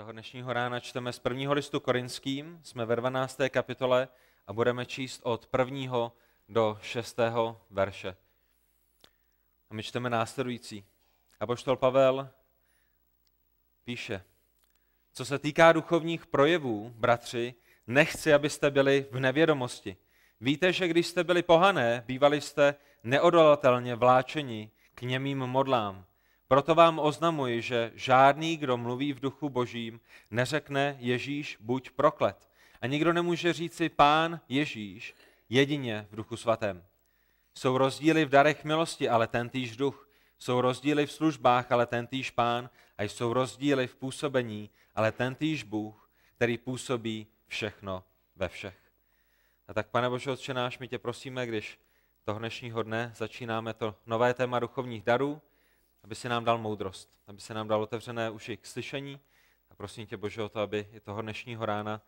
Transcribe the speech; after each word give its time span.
Toho 0.00 0.12
dnešního 0.12 0.52
rána 0.52 0.80
čteme 0.80 1.12
z 1.12 1.18
prvního 1.18 1.52
listu 1.52 1.80
korinským, 1.80 2.60
jsme 2.62 2.86
ve 2.86 2.96
12. 2.96 3.38
kapitole 3.48 4.08
a 4.46 4.52
budeme 4.52 4.86
číst 4.86 5.20
od 5.24 5.46
prvního 5.46 6.12
do 6.48 6.78
šestého 6.82 7.60
verše. 7.70 8.16
A 9.70 9.74
my 9.74 9.82
čteme 9.82 10.10
následující. 10.10 10.84
A 11.40 11.46
poštol 11.46 11.76
Pavel 11.76 12.28
píše, 13.84 14.24
co 15.12 15.24
se 15.24 15.38
týká 15.38 15.72
duchovních 15.72 16.26
projevů, 16.26 16.92
bratři, 16.96 17.54
nechci, 17.86 18.34
abyste 18.34 18.70
byli 18.70 19.06
v 19.10 19.20
nevědomosti. 19.20 19.96
Víte, 20.40 20.72
že 20.72 20.88
když 20.88 21.06
jste 21.06 21.24
byli 21.24 21.42
pohané, 21.42 22.04
bývali 22.06 22.40
jste 22.40 22.74
neodolatelně 23.04 23.94
vláčeni 23.94 24.70
k 24.94 25.02
němým 25.02 25.38
modlám. 25.38 26.04
Proto 26.50 26.74
vám 26.74 26.98
oznamuji, 26.98 27.62
že 27.62 27.92
žádný, 27.94 28.56
kdo 28.56 28.76
mluví 28.76 29.12
v 29.12 29.20
duchu 29.20 29.48
božím, 29.48 30.00
neřekne 30.30 30.96
Ježíš 30.98 31.56
buď 31.60 31.90
proklet. 31.90 32.48
A 32.80 32.86
nikdo 32.86 33.12
nemůže 33.12 33.52
říci 33.52 33.88
pán 33.88 34.40
Ježíš 34.48 35.14
jedině 35.48 36.06
v 36.10 36.16
duchu 36.16 36.36
svatém. 36.36 36.84
Jsou 37.54 37.78
rozdíly 37.78 38.24
v 38.24 38.28
darech 38.28 38.64
milosti, 38.64 39.08
ale 39.08 39.26
ten 39.26 39.48
týž 39.48 39.76
duch. 39.76 40.08
Jsou 40.38 40.60
rozdíly 40.60 41.06
v 41.06 41.12
službách, 41.12 41.72
ale 41.72 41.86
ten 41.86 42.06
týž 42.06 42.30
pán. 42.30 42.70
A 42.98 43.02
jsou 43.02 43.32
rozdíly 43.32 43.86
v 43.86 43.96
působení, 43.96 44.70
ale 44.94 45.12
ten 45.12 45.34
týž 45.34 45.62
Bůh, 45.62 46.10
který 46.36 46.58
působí 46.58 47.26
všechno 47.46 48.04
ve 48.36 48.48
všech. 48.48 48.76
A 49.68 49.74
tak, 49.74 49.86
pane 49.86 50.08
Bože, 50.08 50.30
Otče 50.30 50.54
náš, 50.54 50.78
my 50.78 50.88
tě 50.88 50.98
prosíme, 50.98 51.46
když 51.46 51.80
toho 52.24 52.38
dnešního 52.38 52.82
dne 52.82 53.12
začínáme 53.16 53.74
to 53.74 53.94
nové 54.06 54.34
téma 54.34 54.58
duchovních 54.58 55.02
darů, 55.02 55.42
aby 56.04 56.14
si 56.14 56.28
nám 56.28 56.44
dal 56.44 56.58
moudrost, 56.58 57.18
aby 57.26 57.40
se 57.40 57.54
nám 57.54 57.68
dal 57.68 57.82
otevřené 57.82 58.30
uši 58.30 58.56
k 58.56 58.66
slyšení 58.66 59.20
a 59.70 59.74
prosím 59.74 60.06
tě, 60.06 60.16
Bože, 60.16 60.42
o 60.42 60.48
to, 60.48 60.60
aby 60.60 60.88
i 60.92 61.00
toho 61.00 61.22
dnešního 61.22 61.66
rána 61.66 62.00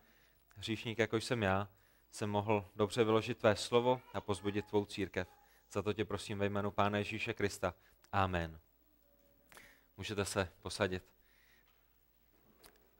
hříšník, 0.55 0.99
jako 0.99 1.17
jsem 1.17 1.43
já, 1.43 1.67
se 2.11 2.27
mohl 2.27 2.65
dobře 2.75 3.03
vyložit 3.03 3.37
tvé 3.37 3.55
slovo 3.55 4.01
a 4.13 4.21
pozbudit 4.21 4.65
tvou 4.65 4.85
církev. 4.85 5.27
Za 5.71 5.81
to 5.81 5.93
tě 5.93 6.05
prosím 6.05 6.37
ve 6.37 6.45
jménu 6.45 6.71
Pána 6.71 6.97
Ježíše 6.97 7.33
Krista. 7.33 7.73
Amen. 8.11 8.59
Můžete 9.97 10.25
se 10.25 10.49
posadit. 10.61 11.03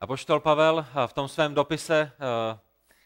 A 0.00 0.06
poštol 0.06 0.40
Pavel 0.40 0.86
v 1.06 1.12
tom 1.12 1.28
svém 1.28 1.54
dopise 1.54 2.12
eh, 2.12 2.58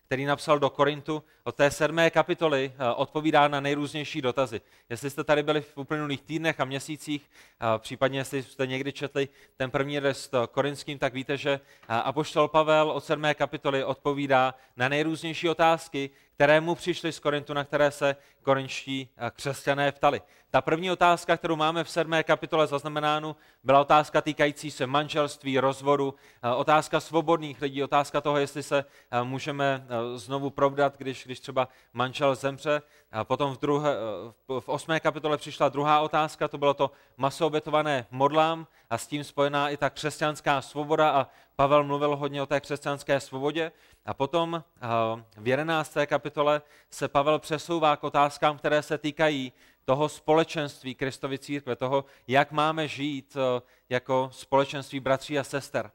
který 0.09 0.25
napsal 0.25 0.59
do 0.59 0.71
Korintu, 0.71 1.23
od 1.45 1.55
té 1.55 1.71
sedmé 1.71 2.11
kapitoly 2.11 2.73
eh, 2.75 2.95
odpovídá 2.95 3.49
na 3.49 3.61
nejrůznější 3.61 4.23
dotazy. 4.23 4.61
Jestli 4.91 5.11
jste 5.11 5.25
tady 5.25 5.43
byli 5.43 5.61
v 5.61 5.79
uplynulých 5.79 6.23
týdnech 6.23 6.61
a 6.61 6.65
měsících, 6.65 7.31
eh, 7.31 7.79
případně 7.79 8.19
jestli 8.19 8.43
jste 8.43 8.67
někdy 8.67 8.93
četli 8.93 9.29
ten 9.57 9.71
první 9.71 9.99
eh, 9.99 10.13
korinským, 10.51 10.99
tak 10.99 11.15
víte, 11.15 11.37
že 11.37 11.61
Apoštol 11.89 12.49
Pavel 12.49 12.91
od 12.91 13.05
sedmé 13.05 13.35
kapitoly 13.35 13.85
odpovídá 13.85 14.55
na 14.77 14.89
nejrůznější 14.89 15.49
otázky, 15.49 16.11
které 16.39 16.61
mu 16.61 16.75
přišly 16.75 17.13
z 17.13 17.19
Korintu, 17.19 17.55
na 17.55 17.65
které 17.65 17.91
se 17.91 18.17
korinčtí 18.43 19.09
křesťané 19.31 19.93
ptali. 19.93 20.23
Ta 20.51 20.61
první 20.61 20.91
otázka, 20.91 21.37
kterou 21.37 21.57
máme 21.57 21.85
v 21.85 21.91
sedmé 21.91 22.23
kapitole 22.23 22.67
zaznamenánu, 22.67 23.37
byla 23.65 23.81
otázka 23.81 24.21
týkající 24.21 24.71
se 24.71 24.87
manželství, 24.87 25.59
rozvodu, 25.59 26.15
otázka 26.57 27.01
svobodných 27.01 27.63
lidí, 27.63 27.85
otázka 27.85 28.21
toho, 28.21 28.39
jestli 28.39 28.63
se 28.63 28.85
můžeme 29.23 29.87
znovu 30.15 30.51
provdat, 30.51 30.99
když, 30.99 31.25
když 31.25 31.41
třeba 31.41 31.69
manžel 31.93 32.35
zemře. 32.35 32.83
A 33.13 33.25
potom 33.25 33.55
v, 33.55 33.61
druhé, 33.61 33.95
v 34.61 34.69
osmé 34.69 35.01
kapitole 35.01 35.37
přišla 35.37 35.69
druhá 35.69 36.01
otázka, 36.01 36.49
to 36.49 36.59
bylo 36.59 36.75
to 36.75 36.91
maso 37.17 37.47
obětované 37.47 38.07
modlám 38.11 38.67
a 38.91 38.99
s 38.99 39.07
tím 39.07 39.25
spojená 39.25 39.71
i 39.71 39.77
ta 39.77 39.91
křesťanská 39.91 40.63
svoboda 40.63 41.11
a 41.11 41.27
Pavel 41.61 41.85
mluvil 41.85 42.17
hodně 42.17 42.43
o 42.43 42.47
té 42.47 42.61
křesťanské 42.61 43.21
svobodě. 43.21 43.73
A 44.07 44.15
potom 44.15 44.65
v 45.37 45.49
jedenácté 45.49 46.07
kapitole 46.07 46.63
se 46.91 47.09
Pavel 47.09 47.39
přesouvá 47.39 47.97
k 47.97 48.05
otázkám, 48.05 48.59
které 48.59 48.83
se 48.83 48.99
týkají 48.99 49.53
toho 49.85 50.09
společenství 50.09 50.95
Kristovy 50.95 51.39
církve, 51.39 51.77
toho, 51.77 52.05
jak 52.29 52.53
máme 52.53 52.89
žít 52.89 53.37
jako 53.89 54.31
společenství 54.33 55.01
bratří 55.01 55.39
a 55.39 55.45
sester. 55.45 55.91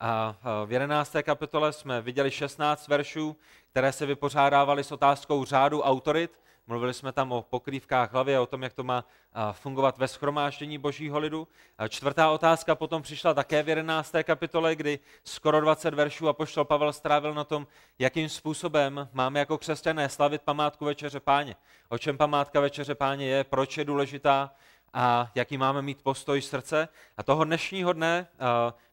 A 0.00 0.36
v 0.66 0.72
11. 0.72 1.16
kapitole 1.22 1.72
jsme 1.72 2.00
viděli 2.02 2.30
16 2.30 2.88
veršů, 2.88 3.36
které 3.70 3.92
se 3.92 4.06
vypořádávaly 4.06 4.84
s 4.84 4.92
otázkou 4.92 5.44
řádu 5.44 5.82
autorit. 5.82 6.40
Mluvili 6.66 6.94
jsme 6.94 7.12
tam 7.12 7.32
o 7.32 7.42
pokrývkách 7.42 8.12
hlavy 8.12 8.36
a 8.36 8.42
o 8.42 8.46
tom, 8.46 8.62
jak 8.62 8.72
to 8.72 8.84
má 8.84 9.04
fungovat 9.52 9.98
ve 9.98 10.08
schromáždění 10.08 10.78
božího 10.78 11.18
lidu. 11.18 11.48
A 11.78 11.88
čtvrtá 11.88 12.30
otázka 12.30 12.74
potom 12.74 13.02
přišla 13.02 13.34
také 13.34 13.62
v 13.62 13.68
11. 13.68 14.14
kapitole, 14.22 14.76
kdy 14.76 14.98
skoro 15.24 15.60
20 15.60 15.94
veršů 15.94 16.28
apoštol 16.28 16.64
Pavel 16.64 16.92
strávil 16.92 17.34
na 17.34 17.44
tom, 17.44 17.66
jakým 17.98 18.28
způsobem 18.28 19.08
máme 19.12 19.38
jako 19.38 19.58
křesťané 19.58 20.08
slavit 20.08 20.42
památku 20.42 20.84
Večeře 20.84 21.20
Páně. 21.20 21.56
O 21.88 21.98
čem 21.98 22.18
památka 22.18 22.60
Večeře 22.60 22.94
Páně 22.94 23.26
je, 23.26 23.44
proč 23.44 23.78
je 23.78 23.84
důležitá, 23.84 24.54
a 24.96 25.30
jaký 25.34 25.58
máme 25.58 25.82
mít 25.82 26.02
postoj 26.02 26.42
srdce. 26.42 26.88
A 27.16 27.22
toho 27.22 27.44
dnešního 27.44 27.92
dne 27.92 28.26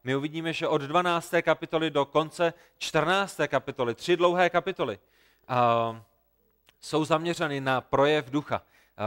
my 0.03 0.15
uvidíme, 0.15 0.53
že 0.53 0.67
od 0.67 0.81
12. 0.81 1.33
kapitoly 1.41 1.91
do 1.91 2.05
konce 2.05 2.53
14. 2.77 3.39
kapitoly, 3.47 3.95
tři 3.95 4.17
dlouhé 4.17 4.49
kapitoly, 4.49 4.99
jsou 6.81 7.05
zaměřeny 7.05 7.61
na 7.61 7.81
projev 7.81 8.29
ducha, 8.29 8.61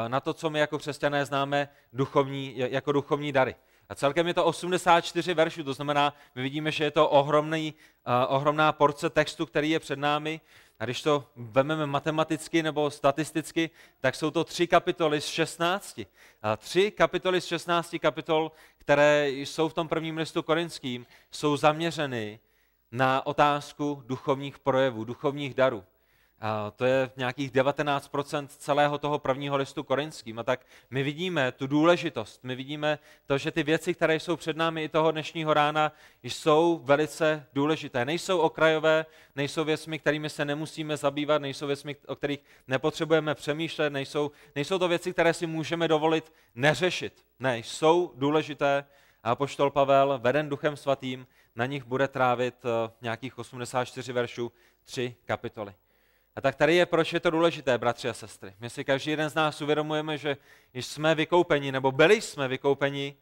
na 0.08 0.20
to, 0.20 0.34
co 0.34 0.50
my 0.50 0.58
jako 0.58 0.78
křesťané 0.78 1.24
známe 1.24 1.68
duchovní, 1.92 2.54
jako 2.56 2.92
duchovní 2.92 3.32
dary. 3.32 3.54
A 3.88 3.94
celkem 3.94 4.26
je 4.26 4.34
to 4.34 4.44
84 4.44 5.34
veršů, 5.34 5.64
to 5.64 5.74
znamená, 5.74 6.14
my 6.34 6.42
vidíme, 6.42 6.72
že 6.72 6.84
je 6.84 6.90
to 6.90 7.08
ohromný, 7.08 7.74
uh, 8.06 8.34
ohromná 8.34 8.72
porce 8.72 9.10
textu, 9.10 9.46
který 9.46 9.70
je 9.70 9.80
před 9.80 9.98
námi. 9.98 10.40
A 10.80 10.84
když 10.84 11.02
to 11.02 11.24
vezmeme 11.36 11.86
matematicky 11.86 12.62
nebo 12.62 12.90
statisticky, 12.90 13.70
tak 14.00 14.14
jsou 14.14 14.30
to 14.30 14.44
tři 14.44 14.66
kapitoly 14.66 15.20
z 15.20 15.26
16. 15.26 16.00
A 16.42 16.56
tři 16.56 16.90
kapitoly 16.90 17.40
z 17.40 17.44
16 17.44 17.96
kapitol, 18.00 18.52
které 18.78 19.30
jsou 19.30 19.68
v 19.68 19.74
tom 19.74 19.88
prvním 19.88 20.16
listu 20.16 20.42
korinským, 20.42 21.06
jsou 21.30 21.56
zaměřeny 21.56 22.40
na 22.92 23.26
otázku 23.26 24.02
duchovních 24.06 24.58
projevů, 24.58 25.04
duchovních 25.04 25.54
darů. 25.54 25.84
To 26.76 26.84
je 26.84 27.10
nějakých 27.16 27.52
19% 27.52 28.46
celého 28.46 28.98
toho 28.98 29.18
prvního 29.18 29.56
listu 29.56 29.82
korinským. 29.82 30.38
A 30.38 30.42
tak 30.42 30.66
my 30.90 31.02
vidíme 31.02 31.52
tu 31.52 31.66
důležitost, 31.66 32.44
my 32.44 32.56
vidíme 32.56 32.98
to, 33.26 33.38
že 33.38 33.50
ty 33.50 33.62
věci, 33.62 33.94
které 33.94 34.20
jsou 34.20 34.36
před 34.36 34.56
námi 34.56 34.84
i 34.84 34.88
toho 34.88 35.10
dnešního 35.10 35.54
rána, 35.54 35.92
jsou 36.22 36.80
velice 36.84 37.46
důležité. 37.52 38.04
Nejsou 38.04 38.38
okrajové, 38.38 39.06
nejsou 39.36 39.64
věcmi, 39.64 39.98
kterými 39.98 40.30
se 40.30 40.44
nemusíme 40.44 40.96
zabývat, 40.96 41.42
nejsou 41.42 41.66
věcmi, 41.66 41.96
o 42.06 42.16
kterých 42.16 42.40
nepotřebujeme 42.68 43.34
přemýšlet, 43.34 43.90
nejsou, 43.90 44.30
nejsou 44.54 44.78
to 44.78 44.88
věci, 44.88 45.12
které 45.12 45.34
si 45.34 45.46
můžeme 45.46 45.88
dovolit 45.88 46.32
neřešit. 46.54 47.24
Ne, 47.38 47.58
jsou 47.58 48.12
důležité 48.14 48.84
a 49.22 49.34
poštol 49.34 49.70
Pavel, 49.70 50.18
veden 50.22 50.48
duchem 50.48 50.76
svatým, 50.76 51.26
na 51.56 51.66
nich 51.66 51.84
bude 51.84 52.08
trávit 52.08 52.54
eh, 52.64 52.90
nějakých 53.02 53.38
84 53.38 54.12
veršů, 54.12 54.52
tři 54.84 55.16
kapitoly. 55.24 55.74
A 56.36 56.40
tak 56.40 56.54
tady 56.54 56.74
je, 56.74 56.86
proč 56.86 57.12
je 57.12 57.20
to 57.20 57.30
důležité, 57.30 57.78
bratři 57.78 58.08
a 58.08 58.12
sestry. 58.12 58.54
My 58.60 58.70
si 58.70 58.84
každý 58.84 59.10
jeden 59.10 59.30
z 59.30 59.34
nás 59.34 59.60
uvědomujeme, 59.60 60.18
že 60.18 60.36
jsme 60.74 61.14
vykoupeni, 61.14 61.72
nebo 61.72 61.92
byli 61.92 62.20
jsme 62.20 62.48
vykoupeni 62.48 63.16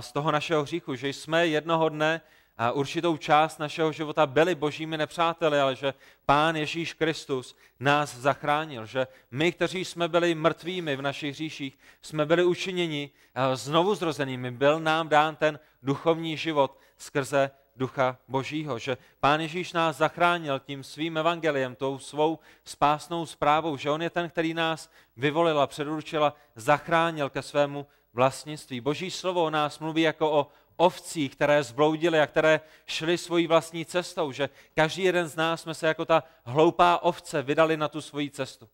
z 0.00 0.12
toho 0.12 0.30
našeho 0.30 0.62
hříchu, 0.62 0.94
že 0.94 1.08
jsme 1.08 1.46
jednoho 1.46 1.88
dne 1.88 2.20
a 2.60 2.72
určitou 2.72 3.16
část 3.16 3.58
našeho 3.58 3.92
života 3.92 4.26
byli 4.26 4.54
božími 4.54 4.98
nepřáteli, 4.98 5.60
ale 5.60 5.76
že 5.76 5.94
Pán 6.26 6.56
Ježíš 6.56 6.94
Kristus 6.94 7.56
nás 7.80 8.16
zachránil, 8.16 8.86
že 8.86 9.06
my, 9.30 9.52
kteří 9.52 9.84
jsme 9.84 10.08
byli 10.08 10.34
mrtvými 10.34 10.96
v 10.96 11.02
našich 11.02 11.34
hříších, 11.34 11.78
jsme 12.02 12.26
byli 12.26 12.44
učiněni 12.44 13.10
znovu 13.54 13.94
zrozenými, 13.94 14.50
byl 14.50 14.80
nám 14.80 15.08
dán 15.08 15.36
ten 15.36 15.58
duchovní 15.82 16.36
život 16.36 16.78
skrze 16.96 17.50
Ducha 17.78 18.18
Božího, 18.28 18.78
že 18.78 18.98
Pán 19.20 19.40
Ježíš 19.40 19.72
nás 19.72 19.96
zachránil 19.96 20.58
tím 20.58 20.84
svým 20.84 21.16
evangeliem, 21.16 21.74
tou 21.74 21.98
svou 21.98 22.38
spásnou 22.64 23.26
zprávou, 23.26 23.76
že 23.76 23.90
On 23.90 24.02
je 24.02 24.10
ten, 24.10 24.30
který 24.30 24.54
nás 24.54 24.90
vyvolil 25.16 25.60
a 25.60 25.66
předurčil 25.66 26.32
zachránil 26.56 27.30
ke 27.30 27.42
svému 27.42 27.86
vlastnictví. 28.14 28.80
Boží 28.80 29.10
slovo 29.10 29.44
o 29.44 29.50
nás 29.50 29.78
mluví 29.78 30.02
jako 30.02 30.30
o 30.30 30.46
ovcí, 30.76 31.28
které 31.28 31.62
zbloudily 31.62 32.20
a 32.20 32.26
které 32.26 32.60
šly 32.86 33.18
svojí 33.18 33.46
vlastní 33.46 33.84
cestou, 33.84 34.32
že 34.32 34.48
každý 34.74 35.02
jeden 35.02 35.28
z 35.28 35.36
nás 35.36 35.60
jsme 35.60 35.74
se 35.74 35.86
jako 35.86 36.04
ta 36.04 36.24
hloupá 36.44 36.98
ovce 36.98 37.42
vydali 37.42 37.76
na 37.76 37.88
tu 37.88 38.00
svoji 38.00 38.30
cestu. 38.30 38.68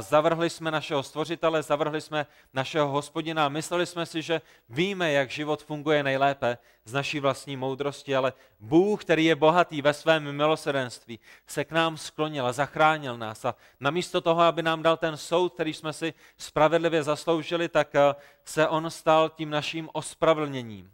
Zavrhli 0.00 0.50
jsme 0.50 0.70
našeho 0.70 1.02
stvořitele, 1.02 1.62
zavrhli 1.62 2.00
jsme 2.00 2.26
našeho 2.54 2.88
hospodina 2.88 3.46
a 3.46 3.48
mysleli 3.48 3.86
jsme 3.86 4.06
si, 4.06 4.22
že 4.22 4.40
víme, 4.68 5.12
jak 5.12 5.30
život 5.30 5.62
funguje 5.62 6.02
nejlépe 6.02 6.58
z 6.84 6.92
naší 6.92 7.20
vlastní 7.20 7.56
moudrosti, 7.56 8.16
ale 8.16 8.32
Bůh, 8.60 9.04
který 9.04 9.24
je 9.24 9.36
bohatý 9.36 9.82
ve 9.82 9.94
svém 9.94 10.32
milosedenství, 10.32 11.20
se 11.46 11.64
k 11.64 11.72
nám 11.72 11.96
sklonil 11.96 12.46
a 12.46 12.52
zachránil 12.52 13.18
nás. 13.18 13.44
A 13.44 13.54
namísto 13.80 14.20
toho, 14.20 14.42
aby 14.42 14.62
nám 14.62 14.82
dal 14.82 14.96
ten 14.96 15.16
soud, 15.16 15.54
který 15.54 15.74
jsme 15.74 15.92
si 15.92 16.14
spravedlivě 16.38 17.02
zasloužili, 17.02 17.68
tak 17.68 17.94
eh, 17.94 18.14
se 18.44 18.68
on 18.68 18.90
stal 18.90 19.28
tím 19.28 19.50
naším 19.50 19.88
ospravedlněním. 19.92 20.92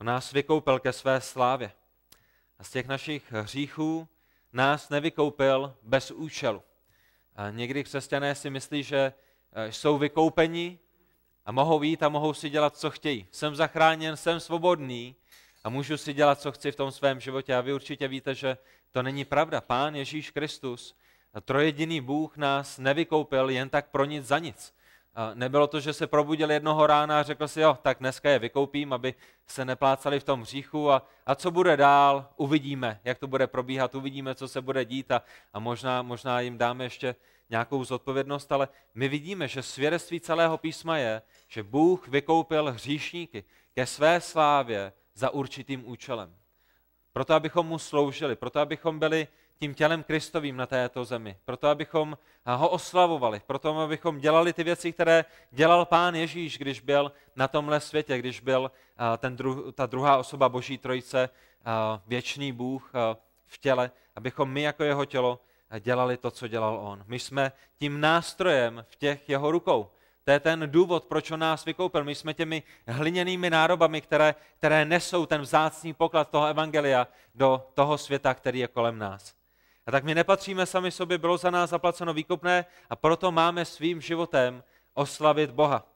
On 0.00 0.06
nás 0.06 0.32
vykoupil 0.32 0.78
ke 0.78 0.92
své 0.92 1.20
slávě. 1.20 1.72
a 2.58 2.64
z 2.64 2.70
těch 2.70 2.86
našich 2.86 3.32
hříchů 3.32 4.08
nás 4.52 4.88
nevykoupil 4.88 5.74
bez 5.82 6.10
účelu. 6.10 6.62
Někdy 7.50 7.84
křesťané 7.84 8.34
si 8.34 8.50
myslí, 8.50 8.82
že 8.82 9.12
eh, 9.52 9.72
jsou 9.72 9.98
vykoupeni 9.98 10.78
a 11.46 11.52
mohou 11.52 11.82
jít 11.82 12.02
a 12.02 12.08
mohou 12.08 12.34
si 12.34 12.50
dělat, 12.50 12.76
co 12.76 12.90
chtějí. 12.90 13.26
Jsem 13.30 13.56
zachráněn, 13.56 14.16
jsem 14.16 14.40
svobodný 14.40 15.16
a 15.64 15.68
můžu 15.68 15.96
si 15.96 16.12
dělat, 16.12 16.40
co 16.40 16.52
chci 16.52 16.72
v 16.72 16.76
tom 16.76 16.90
svém 16.90 17.20
životě. 17.20 17.54
A 17.54 17.60
vy 17.60 17.72
určitě 17.72 18.08
víte, 18.08 18.34
že 18.34 18.58
to 18.90 19.02
není 19.02 19.24
pravda. 19.24 19.60
Pán 19.60 19.94
Ježíš 19.94 20.30
Kristus, 20.30 20.96
trojediný 21.44 22.00
Bůh 22.00 22.36
nás 22.36 22.78
nevykoupil 22.78 23.50
jen 23.50 23.68
tak 23.68 23.90
pro 23.90 24.04
nic 24.04 24.26
za 24.26 24.38
nic. 24.38 24.74
Nebylo 25.34 25.66
to, 25.66 25.80
že 25.80 25.92
se 25.92 26.06
probudil 26.06 26.50
jednoho 26.50 26.86
rána 26.86 27.20
a 27.20 27.22
řekl 27.22 27.48
si, 27.48 27.60
jo, 27.60 27.78
tak 27.82 27.98
dneska 27.98 28.30
je 28.30 28.38
vykoupím, 28.38 28.92
aby 28.92 29.14
se 29.46 29.64
neplácali 29.64 30.20
v 30.20 30.24
tom 30.24 30.40
hříchu 30.40 30.90
a, 30.90 31.06
a 31.26 31.34
co 31.34 31.50
bude 31.50 31.76
dál, 31.76 32.28
uvidíme, 32.36 33.00
jak 33.04 33.18
to 33.18 33.26
bude 33.26 33.46
probíhat, 33.46 33.94
uvidíme, 33.94 34.34
co 34.34 34.48
se 34.48 34.60
bude 34.60 34.84
dít 34.84 35.10
a, 35.10 35.22
a 35.52 35.58
možná, 35.58 36.02
možná 36.02 36.40
jim 36.40 36.58
dáme 36.58 36.84
ještě 36.84 37.14
nějakou 37.50 37.84
zodpovědnost, 37.84 38.52
ale 38.52 38.68
my 38.94 39.08
vidíme, 39.08 39.48
že 39.48 39.62
svědectví 39.62 40.20
celého 40.20 40.58
písma 40.58 40.98
je, 40.98 41.22
že 41.48 41.62
Bůh 41.62 42.08
vykoupil 42.08 42.72
hříšníky 42.72 43.44
ke 43.74 43.86
své 43.86 44.20
slávě 44.20 44.92
za 45.14 45.30
určitým 45.30 45.88
účelem. 45.88 46.34
Proto, 47.12 47.34
abychom 47.34 47.66
mu 47.66 47.78
sloužili, 47.78 48.36
proto, 48.36 48.60
abychom 48.60 48.98
byli 48.98 49.28
tím 49.58 49.74
tělem 49.74 50.02
Kristovým 50.02 50.56
na 50.56 50.66
této 50.66 51.04
zemi. 51.04 51.36
Proto, 51.44 51.68
abychom 51.68 52.18
ho 52.46 52.68
oslavovali, 52.68 53.42
proto, 53.46 53.78
abychom 53.78 54.18
dělali 54.18 54.52
ty 54.52 54.64
věci, 54.64 54.92
které 54.92 55.24
dělal 55.50 55.84
Pán 55.84 56.14
Ježíš, 56.14 56.58
když 56.58 56.80
byl 56.80 57.12
na 57.36 57.48
tomhle 57.48 57.80
světě, 57.80 58.18
když 58.18 58.40
byl 58.40 58.70
ten 59.18 59.36
dru, 59.36 59.72
ta 59.72 59.86
druhá 59.86 60.16
osoba 60.16 60.48
Boží 60.48 60.78
trojice, 60.78 61.28
věčný 62.06 62.52
Bůh 62.52 62.92
v 63.46 63.58
těle, 63.58 63.90
abychom 64.16 64.50
my 64.50 64.62
jako 64.62 64.84
jeho 64.84 65.04
tělo 65.04 65.40
dělali 65.80 66.16
to, 66.16 66.30
co 66.30 66.48
dělal 66.48 66.78
on. 66.82 67.04
My 67.06 67.18
jsme 67.18 67.52
tím 67.78 68.00
nástrojem 68.00 68.84
v 68.88 68.96
těch 68.96 69.28
jeho 69.28 69.50
rukou. 69.50 69.90
To 70.24 70.30
je 70.30 70.40
ten 70.40 70.62
důvod, 70.66 71.04
proč 71.04 71.30
on 71.30 71.40
nás 71.40 71.64
vykoupil. 71.64 72.04
My 72.04 72.14
jsme 72.14 72.34
těmi 72.34 72.62
hliněnými 72.86 73.50
nárobami, 73.50 74.00
které, 74.00 74.34
které 74.58 74.84
nesou 74.84 75.26
ten 75.26 75.40
vzácný 75.40 75.94
poklad 75.94 76.30
toho 76.30 76.46
evangelia 76.46 77.08
do 77.34 77.66
toho 77.74 77.98
světa, 77.98 78.34
který 78.34 78.58
je 78.58 78.68
kolem 78.68 78.98
nás. 78.98 79.37
A 79.88 79.90
tak 79.90 80.04
my 80.04 80.14
nepatříme 80.14 80.66
sami 80.66 80.90
sobě, 80.90 81.18
bylo 81.18 81.36
za 81.36 81.50
nás 81.50 81.70
zaplaceno 81.70 82.14
výkupné 82.14 82.64
a 82.90 82.96
proto 82.96 83.32
máme 83.32 83.64
svým 83.64 84.00
životem 84.00 84.64
oslavit 84.94 85.50
Boha. 85.50 85.86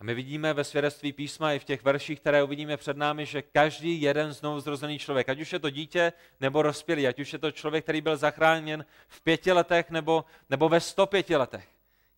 A 0.00 0.04
my 0.04 0.14
vidíme 0.14 0.54
ve 0.54 0.64
svědectví 0.64 1.12
písma 1.12 1.52
i 1.52 1.58
v 1.58 1.64
těch 1.64 1.82
verších, 1.82 2.20
které 2.20 2.42
uvidíme 2.42 2.76
před 2.76 2.96
námi, 2.96 3.26
že 3.26 3.42
každý 3.42 4.02
jeden 4.02 4.32
znovu 4.32 4.60
zrozený 4.60 4.98
člověk, 4.98 5.28
ať 5.28 5.40
už 5.40 5.52
je 5.52 5.58
to 5.58 5.70
dítě 5.70 6.12
nebo 6.40 6.62
rozpělý, 6.62 7.06
ať 7.06 7.20
už 7.20 7.32
je 7.32 7.38
to 7.38 7.50
člověk, 7.50 7.84
který 7.84 8.00
byl 8.00 8.16
zachráněn 8.16 8.84
v 9.08 9.20
pěti 9.22 9.52
letech 9.52 9.90
nebo, 9.90 10.24
nebo 10.50 10.68
ve 10.68 10.80
105 10.80 11.30
letech, 11.30 11.68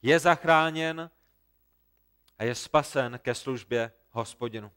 je 0.03 0.19
zachráněn 0.19 1.11
a 2.39 2.45
je 2.45 2.55
spasen 2.55 3.19
ke 3.23 3.35
službě 3.35 3.93
hospodinu. 4.11 4.71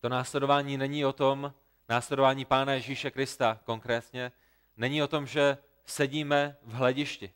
To 0.00 0.08
následování 0.08 0.78
není 0.78 1.04
o 1.04 1.12
tom, 1.12 1.52
následování 1.90 2.44
Pána 2.44 2.72
Ježíše 2.72 3.10
Krista 3.10 3.60
konkrétně, 3.64 4.32
není 4.76 5.02
o 5.02 5.06
tom, 5.06 5.26
že 5.26 5.58
sedíme 5.86 6.56
v 6.62 6.72
hledišti. 6.72 7.32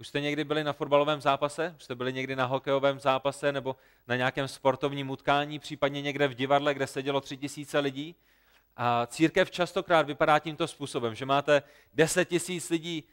Už 0.00 0.08
jste 0.08 0.20
někdy 0.20 0.44
byli 0.44 0.64
na 0.64 0.72
fotbalovém 0.72 1.20
zápase? 1.20 1.74
Už 1.76 1.84
jste 1.84 1.94
byli 1.94 2.12
někdy 2.12 2.36
na 2.36 2.44
hokejovém 2.44 3.00
zápase 3.00 3.52
nebo 3.52 3.76
na 4.08 4.16
nějakém 4.16 4.48
sportovním 4.48 5.10
utkání, 5.10 5.58
případně 5.58 6.02
někde 6.02 6.28
v 6.28 6.34
divadle, 6.34 6.74
kde 6.74 6.86
sedělo 6.86 7.20
tři 7.20 7.36
tisíce 7.36 7.78
lidí? 7.78 8.14
A 8.76 9.06
církev 9.06 9.50
častokrát 9.50 10.06
vypadá 10.06 10.38
tímto 10.38 10.68
způsobem, 10.68 11.14
že 11.14 11.26
máte 11.26 11.62
deset 11.94 12.24
tisíc 12.24 12.70
lidí 12.70 13.04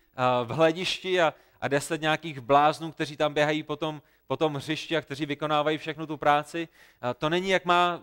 v 0.43 0.51
hledišti 0.51 1.21
a, 1.21 1.33
a 1.61 1.67
deset 1.67 2.01
nějakých 2.01 2.39
bláznů, 2.39 2.91
kteří 2.91 3.17
tam 3.17 3.33
běhají 3.33 3.63
po 3.63 3.75
tom, 3.75 4.01
po 4.27 4.37
tom 4.37 4.53
hřišti 4.55 4.97
a 4.97 5.01
kteří 5.01 5.25
vykonávají 5.25 5.77
všechnu 5.77 6.07
tu 6.07 6.17
práci. 6.17 6.67
A 7.01 7.13
to 7.13 7.29
není, 7.29 7.49
jak 7.49 7.65
má 7.65 8.01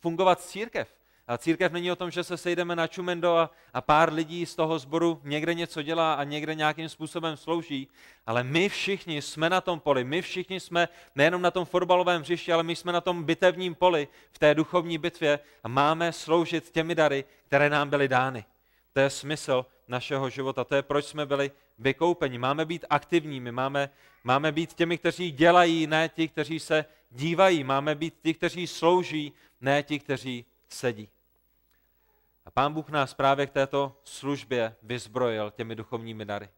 fungovat 0.00 0.40
církev. 0.40 0.99
A 1.30 1.38
církev 1.38 1.72
není 1.72 1.92
o 1.92 1.96
tom, 1.96 2.10
že 2.10 2.24
se 2.24 2.36
sejdeme 2.36 2.76
na 2.76 2.86
čumendo 2.86 3.36
a, 3.36 3.50
a 3.74 3.80
pár 3.80 4.12
lidí 4.12 4.46
z 4.46 4.54
toho 4.54 4.78
sboru 4.78 5.20
někde 5.24 5.54
něco 5.54 5.82
dělá 5.82 6.14
a 6.14 6.24
někde 6.24 6.54
nějakým 6.54 6.88
způsobem 6.88 7.36
slouží, 7.36 7.88
ale 8.26 8.42
my 8.42 8.68
všichni 8.68 9.22
jsme 9.22 9.50
na 9.50 9.60
tom 9.60 9.80
poli, 9.80 10.04
my 10.04 10.22
všichni 10.22 10.60
jsme 10.60 10.88
nejenom 11.14 11.42
na 11.42 11.50
tom 11.50 11.64
fotbalovém 11.64 12.22
hřišti, 12.22 12.52
ale 12.52 12.62
my 12.62 12.76
jsme 12.76 12.92
na 12.92 13.00
tom 13.00 13.24
bitevním 13.24 13.74
poli 13.74 14.08
v 14.32 14.38
té 14.38 14.54
duchovní 14.54 14.98
bitvě 14.98 15.38
a 15.64 15.68
máme 15.68 16.12
sloužit 16.12 16.70
těmi 16.70 16.94
dary, 16.94 17.24
které 17.46 17.70
nám 17.70 17.90
byly 17.90 18.08
dány. 18.08 18.44
To 18.92 19.00
je 19.00 19.10
smysl 19.10 19.66
našeho 19.88 20.30
života, 20.30 20.64
to 20.64 20.74
je 20.74 20.82
proč 20.82 21.04
jsme 21.04 21.26
byli 21.26 21.50
vykoupeni. 21.78 22.38
Máme 22.38 22.64
být 22.64 22.84
aktivními, 22.90 23.52
máme, 23.52 23.90
máme 24.24 24.52
být 24.52 24.72
těmi, 24.72 24.98
kteří 24.98 25.30
dělají, 25.30 25.86
ne 25.86 26.08
ti, 26.08 26.28
kteří 26.28 26.60
se 26.60 26.84
dívají, 27.10 27.64
máme 27.64 27.94
být 27.94 28.14
ti, 28.22 28.34
kteří 28.34 28.66
slouží, 28.66 29.32
ne 29.60 29.82
ti, 29.82 29.98
kteří 29.98 30.44
sedí. 30.68 31.08
A 32.50 32.52
pán 32.52 32.72
Bůh 32.72 32.88
nás 32.90 33.14
právě 33.14 33.46
k 33.46 33.50
této 33.50 33.96
službě 34.04 34.76
vyzbrojil 34.82 35.50
těmi 35.50 35.76
duchovními 35.76 36.24
dary. 36.24 36.48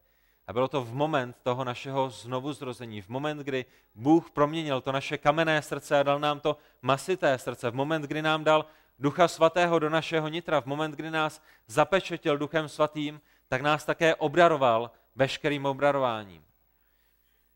A 0.47 0.53
bylo 0.53 0.67
to 0.67 0.83
v 0.83 0.93
moment 0.93 1.37
toho 1.43 1.63
našeho 1.63 2.09
znovuzrození, 2.09 3.01
v 3.01 3.09
moment, 3.09 3.37
kdy 3.37 3.65
Bůh 3.95 4.31
proměnil 4.31 4.81
to 4.81 4.91
naše 4.91 5.17
kamenné 5.17 5.61
srdce 5.61 5.99
a 5.99 6.03
dal 6.03 6.19
nám 6.19 6.39
to 6.39 6.57
masité 6.81 7.37
srdce, 7.37 7.69
v 7.69 7.75
moment, 7.75 8.01
kdy 8.01 8.21
nám 8.21 8.43
dal 8.43 8.65
Ducha 8.99 9.27
Svatého 9.27 9.79
do 9.79 9.89
našeho 9.89 10.27
nitra, 10.27 10.61
v 10.61 10.65
moment, 10.65 10.91
kdy 10.91 11.11
nás 11.11 11.41
zapečetil 11.67 12.37
Duchem 12.37 12.69
Svatým, 12.69 13.21
tak 13.47 13.61
nás 13.61 13.85
také 13.85 14.15
obdaroval 14.15 14.91
veškerým 15.15 15.65
obdarováním. 15.65 16.45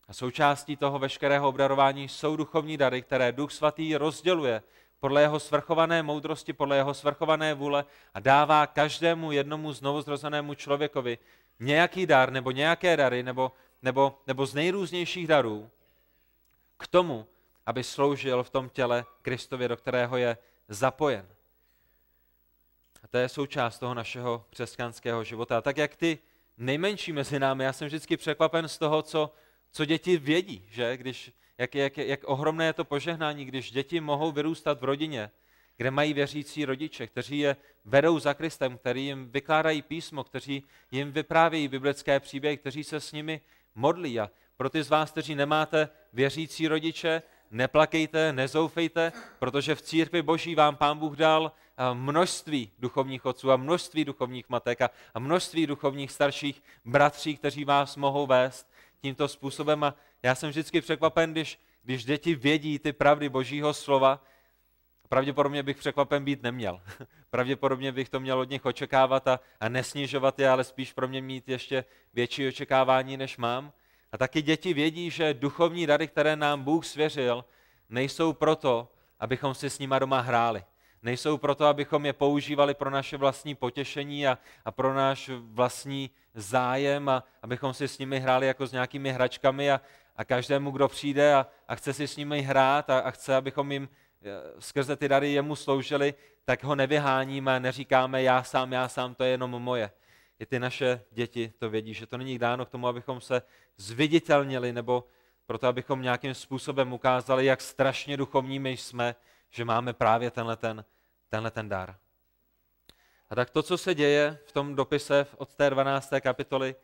A 0.07 0.13
součástí 0.13 0.75
toho 0.75 0.99
veškerého 0.99 1.49
obdarování 1.49 2.09
jsou 2.09 2.35
duchovní 2.35 2.77
dary, 2.77 3.01
které 3.01 3.31
Duch 3.31 3.51
Svatý 3.51 3.95
rozděluje 3.95 4.63
podle 4.99 5.21
jeho 5.21 5.39
svrchované 5.39 6.03
moudrosti, 6.03 6.53
podle 6.53 6.75
jeho 6.75 6.93
svrchované 6.93 7.53
vůle 7.53 7.85
a 8.13 8.19
dává 8.19 8.67
každému 8.67 9.31
jednomu 9.31 9.73
znovuzrozenému 9.73 10.53
člověkovi 10.53 11.17
nějaký 11.59 12.05
dar 12.05 12.31
nebo 12.31 12.51
nějaké 12.51 12.97
dary 12.97 13.23
nebo, 13.23 13.51
nebo, 13.81 14.21
nebo 14.27 14.45
z 14.45 14.53
nejrůznějších 14.53 15.27
darů 15.27 15.69
k 16.77 16.87
tomu, 16.87 17.27
aby 17.65 17.83
sloužil 17.83 18.43
v 18.43 18.49
tom 18.49 18.69
těle 18.69 19.05
Kristově, 19.21 19.67
do 19.67 19.77
kterého 19.77 20.17
je 20.17 20.37
zapojen. 20.67 21.27
A 23.03 23.07
to 23.07 23.17
je 23.17 23.29
součást 23.29 23.79
toho 23.79 23.93
našeho 23.93 24.45
křesťanského 24.49 25.23
života. 25.23 25.57
A 25.57 25.61
tak 25.61 25.77
jak 25.77 25.95
ty 25.95 26.19
nejmenší 26.57 27.13
mezi 27.13 27.39
námi, 27.39 27.63
já 27.63 27.73
jsem 27.73 27.87
vždycky 27.87 28.17
překvapen 28.17 28.67
z 28.67 28.77
toho, 28.77 29.01
co, 29.01 29.33
co 29.71 29.85
děti 29.85 30.17
vědí, 30.17 30.67
že 30.69 30.97
když 30.97 31.31
jak, 31.57 31.75
jak, 31.75 31.97
jak 31.97 32.19
ohromné 32.23 32.65
je 32.65 32.73
to 32.73 32.85
požehnání, 32.85 33.45
když 33.45 33.71
děti 33.71 33.99
mohou 34.01 34.31
vyrůstat 34.31 34.81
v 34.81 34.83
rodině, 34.83 35.29
kde 35.77 35.91
mají 35.91 36.13
věřící 36.13 36.65
rodiče, 36.65 37.07
kteří 37.07 37.39
je 37.39 37.55
vedou 37.85 38.19
za 38.19 38.33
Kristem, 38.33 38.77
kteří 38.77 39.05
jim 39.05 39.31
vykládají 39.31 39.81
písmo, 39.81 40.23
kteří 40.23 40.63
jim 40.91 41.11
vyprávějí 41.11 41.67
biblické 41.67 42.19
příběhy, 42.19 42.57
kteří 42.57 42.83
se 42.83 42.99
s 42.99 43.11
nimi 43.11 43.41
modlí. 43.75 44.19
A 44.19 44.29
pro 44.57 44.69
ty 44.69 44.83
z 44.83 44.89
vás, 44.89 45.11
kteří 45.11 45.35
nemáte 45.35 45.89
věřící 46.13 46.67
rodiče, 46.67 47.21
neplakejte, 47.51 48.33
nezoufejte, 48.33 49.11
protože 49.39 49.75
v 49.75 49.81
církvi 49.81 50.21
boží 50.21 50.55
vám 50.55 50.75
pán 50.75 50.97
Bůh 50.97 51.15
dal 51.15 51.51
eh, 51.51 51.93
množství 51.93 52.71
duchovních 52.79 53.25
otců 53.25 53.51
a 53.51 53.57
množství 53.57 54.05
duchovních 54.05 54.49
matek 54.49 54.81
a 55.13 55.19
množství 55.19 55.67
duchovních 55.67 56.11
starších 56.11 56.63
bratří, 56.85 57.37
kteří 57.37 57.65
vás 57.65 57.95
mohou 57.95 58.27
vést 58.27 58.67
tímto 59.01 59.27
způsobem. 59.27 59.83
A 59.83 59.95
já 60.23 60.35
jsem 60.35 60.49
vždycky 60.49 60.81
překvapen, 60.81 61.31
když, 61.31 61.59
když 61.83 62.05
děti 62.05 62.35
vědí 62.35 62.79
ty 62.79 62.93
pravdy 62.93 63.29
Božího 63.29 63.73
slova. 63.73 64.23
Pravděpodobně 65.09 65.63
bych 65.63 65.77
překvapen 65.77 66.23
být 66.23 66.43
neměl. 66.43 66.81
Pravděpodobně 67.29 67.91
bych 67.91 68.09
to 68.09 68.19
měl 68.19 68.39
od 68.39 68.49
nich 68.49 68.65
očekávat 68.65 69.27
a, 69.27 69.39
a 69.59 69.69
nesnižovat 69.69 70.39
je, 70.39 70.49
ale 70.49 70.63
spíš 70.63 70.93
pro 70.93 71.07
mě 71.07 71.21
mít 71.21 71.49
ještě 71.49 71.85
větší 72.13 72.47
očekávání, 72.47 73.17
než 73.17 73.37
mám. 73.37 73.73
A 74.11 74.17
taky 74.17 74.41
děti 74.41 74.73
vědí, 74.73 75.09
že 75.09 75.33
duchovní 75.33 75.87
dary, 75.87 76.07
které 76.07 76.35
nám 76.35 76.63
Bůh 76.63 76.85
svěřil, 76.85 77.45
nejsou 77.89 78.33
proto, 78.33 78.91
abychom 79.19 79.53
si 79.53 79.69
s 79.69 79.79
nima 79.79 79.99
doma 79.99 80.19
hráli. 80.19 80.63
Nejsou 81.03 81.37
proto, 81.37 81.65
abychom 81.65 82.05
je 82.05 82.13
používali 82.13 82.73
pro 82.73 82.89
naše 82.89 83.17
vlastní 83.17 83.55
potěšení 83.55 84.27
a, 84.27 84.37
a 84.65 84.71
pro 84.71 84.93
náš 84.93 85.29
vlastní 85.33 86.09
zájem 86.33 87.09
a 87.09 87.23
abychom 87.41 87.73
si 87.73 87.87
s 87.87 87.97
nimi 87.97 88.19
hráli 88.19 88.47
jako 88.47 88.67
s 88.67 88.71
nějakými 88.71 89.11
hračkami 89.11 89.71
a, 89.71 89.81
a 90.17 90.25
každému, 90.25 90.71
kdo 90.71 90.87
přijde 90.87 91.33
a, 91.33 91.47
a 91.67 91.75
chce 91.75 91.93
si 91.93 92.07
s 92.07 92.17
nimi 92.17 92.41
hrát 92.41 92.89
a, 92.89 92.99
a 92.99 93.11
chce, 93.11 93.35
abychom 93.35 93.71
jim 93.71 93.89
eh, 94.21 94.25
skrze 94.59 94.95
ty 94.95 95.07
dary 95.07 95.31
jemu 95.31 95.55
sloužili, 95.55 96.13
tak 96.45 96.63
ho 96.63 96.75
nevyháníme 96.75 97.59
neříkáme 97.59 98.23
já 98.23 98.43
sám, 98.43 98.73
já 98.73 98.87
sám, 98.87 99.15
to 99.15 99.23
je 99.23 99.29
jenom 99.29 99.51
moje. 99.51 99.91
I 100.39 100.45
ty 100.45 100.59
naše 100.59 101.01
děti 101.11 101.53
to 101.57 101.69
vědí, 101.69 101.93
že 101.93 102.07
to 102.07 102.17
není 102.17 102.39
dáno 102.39 102.65
k 102.65 102.69
tomu, 102.69 102.87
abychom 102.87 103.21
se 103.21 103.41
zviditelnili 103.77 104.73
nebo 104.73 105.03
proto, 105.45 105.67
abychom 105.67 106.01
nějakým 106.01 106.33
způsobem 106.33 106.93
ukázali, 106.93 107.45
jak 107.45 107.61
strašně 107.61 108.17
duchovními 108.17 108.77
jsme, 108.77 109.15
že 109.49 109.65
máme 109.65 109.93
právě 109.93 110.31
tenhle 110.31 110.55
ten, 110.55 110.85
tenhle 111.29 111.51
ten 111.51 111.69
dar. 111.69 111.95
A 113.29 113.35
tak 113.35 113.49
to, 113.49 113.63
co 113.63 113.77
se 113.77 113.95
děje 113.95 114.39
v 114.45 114.51
tom 114.51 114.75
dopise 114.75 115.27
od 115.37 115.53
té 115.53 115.69
12. 115.69 116.13
kapitoly, 116.21 116.75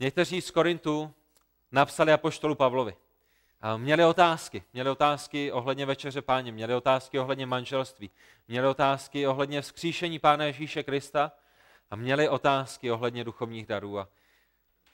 někteří 0.00 0.40
z 0.40 0.50
Korintu 0.50 1.14
napsali 1.72 2.12
apoštolu 2.12 2.54
Pavlovi. 2.54 2.96
A 3.60 3.76
měli 3.76 4.04
otázky. 4.04 4.62
Měli 4.72 4.90
otázky 4.90 5.52
ohledně 5.52 5.86
večeře 5.86 6.22
páně, 6.22 6.52
měli 6.52 6.74
otázky 6.74 7.18
ohledně 7.18 7.46
manželství, 7.46 8.10
měli 8.48 8.66
otázky 8.66 9.26
ohledně 9.26 9.60
vzkříšení 9.60 10.18
Pána 10.18 10.44
Ježíše 10.44 10.82
Krista 10.82 11.32
a 11.90 11.96
měli 11.96 12.28
otázky 12.28 12.90
ohledně 12.90 13.24
duchovních 13.24 13.66
darů. 13.66 13.98
A 13.98 14.08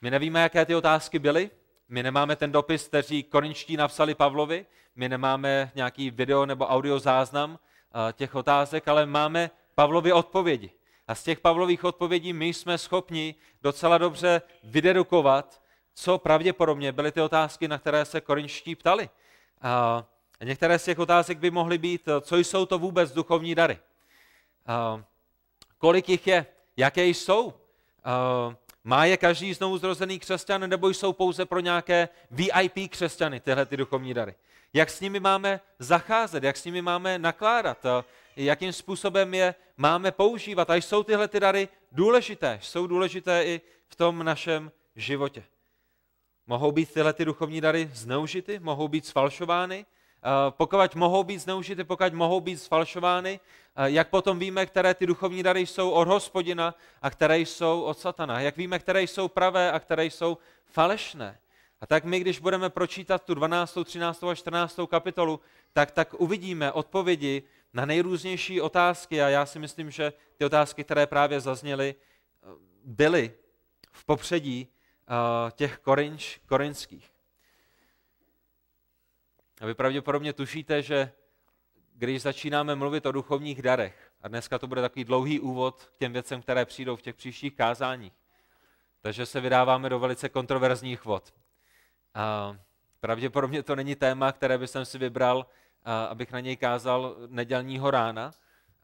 my 0.01 0.11
nevíme, 0.11 0.43
jaké 0.43 0.65
ty 0.65 0.75
otázky 0.75 1.19
byly, 1.19 1.51
my 1.89 2.03
nemáme 2.03 2.37
ten 2.37 2.53
dopis, 2.53 2.89
který 2.89 3.23
korinčtí 3.23 3.77
napsali 3.77 4.15
Pavlovi, 4.15 4.67
my 4.97 5.09
nemáme 5.09 5.71
nějaký 5.75 6.11
video 6.11 6.47
nebo 6.47 6.67
audio 6.67 6.99
záznam 6.99 7.59
těch 8.13 8.35
otázek, 8.35 8.89
ale 8.89 9.07
máme 9.07 9.51
Pavlovy 9.75 10.13
odpovědi. 10.13 10.71
A 11.09 11.15
z 11.15 11.23
těch 11.23 11.41
Pavlových 11.41 11.85
odpovědí 11.85 12.33
my 12.33 12.47
jsme 12.47 12.79
schopni 12.79 13.35
docela 13.63 13.99
dobře 13.99 14.43
vydedukovat, 14.63 15.63
co 15.99 16.19
pravděpodobně 16.19 16.93
byly 16.93 17.13
ty 17.13 17.21
otázky, 17.21 17.69
na 17.69 17.79
které 17.79 18.05
se 18.05 18.21
korinčtí 18.21 18.75
ptali. 18.75 19.09
A 19.63 20.05
některé 20.45 20.79
z 20.79 20.85
těch 20.85 20.99
otázek 20.99 21.39
by 21.39 21.51
mohly 21.51 21.79
být, 21.79 22.09
co 22.21 22.37
jsou 22.37 22.67
to 22.67 22.79
vůbec 22.79 23.13
duchovní 23.13 23.55
dary. 23.55 23.79
A 24.67 25.05
kolik 25.79 26.09
jich 26.09 26.27
je? 26.27 26.47
Jaké 26.77 27.07
jsou? 27.07 27.55
A 28.05 28.55
má 28.85 29.05
je 29.05 29.17
každý 29.17 29.55
znovu 29.55 29.79
zrozený 29.79 30.19
křesťan, 30.19 30.71
nebo 30.71 30.89
jsou 30.89 31.13
pouze 31.13 31.47
pro 31.47 31.61
nějaké 31.61 32.09
VIP 32.31 32.91
křesťany 32.91 33.41
tyhle 33.41 33.67
ty 33.67 33.77
duchovní 33.77 34.15
dary? 34.15 34.35
Jak 34.73 34.91
s 34.91 35.01
nimi 35.01 35.21
máme 35.21 35.61
zacházet, 35.79 36.45
jak 36.45 36.57
s 36.57 36.65
nimi 36.65 36.83
máme 36.83 37.19
nakládat, 37.19 37.87
jakým 38.37 38.73
způsobem 38.73 39.35
je 39.35 39.55
máme 39.77 40.13
používat. 40.13 40.71
A 40.71 40.75
jsou 40.75 41.03
tyhle 41.03 41.29
ty 41.29 41.41
dary 41.41 41.69
důležité, 41.93 42.59
jsou 42.63 42.87
důležité 42.87 43.45
i 43.45 43.61
v 43.89 43.95
tom 43.95 44.25
našem 44.25 44.73
životě. 44.97 45.45
Mohou 46.47 46.73
být 46.73 46.93
tyhle 46.93 47.13
ty 47.13 47.25
duchovní 47.25 47.61
dary 47.61 47.91
zneužity, 47.93 48.59
mohou 48.59 48.89
být 48.89 49.07
sfalšovány. 49.07 49.87
Pokud 50.51 50.95
mohou 50.95 51.25
být 51.25 51.39
zneužity, 51.39 51.85
pokud 51.85 52.13
mohou 52.13 52.41
být 52.41 52.57
sfalšovány, 52.57 53.41
jak 53.85 54.09
potom 54.09 54.39
víme, 54.39 54.67
které 54.67 54.95
ty 54.95 55.07
duchovní 55.07 55.43
dary 55.43 55.67
jsou 55.67 55.91
od 55.91 56.09
hospodina 56.09 56.75
a 57.03 57.11
které 57.11 57.39
jsou 57.39 57.83
od 57.83 57.99
satana. 57.99 58.41
Jak 58.41 58.57
víme, 58.57 58.79
které 58.79 59.03
jsou 59.03 59.29
pravé 59.29 59.73
a 59.73 59.81
které 59.81 60.05
jsou 60.05 60.39
falešné. 60.67 61.39
A 61.81 61.87
tak 61.87 62.05
my, 62.05 62.21
když 62.21 62.39
budeme 62.39 62.71
pročítat 62.71 63.25
tu 63.25 63.35
12., 63.35 63.79
13. 63.85 64.25
a 64.25 64.35
14. 64.35 64.81
kapitolu, 64.89 65.41
tak, 65.73 65.91
tak 65.91 66.15
uvidíme 66.15 66.73
odpovědi 66.73 67.43
na 67.73 67.87
nejrůznější 67.87 68.61
otázky 68.61 69.23
a 69.23 69.29
já 69.29 69.47
si 69.47 69.59
myslím, 69.59 69.91
že 69.91 70.13
ty 70.37 70.45
otázky, 70.45 70.85
které 70.85 71.07
právě 71.07 71.41
zazněly, 71.41 71.95
byly 72.85 73.33
v 73.93 74.05
popředí 74.05 74.69
těch 75.51 75.79
korinč, 75.79 76.41
korinských. 76.47 77.13
A 79.61 79.67
vy 79.67 79.75
pravděpodobně 79.75 80.33
tušíte, 80.33 80.83
že 80.83 81.13
když 81.95 82.23
začínáme 82.23 82.75
mluvit 82.75 83.07
o 83.07 83.13
duchovních 83.13 83.63
darech, 83.63 84.13
a 84.23 84.29
dneska 84.29 84.59
to 84.59 84.67
bude 84.67 84.81
takový 84.81 85.05
dlouhý 85.05 85.41
úvod 85.41 85.91
k 85.95 85.97
těm 85.97 86.13
věcem, 86.13 86.43
které 86.43 86.65
přijdou 86.65 86.97
v 86.97 87.03
těch 87.03 87.15
příštích 87.15 87.55
kázáních, 87.55 88.13
takže 89.01 89.27
se 89.27 89.41
vydáváme 89.41 89.89
do 89.89 89.99
velice 89.99 90.29
kontroverzních 90.29 91.05
vod. 91.05 91.35
A 92.15 92.57
pravděpodobně 93.01 93.63
to 93.63 93.77
není 93.77 93.95
téma, 93.95 94.33
které 94.33 94.59
bych 94.59 94.71
si 94.83 94.99
vybral, 94.99 95.47
abych 96.09 96.33
na 96.33 96.41
něj 96.41 96.57
kázal 96.57 97.17
nedělního 97.27 97.91
rána, 97.91 98.33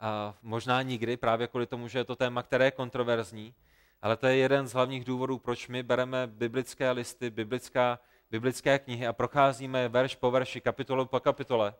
a 0.01 0.35
možná 0.43 0.83
nikdy, 0.83 1.17
právě 1.17 1.49
kvůli 1.49 1.67
tomu, 1.67 1.89
že 1.89 1.99
je 1.99 2.05
to 2.05 2.17
téma, 2.17 2.43
které 2.43 2.65
je 2.65 2.71
kontroverzní, 2.71 3.55
ale 4.03 4.17
to 4.17 4.27
je 4.27 4.37
jeden 4.37 4.67
z 4.67 4.73
hlavních 4.73 5.05
důvodů, 5.05 5.39
proč 5.39 5.69
my 5.69 5.83
bereme 5.83 6.27
biblické 6.27 6.91
listy, 6.91 7.31
biblická, 7.31 7.99
biblické 8.31 8.79
knihy 8.79 9.07
a 9.07 9.13
procházíme 9.13 9.89
verš 9.89 10.15
po 10.15 10.31
verši, 10.31 10.61
kapitolu 10.61 11.07
po 11.07 11.21
kapitole, 11.21 11.75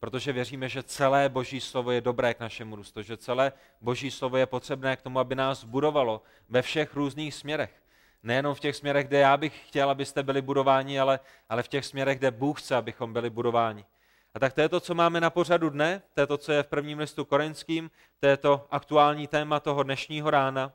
protože 0.00 0.32
věříme, 0.32 0.68
že 0.68 0.82
celé 0.82 1.28
Boží 1.28 1.60
slovo 1.60 1.90
je 1.90 2.00
dobré 2.00 2.34
k 2.34 2.40
našemu 2.40 2.76
růstu, 2.76 3.02
že 3.02 3.16
celé 3.16 3.52
Boží 3.80 4.10
slovo 4.10 4.36
je 4.36 4.46
potřebné 4.46 4.96
k 4.96 5.02
tomu, 5.02 5.18
aby 5.18 5.34
nás 5.34 5.64
budovalo 5.64 6.22
ve 6.48 6.62
všech 6.62 6.94
různých 6.94 7.34
směrech. 7.34 7.82
Nejenom 8.22 8.54
v 8.54 8.60
těch 8.60 8.76
směrech, 8.76 9.08
kde 9.08 9.18
já 9.18 9.36
bych 9.36 9.68
chtěl, 9.68 9.90
abyste 9.90 10.22
byli 10.22 10.42
budováni, 10.42 11.00
ale, 11.00 11.20
ale 11.48 11.62
v 11.62 11.68
těch 11.68 11.86
směrech, 11.86 12.18
kde 12.18 12.30
Bůh 12.30 12.60
chce, 12.60 12.76
abychom 12.76 13.12
byli 13.12 13.30
budováni. 13.30 13.84
A 14.34 14.38
tak 14.38 14.52
to 14.52 14.60
je 14.60 14.68
to, 14.68 14.80
co 14.80 14.94
máme 14.94 15.20
na 15.20 15.30
pořadu 15.30 15.70
dne, 15.70 16.02
to 16.14 16.20
je 16.20 16.26
to, 16.26 16.38
co 16.38 16.52
je 16.52 16.62
v 16.62 16.66
prvním 16.66 16.98
listu 16.98 17.24
korinským, 17.24 17.90
to 18.20 18.26
je 18.26 18.36
to 18.36 18.66
aktuální 18.70 19.26
téma 19.26 19.60
toho 19.60 19.82
dnešního 19.82 20.30
rána. 20.30 20.72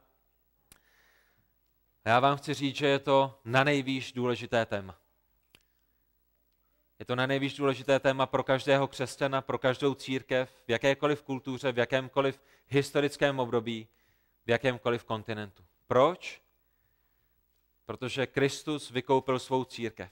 A 2.06 2.10
já 2.10 2.20
vám 2.20 2.38
chci 2.38 2.54
říct, 2.54 2.76
že 2.76 2.88
je 2.88 3.00
to 3.00 3.40
na 3.46 3.64
nejvýš 3.64 4.12
důležité 4.12 4.66
téma. 4.66 4.96
Je 7.04 7.06
to 7.06 7.16
na 7.16 7.26
nejvíc 7.26 7.58
důležité 7.58 8.00
téma 8.00 8.26
pro 8.26 8.44
každého 8.44 8.88
křesťana, 8.88 9.42
pro 9.42 9.58
každou 9.58 9.94
církev, 9.94 10.64
v 10.68 10.72
jakékoliv 10.72 11.22
kultuře, 11.22 11.72
v 11.72 11.78
jakémkoliv 11.78 12.42
historickém 12.68 13.40
období, 13.40 13.88
v 14.46 14.50
jakémkoliv 14.50 15.04
kontinentu. 15.04 15.64
Proč? 15.88 16.42
Protože 17.86 18.28
Kristus 18.28 18.92
vykoupil 18.92 19.40
svou 19.40 19.64
církev. 19.64 20.12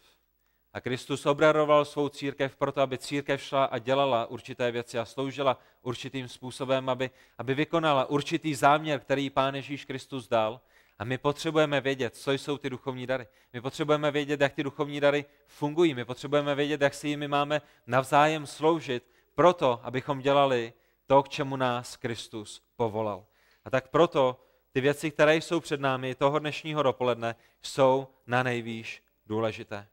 A 0.73 0.81
Kristus 0.81 1.25
obraroval 1.25 1.85
svou 1.85 2.09
církev 2.09 2.55
proto, 2.55 2.81
aby 2.81 2.97
církev 2.97 3.41
šla 3.41 3.65
a 3.65 3.77
dělala 3.77 4.25
určité 4.25 4.71
věci 4.71 4.99
a 4.99 5.05
sloužila 5.05 5.57
určitým 5.81 6.27
způsobem, 6.27 6.89
aby, 6.89 7.09
aby 7.37 7.53
vykonala 7.53 8.05
určitý 8.05 8.55
záměr, 8.55 8.99
který 8.99 9.29
Pán 9.29 9.55
Ježíš 9.55 9.85
Kristus 9.85 10.27
dal. 10.27 10.61
A 11.01 11.03
my 11.03 11.17
potřebujeme 11.17 11.81
vědět, 11.81 12.15
co 12.15 12.31
jsou 12.31 12.57
ty 12.57 12.69
duchovní 12.69 13.07
dary. 13.07 13.27
My 13.53 13.61
potřebujeme 13.61 14.11
vědět, 14.11 14.41
jak 14.41 14.53
ty 14.53 14.63
duchovní 14.63 14.99
dary 14.99 15.25
fungují. 15.47 15.93
My 15.93 16.05
potřebujeme 16.05 16.55
vědět, 16.55 16.81
jak 16.81 16.93
si 16.93 17.07
jimi 17.07 17.27
máme 17.27 17.61
navzájem 17.87 18.45
sloužit, 18.45 19.03
proto, 19.35 19.79
abychom 19.83 20.19
dělali 20.19 20.73
to, 21.07 21.23
k 21.23 21.29
čemu 21.29 21.55
nás 21.55 21.97
Kristus 21.97 22.61
povolal. 22.75 23.25
A 23.65 23.69
tak 23.69 23.87
proto 23.87 24.43
ty 24.71 24.81
věci, 24.81 25.11
které 25.11 25.35
jsou 25.35 25.59
před 25.59 25.79
námi 25.79 26.15
toho 26.15 26.39
dnešního 26.39 26.83
dopoledne, 26.83 27.35
jsou 27.61 28.07
na 28.27 28.43
nejvýš 28.43 29.03
důležité. 29.25 29.87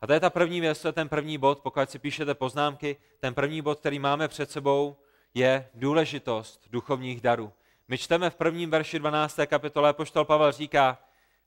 A 0.00 0.06
to 0.06 0.12
je 0.12 0.20
ta 0.20 0.30
první 0.30 0.60
věc, 0.60 0.82
to 0.82 0.88
je 0.88 0.92
ten 0.92 1.08
první 1.08 1.38
bod, 1.38 1.60
pokud 1.60 1.90
si 1.90 1.98
píšete 1.98 2.34
poznámky, 2.34 2.96
ten 3.20 3.34
první 3.34 3.62
bod, 3.62 3.80
který 3.80 3.98
máme 3.98 4.28
před 4.28 4.50
sebou, 4.50 4.96
je 5.34 5.68
důležitost 5.74 6.68
duchovních 6.70 7.20
darů. 7.20 7.52
My 7.92 7.98
čteme 7.98 8.30
v 8.30 8.34
prvním 8.34 8.70
verši 8.70 8.98
12. 8.98 9.40
kapitole, 9.46 9.92
poštol 9.92 10.24
Pavel 10.24 10.52
říká, 10.52 10.98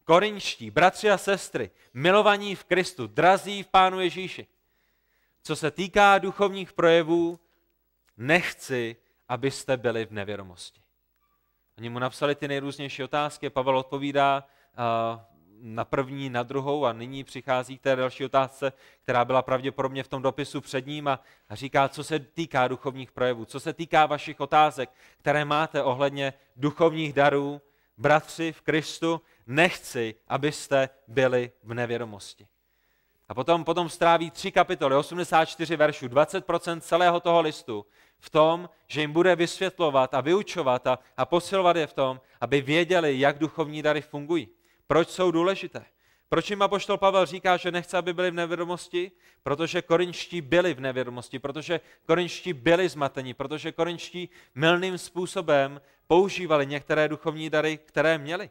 Korinští, 0.04 0.72
bratři 0.72 1.12
a 1.12 1.18
sestry, 1.18 1.72
milovaní 1.94 2.56
v 2.56 2.64
Kristu, 2.64 3.08
drazí 3.08 3.64
v 3.64 3.68
Pánu 3.68 4.00
Ježíši. 4.00 4.48
Co 5.44 5.56
se 5.56 5.72
týká 5.72 6.18
duchovních 6.18 6.74
projevů, 6.74 7.40
nechci, 8.18 8.96
abyste 9.30 9.78
byli 9.78 10.06
v 10.06 10.12
nevědomosti. 10.12 10.82
Oni 11.78 11.90
mu 11.90 12.00
napsali 12.00 12.36
ty 12.36 12.48
nejrůznější 12.48 13.04
otázky, 13.04 13.50
Pavel 13.50 13.78
odpovídá 13.78 14.48
na 15.66 15.86
první, 15.86 16.30
na 16.30 16.44
druhou 16.44 16.86
a 16.86 16.94
nyní 16.94 17.24
přichází 17.24 17.78
k 17.78 17.82
té 17.82 17.96
další 17.96 18.26
otázce, 18.26 18.74
která 19.04 19.26
byla 19.26 19.42
pravděpodobně 19.42 20.04
v 20.04 20.08
tom 20.08 20.22
dopisu 20.22 20.62
před 20.62 20.88
ním 20.88 21.08
a, 21.08 21.20
říká, 21.52 21.90
co 21.90 22.04
se 22.04 22.20
týká 22.20 22.68
duchovních 22.68 23.12
projevů, 23.12 23.46
co 23.46 23.60
se 23.60 23.74
týká 23.74 24.06
vašich 24.06 24.40
otázek, 24.40 24.90
které 25.18 25.46
máte 25.46 25.84
ohledně 25.84 26.34
duchovních 26.56 27.14
darů, 27.14 27.62
bratři 27.98 28.52
v 28.52 28.62
Kristu, 28.62 29.22
nechci, 29.48 30.16
abyste 30.28 30.90
byli 31.08 31.52
v 31.64 31.74
nevědomosti. 31.74 32.48
A 33.30 33.34
potom, 33.34 33.64
potom 33.64 33.90
stráví 33.90 34.32
tři 34.32 34.52
kapitoly, 34.52 34.96
84 34.96 35.76
veršů, 35.76 36.08
20% 36.08 36.80
celého 36.80 37.20
toho 37.20 37.42
listu 37.42 37.86
v 38.20 38.30
tom, 38.30 38.70
že 38.88 39.02
jim 39.02 39.12
bude 39.12 39.36
vysvětlovat 39.36 40.14
a 40.14 40.22
vyučovat 40.22 40.88
a, 40.88 41.00
a 41.18 41.26
posilovat 41.26 41.76
je 41.76 41.88
v 41.88 41.94
tom, 41.94 42.22
aby 42.42 42.62
věděli, 42.62 43.20
jak 43.20 43.40
duchovní 43.40 43.82
dary 43.82 44.02
fungují. 44.02 44.55
Proč 44.88 45.10
jsou 45.10 45.32
důležité? 45.32 45.86
Proč 46.30 46.50
jim 46.50 46.62
apoštol 46.62 46.98
Pavel 46.98 47.26
říká, 47.26 47.58
že 47.58 47.72
nechce, 47.72 47.98
aby 47.98 48.14
byli 48.14 48.32
v 48.32 48.34
nevědomosti? 48.34 49.12
Protože 49.44 49.82
korinští 49.82 50.42
byli 50.42 50.74
v 50.74 50.80
nevědomosti, 50.80 51.40
protože 51.40 51.80
korinští 52.06 52.54
byli 52.54 52.90
zmatení, 52.90 53.34
protože 53.34 53.72
korinští 53.72 54.30
milným 54.56 54.98
způsobem 54.98 55.82
používali 56.08 56.66
některé 56.66 57.08
duchovní 57.08 57.50
dary, 57.50 57.78
které 57.78 58.18
měli. 58.18 58.50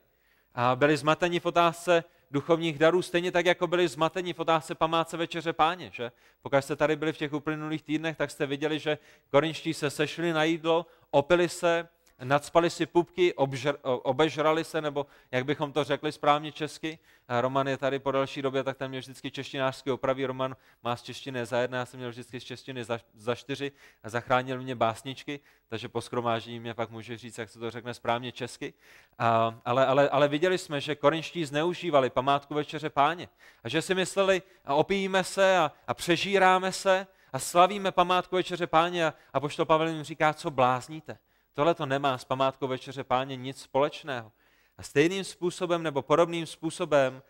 A 0.55 0.77
byli 0.77 0.97
zmateni 0.97 1.41
v 1.41 1.47
otázce 1.47 2.05
duchovních 2.31 2.79
darů, 2.79 3.03
stejně 3.03 3.33
tak, 3.33 3.47
jako 3.47 3.67
byli 3.67 3.89
zmateni 3.89 4.33
v 4.33 4.41
otázce 4.41 4.75
památce 4.75 5.17
večeře 5.17 5.53
páně. 5.53 5.91
Že? 5.95 6.13
Pokud 6.43 6.63
jste 6.63 6.77
tady 6.77 6.97
byli 6.97 7.13
v 7.13 7.17
těch 7.17 7.33
uplynulých 7.33 7.83
týdnech, 7.83 8.17
tak 8.17 8.31
jste 8.31 8.47
viděli, 8.47 8.79
že 8.79 8.99
korinští 9.31 9.75
se 9.75 9.91
sešli 9.91 10.33
na 10.33 10.45
jídlo, 10.45 10.87
opili 11.11 11.49
se, 11.49 11.89
nadspali 12.23 12.71
si 12.71 12.87
pupky, 12.87 13.35
obžr, 13.35 13.79
obežrali 13.83 14.65
se, 14.65 14.81
nebo 14.81 15.07
jak 15.31 15.45
bychom 15.45 15.73
to 15.73 15.85
řekli 15.85 16.13
správně 16.13 16.53
česky. 16.53 16.99
Roman 17.41 17.69
je 17.69 17.77
tady 17.77 17.99
po 17.99 18.13
další 18.13 18.43
době, 18.43 18.65
tak 18.65 18.77
ten 18.77 18.89
měl 18.89 19.01
vždycky 19.01 19.31
češtinářský 19.31 19.91
opraví. 19.91 20.27
Roman 20.27 20.57
má 20.83 20.97
z 20.97 21.03
češtiny 21.03 21.47
za 21.47 21.59
jedna, 21.59 21.79
já 21.79 21.87
jsem 21.87 21.99
měl 21.99 22.11
vždycky 22.11 22.41
z 22.41 22.45
češtiny 22.45 22.85
za, 22.85 22.99
za 23.15 23.35
čtyři 23.35 23.73
a 24.03 24.09
zachránil 24.09 24.63
mě 24.63 24.75
básničky, 24.75 25.41
takže 25.69 25.89
po 25.89 26.01
skromáždění 26.01 26.61
mě 26.61 26.75
pak 26.75 26.91
může 26.91 27.19
říct, 27.19 27.39
jak 27.39 27.51
se 27.51 27.59
to 27.59 27.71
řekne 27.71 27.95
správně 27.95 28.33
česky. 28.33 28.75
A, 29.19 29.61
ale, 29.65 29.87
ale, 29.87 30.09
ale 30.09 30.29
viděli 30.29 30.59
jsme, 30.59 30.81
že 30.81 30.95
korinští 30.95 31.45
zneužívali 31.45 32.11
památku 32.11 32.55
večeře 32.55 32.91
páně 32.91 33.29
a 33.65 33.69
že 33.69 33.83
si 33.83 33.95
mysleli, 33.95 34.43
a 34.65 34.75
opijíme 34.75 35.25
se 35.25 35.59
a, 35.59 35.73
a 35.87 35.95
přežíráme 35.95 36.73
se 36.73 37.07
a 37.33 37.39
slavíme 37.39 37.93
památku 37.93 38.37
večeře 38.37 38.67
páně 38.67 39.07
a, 39.07 39.15
a 39.33 39.41
poštol 39.41 39.67
Pavel 39.67 39.89
jim 39.89 40.03
říká, 40.03 40.35
co 40.35 40.51
blázníte. 40.51 41.19
Tohle 41.55 41.75
to 41.75 41.87
nemá 41.87 42.19
s 42.19 42.25
památkou 42.25 42.67
večeře 42.67 43.05
páně 43.05 43.37
nic 43.37 43.63
společného. 43.63 44.33
A 44.79 44.83
stejným 44.83 45.25
způsobem 45.25 45.83
nebo 45.83 46.03
podobným 46.03 46.47
způsobem 46.47 47.23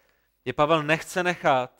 je 0.44 0.52
Pavel 0.52 0.82
nechce 0.82 1.22
nechat 1.22 1.70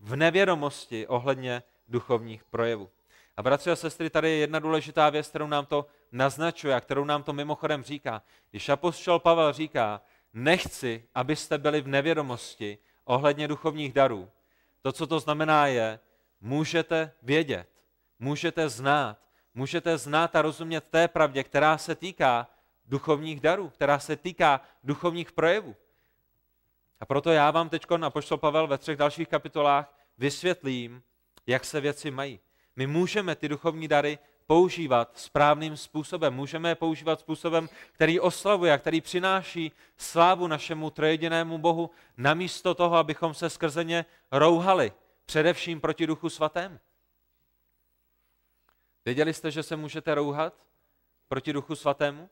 v 0.00 0.16
nevědomosti 0.16 1.06
ohledně 1.06 1.62
duchovních 1.88 2.44
projevů. 2.44 2.90
A 3.36 3.42
bratři 3.42 3.70
a 3.70 3.76
sestry, 3.76 4.10
tady 4.10 4.30
je 4.30 4.36
jedna 4.36 4.58
důležitá 4.58 5.10
věc, 5.10 5.28
kterou 5.28 5.46
nám 5.46 5.66
to 5.66 5.86
naznačuje 6.12 6.74
a 6.74 6.80
kterou 6.80 7.04
nám 7.04 7.22
to 7.22 7.32
mimochodem 7.32 7.82
říká. 7.82 8.22
Když 8.50 8.68
apostol 8.68 9.18
Pavel 9.18 9.52
říká, 9.52 10.00
nechci, 10.32 11.04
abyste 11.14 11.58
byli 11.58 11.80
v 11.80 11.88
nevědomosti 11.88 12.78
ohledně 13.04 13.48
duchovních 13.48 13.92
darů, 13.92 14.30
to, 14.82 14.92
co 14.92 15.06
to 15.06 15.20
znamená, 15.20 15.66
je, 15.66 15.98
můžete 16.40 17.12
vědět, 17.22 17.68
můžete 18.18 18.68
znát, 18.68 19.18
můžete 19.54 19.98
znát 19.98 20.36
a 20.36 20.42
rozumět 20.42 20.84
té 20.90 21.08
pravdě, 21.08 21.44
která 21.44 21.78
se 21.78 21.94
týká 21.94 22.48
duchovních 22.84 23.40
darů, 23.40 23.68
která 23.68 23.98
se 23.98 24.16
týká 24.16 24.60
duchovních 24.84 25.32
projevů. 25.32 25.76
A 27.00 27.06
proto 27.06 27.30
já 27.30 27.50
vám 27.50 27.68
teď 27.68 27.86
na 27.96 28.10
poštol 28.10 28.38
Pavel 28.38 28.66
ve 28.66 28.78
třech 28.78 28.96
dalších 28.96 29.28
kapitolách 29.28 29.98
vysvětlím, 30.18 31.02
jak 31.46 31.64
se 31.64 31.80
věci 31.80 32.10
mají. 32.10 32.40
My 32.76 32.86
můžeme 32.86 33.36
ty 33.36 33.48
duchovní 33.48 33.88
dary 33.88 34.18
používat 34.46 35.10
správným 35.14 35.76
způsobem. 35.76 36.34
Můžeme 36.34 36.68
je 36.68 36.74
používat 36.74 37.20
způsobem, 37.20 37.68
který 37.92 38.20
oslavuje 38.20 38.72
a 38.72 38.78
který 38.78 39.00
přináší 39.00 39.72
slávu 39.96 40.46
našemu 40.46 40.90
trojedinému 40.90 41.58
Bohu, 41.58 41.90
namísto 42.16 42.74
toho, 42.74 42.96
abychom 42.96 43.34
se 43.34 43.50
skrze 43.50 43.84
ně 43.84 44.04
rouhali, 44.32 44.92
především 45.26 45.80
proti 45.80 46.06
duchu 46.06 46.28
svatému. 46.28 46.78
Věděli 49.04 49.34
jste, 49.34 49.50
že 49.50 49.62
se 49.62 49.76
můžete 49.76 50.14
rouhat 50.14 50.66
proti 51.28 51.52
duchu 51.52 51.76
svatému? 51.76 52.30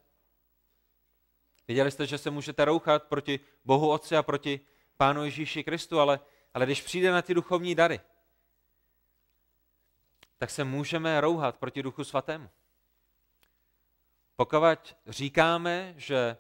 Věděli 1.69 1.91
jste, 1.91 2.07
že 2.07 2.19
se 2.19 2.31
můžete 2.31 2.65
rouchat 2.65 3.03
proti 3.03 3.41
Bohu 3.65 3.91
Otci 3.91 4.17
a 4.17 4.23
proti 4.23 4.61
Pánu 4.97 5.25
Ježíši 5.25 5.65
Kristu, 5.65 6.01
ale, 6.01 6.21
ale 6.55 6.67
když 6.67 6.83
přijde 6.83 7.11
na 7.11 7.23
ty 7.23 7.35
duchovní 7.35 7.75
dary, 7.75 8.01
tak 10.39 10.51
se 10.51 10.65
můžeme 10.65 11.21
rouhat 11.21 11.57
proti 11.57 11.83
Duchu 11.83 12.05
Svatému. 12.05 12.51
Pokud 14.37 14.97
říkáme, 15.07 15.95
že 15.97 16.37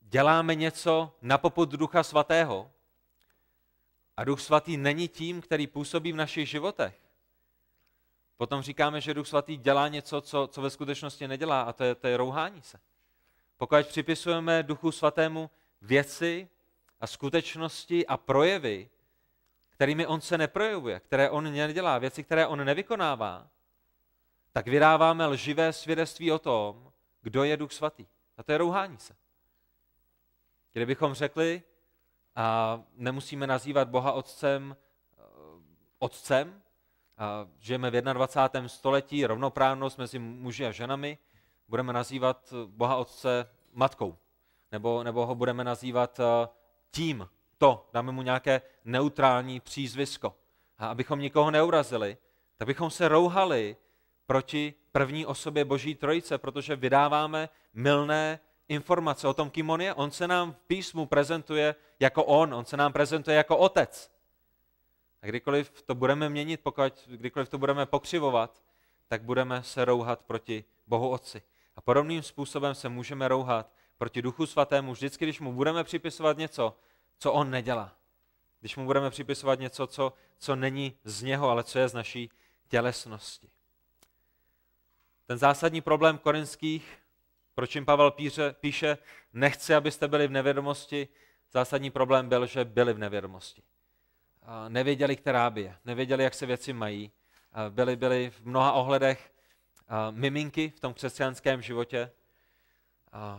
děláme 0.00 0.54
něco 0.54 1.16
na 1.22 1.38
poput 1.38 1.68
Ducha 1.68 2.02
Svatého 2.02 2.70
a 4.16 4.24
Duch 4.24 4.40
Svatý 4.40 4.76
není 4.76 5.08
tím, 5.08 5.40
který 5.40 5.66
působí 5.66 6.12
v 6.12 6.16
našich 6.16 6.48
životech, 6.48 7.01
potom 8.36 8.62
říkáme, 8.62 9.00
že 9.00 9.14
Duch 9.14 9.26
Svatý 9.26 9.56
dělá 9.56 9.88
něco, 9.88 10.20
co, 10.20 10.46
co 10.46 10.62
ve 10.62 10.70
skutečnosti 10.70 11.28
nedělá 11.28 11.62
a 11.62 11.72
to 11.72 11.84
je, 11.84 11.94
to 11.94 12.06
je 12.06 12.16
rouhání 12.16 12.62
se. 12.62 12.80
Pokud 13.56 13.86
připisujeme 13.86 14.62
Duchu 14.62 14.92
Svatému 14.92 15.50
věci 15.82 16.48
a 17.00 17.06
skutečnosti 17.06 18.06
a 18.06 18.16
projevy, 18.16 18.90
kterými 19.68 20.06
on 20.06 20.20
se 20.20 20.38
neprojevuje, 20.38 21.00
které 21.00 21.30
on 21.30 21.44
nedělá, 21.44 21.98
věci, 21.98 22.24
které 22.24 22.46
on 22.46 22.64
nevykonává, 22.64 23.48
tak 24.52 24.66
vydáváme 24.66 25.26
lživé 25.26 25.72
svědectví 25.72 26.32
o 26.32 26.38
tom, 26.38 26.92
kdo 27.22 27.44
je 27.44 27.56
Duch 27.56 27.72
Svatý. 27.72 28.06
A 28.36 28.42
to 28.42 28.52
je 28.52 28.58
rouhání 28.58 28.98
se. 28.98 29.16
Kdybychom 30.72 31.14
řekli, 31.14 31.62
a 32.36 32.80
nemusíme 32.94 33.46
nazývat 33.46 33.88
Boha 33.88 34.12
Otcem, 34.12 34.76
eh, 35.18 35.22
Otcem, 35.98 36.61
žijeme 37.58 37.90
v 37.90 38.00
21. 38.00 38.68
století, 38.68 39.26
rovnoprávnost 39.26 39.98
mezi 39.98 40.18
muži 40.18 40.66
a 40.66 40.72
ženami, 40.72 41.18
budeme 41.68 41.92
nazývat 41.92 42.54
Boha 42.66 42.96
Otce 42.96 43.48
matkou, 43.72 44.16
nebo, 44.72 45.02
nebo 45.02 45.26
ho 45.26 45.34
budeme 45.34 45.64
nazývat 45.64 46.20
eh, 46.20 46.48
tím, 46.90 47.28
to, 47.58 47.88
dáme 47.92 48.12
mu 48.12 48.22
nějaké 48.22 48.60
neutrální 48.84 49.60
přízvisko. 49.60 50.34
A 50.78 50.86
abychom 50.86 51.20
nikoho 51.20 51.50
neurazili, 51.50 52.16
tak 52.56 52.66
bychom 52.66 52.90
se 52.90 53.08
rouhali 53.08 53.76
proti 54.26 54.74
první 54.92 55.26
osobě 55.26 55.64
Boží 55.64 55.94
trojice, 55.94 56.38
protože 56.38 56.76
vydáváme 56.76 57.48
milné 57.74 58.40
informace 58.68 59.28
o 59.28 59.34
tom, 59.34 59.50
kým 59.50 59.70
on 59.70 59.80
je. 59.80 59.94
On 59.94 60.10
se 60.10 60.28
nám 60.28 60.52
v 60.52 60.58
písmu 60.66 61.06
prezentuje 61.06 61.74
jako 62.00 62.24
on, 62.24 62.54
on 62.54 62.64
se 62.64 62.76
nám 62.76 62.92
prezentuje 62.92 63.36
jako 63.36 63.56
otec. 63.56 64.11
A 65.22 65.26
kdykoliv 65.26 65.82
to 65.82 65.94
budeme 65.94 66.28
měnit, 66.28 66.60
pokud 66.60 66.92
kdykoliv 67.06 67.48
to 67.48 67.58
budeme 67.58 67.86
pokřivovat, 67.86 68.62
tak 69.08 69.22
budeme 69.22 69.62
se 69.62 69.84
rouhat 69.84 70.20
proti 70.20 70.64
Bohu 70.86 71.08
Otci. 71.08 71.42
A 71.76 71.80
podobným 71.80 72.22
způsobem 72.22 72.74
se 72.74 72.88
můžeme 72.88 73.28
rouhat 73.28 73.72
proti 73.98 74.22
Duchu 74.22 74.46
Svatému 74.46 74.92
vždycky, 74.92 75.24
když 75.24 75.40
mu 75.40 75.52
budeme 75.52 75.84
připisovat 75.84 76.38
něco, 76.38 76.76
co 77.18 77.32
on 77.32 77.50
nedělá. 77.50 77.92
Když 78.60 78.76
mu 78.76 78.84
budeme 78.84 79.10
připisovat 79.10 79.60
něco, 79.60 79.86
co, 79.86 80.12
co 80.38 80.56
není 80.56 80.96
z 81.04 81.22
něho, 81.22 81.48
ale 81.48 81.64
co 81.64 81.78
je 81.78 81.88
z 81.88 81.94
naší 81.94 82.30
tělesnosti. 82.68 83.48
Ten 85.26 85.38
zásadní 85.38 85.80
problém 85.80 86.18
korinských, 86.18 86.98
proč 87.54 87.74
jim 87.74 87.84
Pavel 87.84 88.10
píše, 88.10 88.54
píše, 88.60 88.98
nechci, 89.32 89.74
abyste 89.74 90.08
byli 90.08 90.26
v 90.26 90.30
nevědomosti, 90.30 91.08
zásadní 91.50 91.90
problém 91.90 92.28
byl, 92.28 92.46
že 92.46 92.64
byli 92.64 92.92
v 92.92 92.98
nevědomosti. 92.98 93.62
Nevěděli, 94.68 95.16
která 95.16 95.50
by 95.50 95.62
je, 95.62 95.76
nevěděli, 95.84 96.24
jak 96.24 96.34
se 96.34 96.46
věci 96.46 96.72
mají, 96.72 97.10
byli, 97.68 97.96
byli 97.96 98.30
v 98.30 98.44
mnoha 98.44 98.72
ohledech 98.72 99.32
miminky 100.10 100.72
v 100.76 100.80
tom 100.80 100.94
křesťanském 100.94 101.62
životě, 101.62 102.10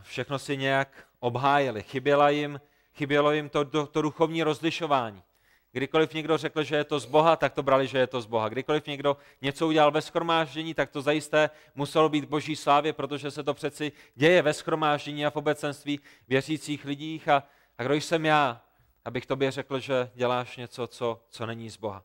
všechno 0.02 0.40
si 0.40 0.58
nějak 0.58 1.08
obhájili, 1.20 1.84
chyběla 1.84 2.30
jim 2.30 2.60
Chybělo 2.94 3.32
jim 3.32 3.50
to, 3.50 3.66
to, 3.66 3.88
to 3.88 4.02
duchovní 4.02 4.44
rozlišování. 4.44 5.24
Kdykoliv 5.72 6.14
někdo 6.14 6.38
řekl, 6.38 6.64
že 6.64 6.76
je 6.76 6.84
to 6.84 7.00
z 7.00 7.06
Boha, 7.06 7.36
tak 7.36 7.54
to 7.54 7.64
brali, 7.64 7.88
že 7.88 7.98
je 7.98 8.08
to 8.08 8.22
z 8.22 8.26
Boha. 8.26 8.50
Kdykoliv 8.50 8.88
někdo 8.88 9.18
něco 9.42 9.68
udělal 9.68 9.92
ve 9.92 10.02
schromáždění, 10.02 10.74
tak 10.74 10.90
to 10.90 11.02
zajisté 11.02 11.50
muselo 11.76 12.10
být 12.10 12.26
boží 12.26 12.56
slávě, 12.56 12.94
protože 12.94 13.32
se 13.32 13.44
to 13.44 13.54
přeci 13.54 13.92
děje 14.16 14.42
ve 14.42 14.54
schromáždění 14.54 15.26
a 15.26 15.30
v 15.30 15.36
obecenství 15.36 16.00
věřících 16.28 16.86
lidí. 16.86 17.22
A, 17.32 17.44
a 17.78 17.84
kdo 17.84 17.94
jsem 17.94 18.26
já, 18.26 18.62
abych 19.06 19.26
tobě 19.26 19.52
řekl, 19.52 19.80
že 19.80 20.12
děláš 20.16 20.58
něco, 20.58 20.88
co, 20.88 21.22
co 21.30 21.46
není 21.46 21.70
z 21.70 21.78
Boha. 21.78 22.04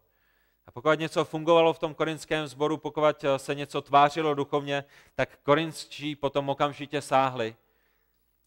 A 0.67 0.71
pokud 0.71 0.99
něco 0.99 1.25
fungovalo 1.25 1.73
v 1.73 1.79
tom 1.79 1.95
korinském 1.95 2.47
sboru, 2.47 2.77
pokud 2.77 3.25
se 3.37 3.55
něco 3.55 3.83
tvářilo 3.83 4.35
duchovně, 4.35 4.85
tak 5.15 5.39
korinskí 5.43 6.17
potom 6.17 6.49
okamžitě 6.49 7.03
sáhli 7.03 7.57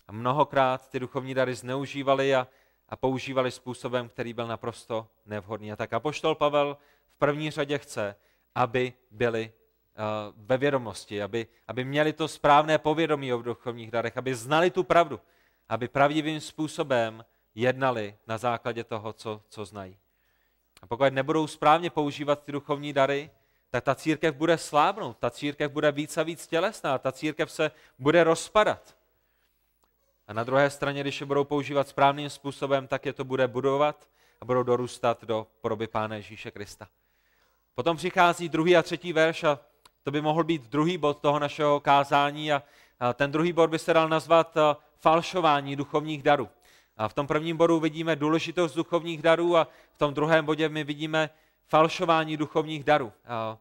a 0.08 0.12
mnohokrát 0.12 0.90
ty 0.90 1.00
duchovní 1.00 1.34
dary 1.34 1.56
zneužívali 1.56 2.36
a, 2.36 2.48
a 2.90 2.96
používali 2.96 3.52
způsobem, 3.52 4.10
který 4.10 4.34
byl 4.34 4.48
naprosto 4.48 5.08
nevhodný. 5.26 5.72
A 5.72 5.76
tak 5.76 5.94
apoštol 5.94 6.36
Pavel 6.36 6.78
v 7.08 7.16
první 7.16 7.52
řadě 7.52 7.78
chce, 7.78 8.16
aby 8.56 8.94
byli 9.12 9.52
uh, 9.52 10.36
ve 10.38 10.58
vědomosti, 10.58 11.24
aby, 11.24 11.48
aby 11.68 11.84
měli 11.84 12.14
to 12.14 12.28
správné 12.28 12.78
povědomí 12.78 13.34
o 13.34 13.42
duchovních 13.42 13.92
darech, 13.92 14.18
aby 14.18 14.36
znali 14.36 14.72
tu 14.72 14.84
pravdu, 14.84 15.20
aby 15.70 15.88
pravdivým 15.88 16.40
způsobem 16.40 17.26
jednali 17.56 18.16
na 18.28 18.38
základě 18.38 18.84
toho, 18.84 19.14
co, 19.14 19.42
co 19.50 19.66
znají. 19.66 19.98
A 20.82 20.88
pokud 20.88 21.14
nebudou 21.14 21.48
správně 21.48 21.90
používat 21.90 22.44
ty 22.44 22.52
duchovní 22.52 22.94
dary, 22.94 23.30
tak 23.70 23.84
ta 23.84 23.96
církev 23.96 24.36
bude 24.36 24.58
slábnout, 24.58 25.18
ta 25.18 25.30
církev 25.30 25.72
bude 25.72 25.92
víc 25.92 26.18
a 26.18 26.24
víc 26.24 26.48
tělesná, 26.48 26.98
ta 26.98 27.12
církev 27.12 27.52
se 27.52 27.72
bude 28.00 28.24
rozpadat. 28.24 28.98
A 30.28 30.34
na 30.34 30.44
druhé 30.44 30.70
straně, 30.70 31.02
když 31.02 31.20
je 31.20 31.26
budou 31.26 31.44
používat 31.44 31.88
správným 31.88 32.30
způsobem, 32.30 32.88
tak 32.88 33.06
je 33.06 33.14
to 33.14 33.24
bude 33.24 33.48
budovat 33.48 34.10
a 34.42 34.46
budou 34.46 34.64
dorůstat 34.64 35.24
do 35.24 35.48
podoby 35.62 35.88
Pána 35.88 36.16
Ježíše 36.16 36.52
Krista. 36.52 36.88
Potom 37.76 37.98
přichází 37.98 38.50
druhý 38.50 38.78
a 38.78 38.82
třetí 38.84 39.14
verš 39.14 39.44
a 39.44 39.60
to 40.04 40.12
by 40.12 40.22
mohl 40.22 40.44
být 40.44 40.62
druhý 40.62 40.98
bod 40.98 41.18
toho 41.18 41.40
našeho 41.40 41.80
kázání 41.80 42.54
a, 42.54 42.64
ten 43.14 43.32
druhý 43.32 43.54
bod 43.54 43.70
by 43.70 43.80
se 43.80 43.94
dal 43.94 44.10
nazvat 44.10 44.58
falšování 44.98 45.76
duchovních 45.76 46.24
darů. 46.24 46.50
A 47.02 47.08
v 47.08 47.14
tom 47.14 47.28
prvním 47.28 47.58
bodu 47.58 47.80
vidíme 47.80 48.16
důležitost 48.16 48.76
duchovních 48.76 49.22
darů 49.22 49.58
a 49.58 49.68
v 49.94 49.98
tom 49.98 50.14
druhém 50.14 50.46
bodě 50.46 50.70
my 50.70 50.84
vidíme 50.84 51.30
falšování 51.68 52.38
duchovních 52.38 52.84
darů. 52.84 53.14
A 53.26 53.58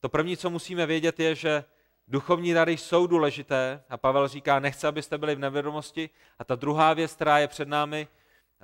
to 0.00 0.08
první, 0.08 0.36
co 0.36 0.50
musíme 0.50 0.86
vědět, 0.86 1.20
je, 1.20 1.34
že 1.34 1.64
duchovní 2.08 2.52
dary 2.52 2.76
jsou 2.76 3.06
důležité 3.06 3.82
a 3.88 3.96
Pavel 3.96 4.28
říká, 4.28 4.58
nechce, 4.58 4.88
abyste 4.88 5.18
byli 5.18 5.34
v 5.34 5.38
nevědomosti. 5.38 6.10
A 6.38 6.44
ta 6.44 6.54
druhá 6.54 6.94
věc, 6.94 7.12
která 7.12 7.38
je 7.38 7.48
před 7.48 7.68
námi 7.68 8.08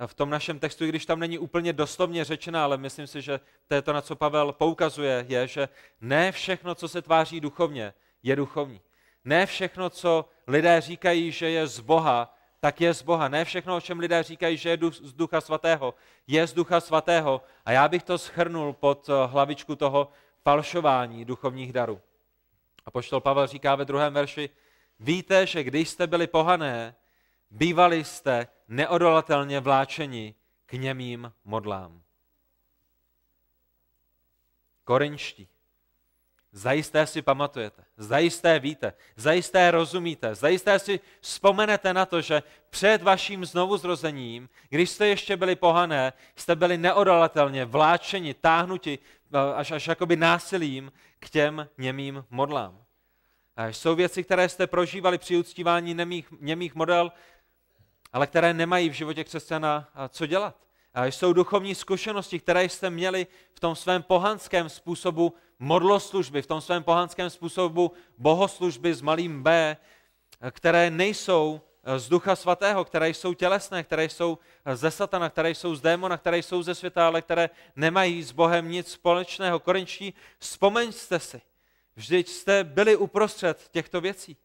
v 0.05 0.13
tom 0.13 0.29
našem 0.29 0.59
textu, 0.59 0.85
i 0.85 0.89
když 0.89 1.05
tam 1.05 1.19
není 1.19 1.37
úplně 1.37 1.73
doslovně 1.73 2.23
řečená, 2.23 2.63
ale 2.63 2.77
myslím 2.77 3.07
si, 3.07 3.21
že 3.21 3.39
to 3.67 3.75
je 3.75 3.81
to, 3.81 3.93
na 3.93 4.01
co 4.01 4.15
Pavel 4.15 4.51
poukazuje, 4.51 5.25
je, 5.27 5.47
že 5.47 5.69
ne 6.01 6.31
všechno, 6.31 6.75
co 6.75 6.87
se 6.87 7.01
tváří 7.01 7.39
duchovně, 7.39 7.93
je 8.23 8.35
duchovní. 8.35 8.81
Ne 9.25 9.45
všechno, 9.45 9.89
co 9.89 10.25
lidé 10.47 10.81
říkají, 10.81 11.31
že 11.31 11.49
je 11.49 11.67
z 11.67 11.79
Boha, 11.79 12.34
tak 12.65 12.81
je 12.81 12.93
z 12.93 13.01
Boha. 13.01 13.27
Ne 13.27 13.45
všechno, 13.45 13.75
o 13.75 13.81
čem 13.81 13.99
lidé 13.99 14.23
říkají, 14.23 14.57
že 14.57 14.69
je 14.69 14.77
z 14.91 15.13
Ducha 15.13 15.41
Svatého, 15.41 15.93
je 16.27 16.47
z 16.47 16.53
Ducha 16.53 16.79
Svatého. 16.79 17.41
A 17.65 17.71
já 17.71 17.87
bych 17.87 18.03
to 18.03 18.17
schrnul 18.17 18.73
pod 18.73 19.09
eh, 19.09 19.27
hlavičku 19.27 19.75
toho 19.75 20.09
falšování 20.43 21.25
duchovních 21.25 21.73
darů. 21.73 22.01
A 22.85 22.91
poštol 22.91 23.21
Pavel 23.21 23.47
říká 23.47 23.75
ve 23.75 23.85
druhém 23.85 24.13
verši, 24.13 24.49
víte, 24.99 25.45
že 25.45 25.63
když 25.63 25.89
jste 25.89 26.07
byli 26.07 26.27
pohané, 26.27 26.95
bývali 27.51 28.03
jste 28.03 28.47
neodolatelně 28.67 29.59
vláčeni 29.59 30.35
k 30.65 30.73
němým 30.73 31.33
modlám. 31.43 32.01
Korinští. 34.83 35.47
Zajisté 36.57 37.07
si 37.07 37.21
pamatujete, 37.21 37.83
zajisté 37.97 38.59
víte, 38.59 38.93
zajisté 39.15 39.71
rozumíte, 39.71 40.35
zajisté 40.35 40.79
si 40.79 40.99
vzpomenete 41.21 41.93
na 41.93 42.05
to, 42.05 42.21
že 42.21 42.43
před 42.69 43.01
vaším 43.01 43.45
znovuzrozením, 43.45 44.49
když 44.69 44.89
jste 44.89 45.07
ještě 45.07 45.37
byli 45.37 45.55
pohané, 45.55 46.13
jste 46.35 46.55
byli 46.55 46.77
neodolatelně 46.77 47.65
vláčeni, 47.65 48.33
táhnuti 48.33 48.99
až, 49.55 49.71
až 49.71 49.87
jakoby 49.87 50.15
násilím 50.15 50.91
k 51.19 51.29
těm 51.29 51.69
němým 51.77 52.25
modlám. 52.29 52.83
Jsou 53.71 53.95
věci, 53.95 54.23
které 54.23 54.49
jste 54.49 54.67
prožívali 54.67 55.17
při 55.17 55.37
uctívání 55.37 55.93
němých, 55.93 56.33
němých 56.39 56.75
model, 56.75 57.11
ale 58.13 58.27
které 58.27 58.53
nemají 58.53 58.89
v 58.89 58.93
životě 58.93 59.23
křesťana 59.23 59.89
co 60.09 60.25
dělat. 60.25 60.55
Jsou 61.03 61.33
duchovní 61.33 61.75
zkušenosti, 61.75 62.39
které 62.39 62.63
jste 62.63 62.89
měli 62.89 63.27
v 63.53 63.59
tom 63.59 63.75
svém 63.75 64.03
pohanském 64.03 64.69
způsobu 64.69 65.33
modloslužby, 65.59 66.41
v 66.41 66.47
tom 66.47 66.61
svém 66.61 66.83
pohanském 66.83 67.29
způsobu 67.29 67.91
bohoslužby 68.17 68.93
s 68.93 69.01
malým 69.01 69.43
b, 69.43 69.77
které 70.51 70.89
nejsou 70.89 71.61
z 71.97 72.09
Ducha 72.09 72.35
Svatého, 72.35 72.85
které 72.85 73.09
jsou 73.09 73.33
tělesné, 73.33 73.83
které 73.83 74.03
jsou 74.03 74.37
ze 74.73 74.91
satana, 74.91 75.29
které 75.29 75.51
jsou 75.51 75.75
z 75.75 75.81
démona, 75.81 76.17
které 76.17 76.37
jsou 76.37 76.63
ze 76.63 76.75
světa, 76.75 77.07
ale 77.07 77.21
které 77.21 77.49
nemají 77.75 78.23
s 78.23 78.31
Bohem 78.31 78.69
nic 78.69 78.91
společného. 78.91 79.59
Korinčtí, 79.59 80.13
vzpomeňte 80.39 81.19
si, 81.19 81.41
vždyť 81.95 82.29
jste 82.29 82.63
byli 82.63 82.95
uprostřed 82.95 83.69
těchto 83.71 84.01
věcí. 84.01 84.37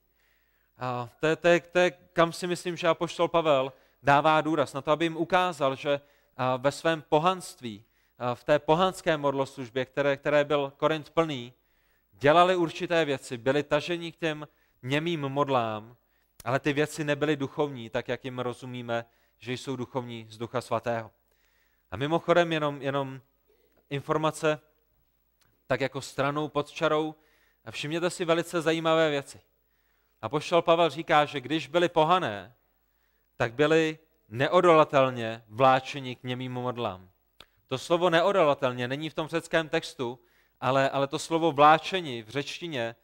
A 0.79 1.09
to, 1.21 1.27
je, 1.27 1.37
to, 1.37 1.49
je, 1.49 1.61
to 1.61 1.79
je, 1.79 1.91
kam 1.91 2.33
si 2.33 2.47
myslím, 2.47 2.77
že 2.77 2.89
apoštol 2.89 3.29
Pavel 3.29 3.73
dává 4.03 4.41
důraz, 4.41 4.73
na 4.73 4.83
to, 4.83 4.91
aby 4.91 5.05
jim 5.05 5.17
ukázal, 5.17 5.77
že 5.77 6.01
ve 6.59 6.73
svém 6.73 7.03
pohanství, 7.03 7.85
v 8.35 8.45
té 8.45 8.59
pohanské 8.59 9.17
modloslužbě, 9.17 9.85
které, 9.85 10.17
které 10.17 10.45
byl 10.45 10.73
Korint 10.77 11.11
plný, 11.11 11.53
dělali 12.13 12.57
určité 12.57 13.05
věci, 13.05 13.37
byli 13.37 13.63
taženi 13.63 14.13
k 14.13 14.17
těm 14.17 14.49
němým 14.83 15.21
modlám, 15.21 15.97
ale 16.45 16.61
ty 16.61 16.73
věci 16.73 17.05
nebyly 17.05 17.37
duchovní, 17.37 17.91
tak 17.91 18.09
jak 18.09 18.25
jim 18.25 18.39
rozumíme, 18.39 19.05
že 19.39 19.53
jsou 19.53 19.77
duchovní 19.77 20.27
z 20.31 20.39
Ducha 20.39 20.61
Svatého. 20.61 21.11
A 21.91 21.97
mimochodem 21.97 22.53
jenom, 22.53 22.83
jenom 22.83 23.21
informace, 23.91 24.61
tak 25.67 25.81
jako 25.81 26.01
stranou 26.01 26.49
pod 26.49 26.71
čarou, 26.71 27.15
a 27.65 27.71
všimněte 27.71 28.11
si 28.11 28.25
velice 28.25 28.61
zajímavé 28.61 29.11
věci. 29.11 29.41
A 30.23 30.29
pošel 30.29 30.63
Pavel 30.63 30.91
říká, 30.91 31.25
že 31.25 31.41
když 31.41 31.67
byli 31.67 31.89
pohané, 31.89 32.55
tak 33.37 33.55
byli 33.55 33.99
neodolatelně 34.31 35.43
vláčeni 35.49 36.17
k 36.17 36.23
němým 36.23 36.53
modlám. 36.53 37.09
To 37.67 37.79
slovo 37.79 38.11
neodolatelně 38.11 38.89
není 38.89 39.11
v 39.11 39.15
tom 39.15 39.29
řeckém 39.29 39.69
textu, 39.69 40.19
ale, 40.61 40.91
ale 40.91 41.07
to 41.07 41.19
slovo 41.19 41.53
vláčení 41.53 42.23
v 42.23 42.29
řečtině 42.29 42.97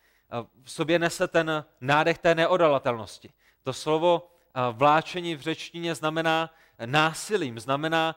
v 0.62 0.70
sobě 0.70 0.98
nese 0.98 1.28
ten 1.28 1.64
nádech 1.80 2.18
té 2.18 2.34
neodolatelnosti. 2.34 3.30
To 3.62 3.72
slovo 3.72 4.30
vláčení 4.72 5.34
v 5.34 5.40
řečtině 5.40 5.94
znamená 5.94 6.50
násilím, 6.84 7.60
znamená, 7.60 8.16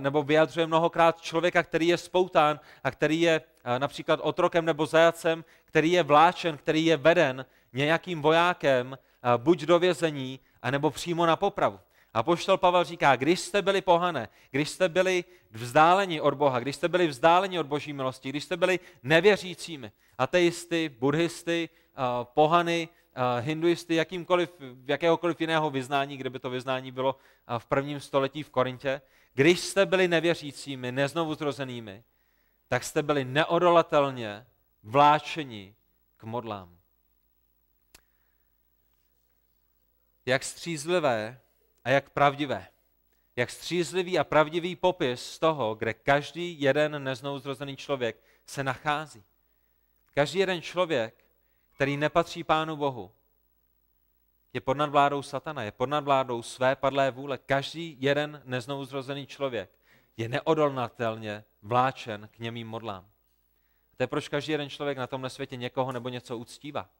nebo 0.00 0.22
vyjadřuje 0.22 0.66
mnohokrát 0.66 1.20
člověka, 1.20 1.62
který 1.62 1.88
je 1.88 1.98
spoután 1.98 2.60
a 2.84 2.90
který 2.90 3.20
je 3.20 3.40
například 3.78 4.20
otrokem 4.22 4.64
nebo 4.64 4.86
zajacem, 4.86 5.44
který 5.64 5.92
je 5.92 6.02
vláčen, 6.02 6.56
který 6.56 6.86
je 6.86 6.96
veden 6.96 7.46
nějakým 7.72 8.22
vojákem, 8.22 8.98
buď 9.36 9.62
do 9.62 9.78
vězení, 9.78 10.40
anebo 10.62 10.90
přímo 10.90 11.26
na 11.26 11.36
popravu. 11.36 11.80
A 12.16 12.22
poštol 12.22 12.56
Pavel 12.56 12.84
říká, 12.84 13.16
když 13.16 13.40
jste 13.40 13.62
byli 13.62 13.80
pohané, 13.80 14.28
když 14.50 14.68
jste 14.68 14.88
byli 14.88 15.24
vzdáleni 15.50 16.20
od 16.20 16.34
Boha, 16.34 16.60
když 16.60 16.76
jste 16.76 16.88
byli 16.88 17.06
vzdáleni 17.06 17.58
od 17.58 17.66
Boží 17.66 17.92
milosti, 17.92 18.28
když 18.28 18.44
jste 18.44 18.56
byli 18.56 18.80
nevěřícími, 19.02 19.92
ateisty, 20.18 20.88
buddhisty, 20.88 21.68
pohany, 22.22 22.88
hinduisty, 23.40 23.94
jakýmkoliv, 23.94 24.50
jakéhokoliv 24.86 25.40
jiného 25.40 25.70
vyznání, 25.70 26.16
kde 26.16 26.30
by 26.30 26.38
to 26.38 26.50
vyznání 26.50 26.92
bylo 26.92 27.16
v 27.58 27.66
prvním 27.66 28.00
století 28.00 28.42
v 28.42 28.50
Korintě, 28.50 29.00
když 29.34 29.60
jste 29.60 29.86
byli 29.86 30.08
nevěřícími, 30.08 30.92
neznovu 30.92 31.34
zrozenými, 31.34 32.04
tak 32.68 32.84
jste 32.84 33.02
byli 33.02 33.24
neodolatelně 33.24 34.46
vláčeni 34.82 35.74
k 36.16 36.24
modlám. 36.24 36.78
Jak 40.26 40.44
střízlivé 40.44 41.40
a 41.86 41.90
jak 41.90 42.10
pravdivé. 42.10 42.66
Jak 43.36 43.50
střízlivý 43.50 44.18
a 44.18 44.24
pravdivý 44.24 44.76
popis 44.76 45.22
z 45.22 45.38
toho, 45.38 45.74
kde 45.74 45.94
každý 45.94 46.60
jeden 46.60 47.04
neznouzrozený 47.04 47.76
člověk 47.76 48.22
se 48.46 48.64
nachází. 48.64 49.24
Každý 50.14 50.38
jeden 50.38 50.62
člověk, 50.62 51.24
který 51.74 51.96
nepatří 51.96 52.44
Pánu 52.44 52.76
Bohu, 52.76 53.12
je 54.52 54.60
pod 54.60 54.76
nadvládou 54.76 55.22
satana, 55.22 55.62
je 55.62 55.72
pod 55.72 55.88
nadvládou 55.88 56.42
své 56.42 56.76
padlé 56.76 57.10
vůle. 57.10 57.38
Každý 57.38 57.96
jeden 58.00 58.42
neznouzrozený 58.44 59.26
člověk 59.26 59.70
je 60.16 60.28
neodolnatelně 60.28 61.44
vláčen 61.62 62.28
k 62.32 62.38
němým 62.38 62.68
modlám. 62.68 63.06
To 63.96 64.02
je 64.02 64.06
proč 64.06 64.28
každý 64.28 64.52
jeden 64.52 64.70
člověk 64.70 64.98
na 64.98 65.06
tomhle 65.06 65.30
světě 65.30 65.56
někoho 65.56 65.92
nebo 65.92 66.08
něco 66.08 66.38
uctívá. 66.38 66.90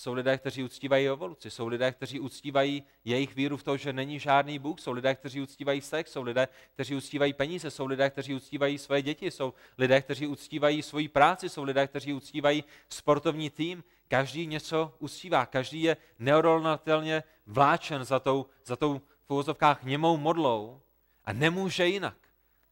Jsou 0.00 0.12
lidé, 0.12 0.38
kteří 0.38 0.64
uctívají 0.64 1.08
evoluci, 1.08 1.50
jsou 1.50 1.68
lidé, 1.68 1.92
kteří 1.92 2.20
uctívají 2.20 2.82
jejich 3.04 3.36
víru 3.36 3.56
v 3.56 3.62
to, 3.62 3.76
že 3.76 3.92
není 3.92 4.18
žádný 4.18 4.58
Bůh, 4.58 4.80
jsou 4.80 4.92
lidé, 4.92 5.14
kteří 5.14 5.40
uctívají 5.40 5.80
sex, 5.80 6.12
jsou 6.12 6.22
lidé, 6.22 6.48
kteří 6.74 6.94
uctívají 6.94 7.32
peníze, 7.32 7.70
jsou 7.70 7.86
lidé, 7.86 8.10
kteří 8.10 8.34
uctívají 8.34 8.78
své 8.78 9.02
děti, 9.02 9.30
jsou 9.30 9.54
lidé, 9.78 10.02
kteří 10.02 10.26
uctívají 10.26 10.82
svoji 10.82 11.08
práci, 11.08 11.48
jsou 11.48 11.62
lidé, 11.62 11.86
kteří 11.86 12.12
uctívají 12.12 12.64
sportovní 12.88 13.50
tým. 13.50 13.84
Každý 14.08 14.46
něco 14.46 14.94
uctívá, 14.98 15.46
každý 15.46 15.82
je 15.82 15.96
neodolnatelně 16.18 17.22
vláčen 17.46 18.04
za 18.04 18.20
tou, 18.20 18.46
za 18.64 18.76
tou 18.76 19.00
v 19.26 19.30
uvozovkách 19.30 19.82
němou 19.82 20.16
modlou 20.16 20.80
a 21.24 21.32
nemůže 21.32 21.86
jinak. 21.86 22.16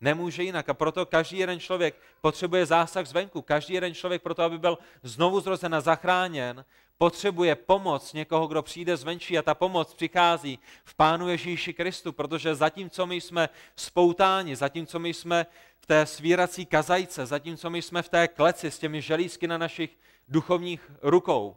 Nemůže 0.00 0.42
jinak. 0.42 0.68
A 0.68 0.74
proto 0.74 1.06
každý 1.06 1.38
jeden 1.38 1.60
člověk 1.60 2.00
potřebuje 2.20 2.66
zásah 2.66 3.06
zvenku. 3.06 3.42
Každý 3.42 3.74
jeden 3.74 3.94
člověk 3.94 4.22
proto, 4.22 4.42
aby 4.42 4.58
byl 4.58 4.78
znovu 5.02 5.40
zrozen 5.40 5.74
a 5.74 5.80
zachráněn, 5.80 6.64
potřebuje 6.98 7.54
pomoc 7.54 8.12
někoho, 8.12 8.46
kdo 8.46 8.62
přijde 8.62 8.96
zvenčí 8.96 9.38
a 9.38 9.42
ta 9.42 9.54
pomoc 9.54 9.94
přichází 9.94 10.58
v 10.84 10.94
Pánu 10.94 11.28
Ježíši 11.28 11.72
Kristu, 11.72 12.12
protože 12.12 12.54
zatímco 12.54 13.06
my 13.06 13.20
jsme 13.20 13.48
spoutáni, 13.76 14.56
zatímco 14.56 14.98
my 14.98 15.14
jsme 15.14 15.46
v 15.80 15.86
té 15.86 16.06
svírací 16.06 16.66
kazajce, 16.66 17.26
zatímco 17.26 17.70
my 17.70 17.82
jsme 17.82 18.02
v 18.02 18.08
té 18.08 18.28
kleci 18.28 18.70
s 18.70 18.78
těmi 18.78 19.02
želízky 19.02 19.46
na 19.46 19.58
našich 19.58 19.98
duchovních 20.28 20.90
rukou, 21.02 21.56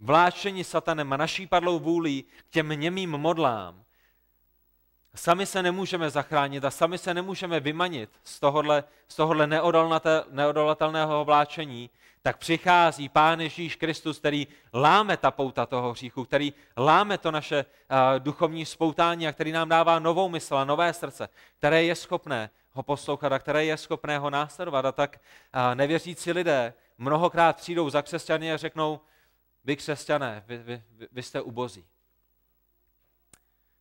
vláčení 0.00 0.64
satanem 0.64 1.12
a 1.12 1.16
naší 1.16 1.46
padlou 1.46 1.78
vůlí 1.78 2.22
k 2.22 2.50
těm 2.50 2.68
němým 2.80 3.10
modlám, 3.10 3.84
Sami 5.14 5.46
se 5.46 5.62
nemůžeme 5.62 6.10
zachránit 6.10 6.64
a 6.64 6.70
sami 6.70 6.98
se 6.98 7.14
nemůžeme 7.14 7.60
vymanit 7.60 8.10
z 8.24 8.40
tohohle, 8.40 8.84
z 9.08 9.16
tohohle 9.16 9.46
neodolatelného 10.30 11.24
vláčení, 11.24 11.90
tak 12.22 12.36
přichází 12.36 13.08
Pán 13.08 13.40
Ježíš 13.40 13.76
Kristus, 13.76 14.18
který 14.18 14.46
láme 14.74 15.16
ta 15.16 15.30
pouta 15.30 15.66
toho 15.66 15.92
hříchu, 15.92 16.24
který 16.24 16.52
láme 16.76 17.18
to 17.18 17.30
naše 17.30 17.64
uh, 17.64 17.96
duchovní 18.18 18.66
spoutání 18.66 19.28
a 19.28 19.32
který 19.32 19.52
nám 19.52 19.68
dává 19.68 19.98
novou 19.98 20.28
mysl 20.28 20.56
a 20.56 20.64
nové 20.64 20.92
srdce, 20.92 21.28
které 21.58 21.84
je 21.84 21.94
schopné 21.94 22.50
ho 22.72 22.82
poslouchat 22.82 23.32
a 23.32 23.38
které 23.38 23.64
je 23.64 23.76
schopné 23.76 24.18
ho 24.18 24.30
následovat. 24.30 24.84
A 24.84 24.92
tak 24.92 25.20
uh, 25.54 25.74
nevěřící 25.74 26.32
lidé 26.32 26.74
mnohokrát 26.98 27.56
přijdou 27.56 27.90
za 27.90 28.02
křesťany 28.02 28.52
a 28.52 28.56
řeknou, 28.56 29.00
vy 29.64 29.76
křesťané, 29.76 30.44
vy, 30.46 30.58
vy, 30.58 30.82
vy 31.12 31.22
jste 31.22 31.40
ubozí. 31.40 31.84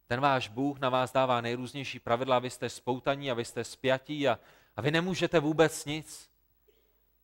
Ten 0.07 0.19
váš 0.19 0.47
Bůh 0.47 0.79
na 0.79 0.89
vás 0.89 1.11
dává 1.11 1.41
nejrůznější 1.41 1.99
pravidla, 1.99 2.39
vy 2.39 2.49
jste 2.49 2.69
spoutaní 2.69 3.31
a 3.31 3.33
vy 3.33 3.45
jste 3.45 3.63
spjatí 3.63 4.27
a, 4.27 4.39
a 4.75 4.81
vy 4.81 4.91
nemůžete 4.91 5.39
vůbec 5.39 5.85
nic. 5.85 6.29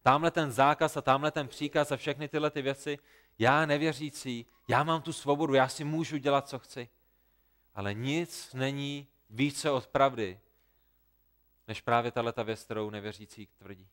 tamhle 0.01 0.31
ten 0.31 0.51
zákaz 0.51 0.97
a 0.97 1.01
tamhle 1.01 1.31
ten 1.31 1.47
příkaz 1.47 1.91
a 1.91 1.97
všechny 1.97 2.27
tyhle 2.27 2.51
ty 2.51 2.61
věci. 2.61 2.99
Já 3.39 3.65
nevěřící, 3.65 4.45
já 4.67 4.83
mám 4.83 5.01
tu 5.01 5.13
svobodu, 5.13 5.53
já 5.53 5.67
si 5.67 5.83
můžu 5.83 6.17
dělat, 6.17 6.47
co 6.47 6.59
chci. 6.59 6.89
Ale 7.75 7.93
nic 7.93 8.53
není 8.53 9.07
více 9.29 9.71
od 9.71 9.87
pravdy, 9.87 10.39
než 11.67 11.81
právě 11.81 12.11
tahle 12.11 12.33
věc, 12.43 12.63
kterou 12.63 12.89
nevěřící 12.89 13.47
tvrdí. 13.57 13.87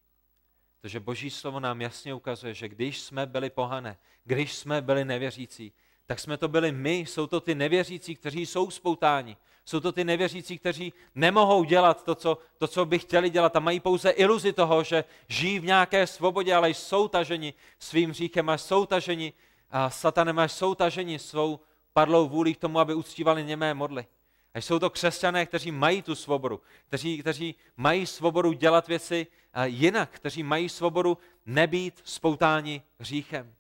Protože 0.81 1.01
Boží 1.01 1.31
slovo 1.31 1.61
nám 1.61 1.81
jasně 1.81 2.15
ukazuje, 2.15 2.55
že 2.55 2.69
když 2.69 3.01
jsme 3.01 3.27
byli 3.27 3.51
pohané, 3.51 3.99
když 4.25 4.55
jsme 4.55 4.83
byli 4.83 5.05
nevěřící, 5.05 5.73
tak 6.11 6.21
jsme 6.21 6.37
to 6.37 6.49
byli 6.49 6.73
my, 6.73 6.99
jsou 6.99 7.27
to 7.27 7.41
ty 7.41 7.55
nevěřící, 7.55 8.15
kteří 8.15 8.47
jsou 8.47 8.71
spoutáni. 8.71 9.37
Jsou 9.65 9.81
to 9.81 9.93
ty 9.93 10.05
nevěřící, 10.05 10.59
kteří 10.59 10.93
nemohou 11.15 11.65
dělat 11.65 12.05
to 12.05 12.15
co, 12.15 12.39
to, 12.59 12.67
co 12.67 12.85
by 12.85 12.99
chtěli 12.99 13.31
dělat 13.31 13.57
a 13.57 13.61
mají 13.61 13.81
pouze 13.81 14.11
iluzi 14.11 14.53
toho, 14.53 14.85
že 14.85 15.05
žijí 15.29 15.59
v 15.59 15.65
nějaké 15.65 16.07
svobodě, 16.07 16.55
ale 16.55 16.71
jsou 16.71 17.09
taženi 17.09 17.55
svým 17.79 18.13
říchem 18.13 18.51
a 18.51 18.59
jsou 18.59 18.87
taženi 18.87 19.33
a 19.71 19.91
satanem 19.91 20.39
a 20.39 20.49
jsou 20.49 20.75
taženi 20.75 21.19
svou 21.19 21.61
padlou 21.93 22.29
vůli 22.29 22.55
k 22.55 22.61
tomu, 22.61 22.81
aby 22.81 22.95
uctívali 22.95 23.45
němé 23.45 23.75
modly. 23.75 24.07
A 24.55 24.59
jsou 24.59 24.79
to 24.79 24.91
křesťané, 24.91 25.47
kteří 25.47 25.71
mají 25.71 26.03
tu 26.03 26.15
svobodu, 26.15 26.61
kteří, 26.87 27.19
kteří 27.19 27.55
mají 27.77 28.07
svobodu 28.07 28.53
dělat 28.53 28.89
věci 28.89 29.27
jinak, 29.65 30.11
kteří 30.11 30.43
mají 30.43 30.69
svobodu 30.69 31.19
nebýt 31.47 32.01
spoutáni 32.05 32.83
hříchem. 32.99 33.55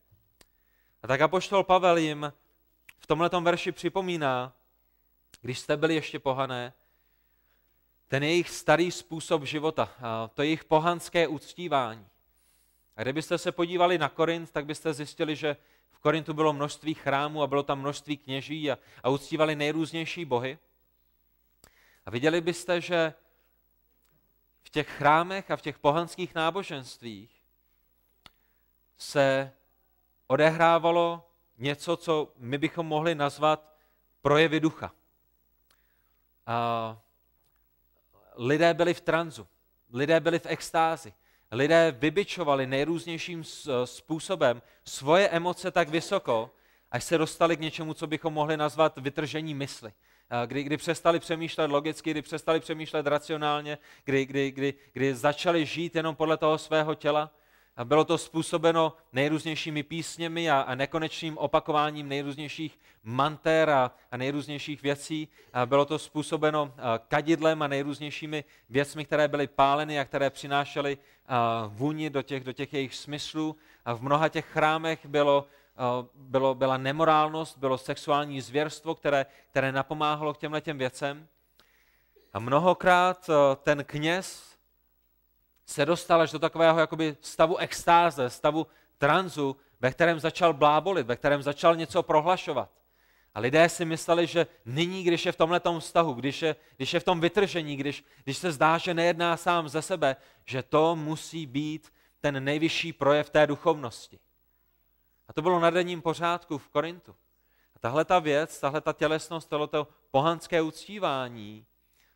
A 1.02 1.06
tak 1.06 1.20
apoštol 1.20 1.64
Pavel 1.64 1.96
jim 1.98 2.32
v 2.98 3.06
tomto 3.06 3.40
verši 3.40 3.72
připomíná, 3.72 4.52
když 5.40 5.58
jste 5.58 5.76
byli 5.76 5.94
ještě 5.94 6.18
pohané, 6.18 6.72
ten 8.08 8.22
jejich 8.22 8.50
starý 8.50 8.90
způsob 8.90 9.44
života, 9.44 9.88
to 10.34 10.42
jejich 10.42 10.64
pohanské 10.64 11.28
uctívání. 11.28 12.06
A 12.96 13.02
kdybyste 13.02 13.38
se 13.38 13.52
podívali 13.52 13.98
na 13.98 14.08
Korint, 14.08 14.50
tak 14.50 14.66
byste 14.66 14.94
zjistili, 14.94 15.36
že 15.36 15.56
v 15.90 15.98
Korintu 15.98 16.34
bylo 16.34 16.52
množství 16.52 16.94
chrámů 16.94 17.42
a 17.42 17.46
bylo 17.46 17.62
tam 17.62 17.80
množství 17.80 18.16
kněží 18.16 18.70
a, 18.70 18.78
a 19.02 19.08
uctívali 19.08 19.56
nejrůznější 19.56 20.24
bohy. 20.24 20.58
A 22.06 22.10
viděli 22.10 22.40
byste, 22.40 22.80
že 22.80 23.14
v 24.62 24.70
těch 24.70 24.88
chrámech 24.88 25.50
a 25.50 25.56
v 25.56 25.62
těch 25.62 25.78
pohanských 25.78 26.34
náboženstvích 26.34 27.42
se 28.96 29.52
odehrávalo 30.30 31.30
něco, 31.58 31.96
co 31.96 32.32
my 32.36 32.58
bychom 32.58 32.86
mohli 32.86 33.14
nazvat 33.14 33.76
projevy 34.22 34.60
ducha. 34.60 34.92
A 36.46 36.98
lidé 38.36 38.74
byli 38.74 38.94
v 38.94 39.00
tranzu, 39.00 39.46
lidé 39.92 40.20
byli 40.20 40.38
v 40.38 40.46
extázi, 40.46 41.12
lidé 41.50 41.96
vybičovali 41.98 42.66
nejrůznějším 42.66 43.44
způsobem 43.84 44.62
svoje 44.84 45.28
emoce 45.28 45.70
tak 45.70 45.88
vysoko, 45.88 46.50
až 46.90 47.04
se 47.04 47.18
dostali 47.18 47.56
k 47.56 47.60
něčemu, 47.60 47.94
co 47.94 48.06
bychom 48.06 48.34
mohli 48.34 48.56
nazvat 48.56 48.98
vytržení 48.98 49.54
mysli. 49.54 49.92
Kdy, 50.46 50.62
kdy 50.62 50.76
přestali 50.76 51.20
přemýšlet 51.20 51.70
logicky, 51.70 52.10
kdy 52.10 52.22
přestali 52.22 52.60
přemýšlet 52.60 53.06
racionálně, 53.06 53.78
kdy, 54.04 54.26
kdy, 54.26 54.50
kdy, 54.50 54.74
kdy 54.92 55.14
začali 55.14 55.66
žít 55.66 55.94
jenom 55.96 56.16
podle 56.16 56.36
toho 56.36 56.58
svého 56.58 56.94
těla 56.94 57.30
a 57.80 57.84
bylo 57.84 58.04
to 58.04 58.18
způsobeno 58.18 58.92
nejrůznějšími 59.12 59.82
písněmi 59.82 60.50
a, 60.50 60.60
a 60.60 60.74
nekonečným 60.74 61.38
opakováním 61.38 62.08
nejrůznějších 62.08 62.78
mantér 63.02 63.70
a, 63.70 63.90
a 64.10 64.16
nejrůznějších 64.16 64.82
věcí. 64.82 65.28
A 65.52 65.66
bylo 65.66 65.84
to 65.84 65.98
způsobeno 65.98 66.74
kadidlem 67.08 67.62
a 67.62 67.68
nejrůznějšími 67.68 68.44
věcmi, 68.70 69.04
které 69.04 69.28
byly 69.28 69.46
páleny 69.46 70.00
a 70.00 70.04
které 70.04 70.30
přinášely 70.30 70.98
vůni 71.68 72.10
do 72.10 72.22
těch, 72.22 72.44
do 72.44 72.52
těch 72.52 72.72
jejich 72.72 72.94
smyslů. 72.94 73.56
A 73.84 73.94
v 73.94 74.02
mnoha 74.02 74.28
těch 74.28 74.46
chrámech 74.46 75.06
bylo, 75.06 75.46
bylo, 76.14 76.54
byla 76.54 76.76
nemorálnost, 76.76 77.58
bylo 77.58 77.78
sexuální 77.78 78.40
zvěrstvo, 78.40 78.94
které, 78.94 79.26
které 79.50 79.72
napomáhalo 79.72 80.34
k 80.34 80.38
těmhle 80.38 80.60
těm 80.60 80.78
věcem. 80.78 81.28
A 82.32 82.38
mnohokrát 82.38 83.30
ten 83.62 83.84
kněz 83.84 84.49
se 85.70 85.86
dostal 85.86 86.20
až 86.20 86.32
do 86.32 86.38
takového 86.38 86.80
jakoby 86.80 87.16
stavu 87.20 87.56
extáze, 87.56 88.30
stavu 88.30 88.66
tranzu, 88.98 89.56
ve 89.80 89.90
kterém 89.90 90.20
začal 90.20 90.52
blábolit, 90.52 91.06
ve 91.06 91.16
kterém 91.16 91.42
začal 91.42 91.76
něco 91.76 92.02
prohlašovat. 92.02 92.70
A 93.34 93.40
lidé 93.40 93.68
si 93.68 93.84
mysleli, 93.84 94.26
že 94.26 94.46
nyní, 94.64 95.04
když 95.04 95.26
je 95.26 95.32
v 95.32 95.36
tomhle 95.36 95.60
vztahu, 95.78 96.12
když 96.12 96.42
je, 96.42 96.56
když 96.76 96.94
je 96.94 97.00
v 97.00 97.04
tom 97.04 97.20
vytržení, 97.20 97.76
když, 97.76 98.04
když 98.24 98.38
se 98.38 98.52
zdá, 98.52 98.78
že 98.78 98.94
nejedná 98.94 99.36
sám 99.36 99.68
ze 99.68 99.82
sebe, 99.82 100.16
že 100.44 100.62
to 100.62 100.96
musí 100.96 101.46
být 101.46 101.92
ten 102.20 102.44
nejvyšší 102.44 102.92
projev 102.92 103.30
té 103.30 103.46
duchovnosti. 103.46 104.18
A 105.28 105.32
to 105.32 105.42
bylo 105.42 105.60
na 105.60 105.70
denním 105.70 106.02
pořádku 106.02 106.58
v 106.58 106.68
Korintu. 106.68 107.14
A 107.76 107.78
tahle 107.78 108.04
ta 108.04 108.18
věc, 108.18 108.60
tahle 108.60 108.80
ta 108.80 108.92
tělesnost, 108.92 109.48
tohleto 109.48 109.88
pohanské 110.10 110.62
uctívání 110.62 111.66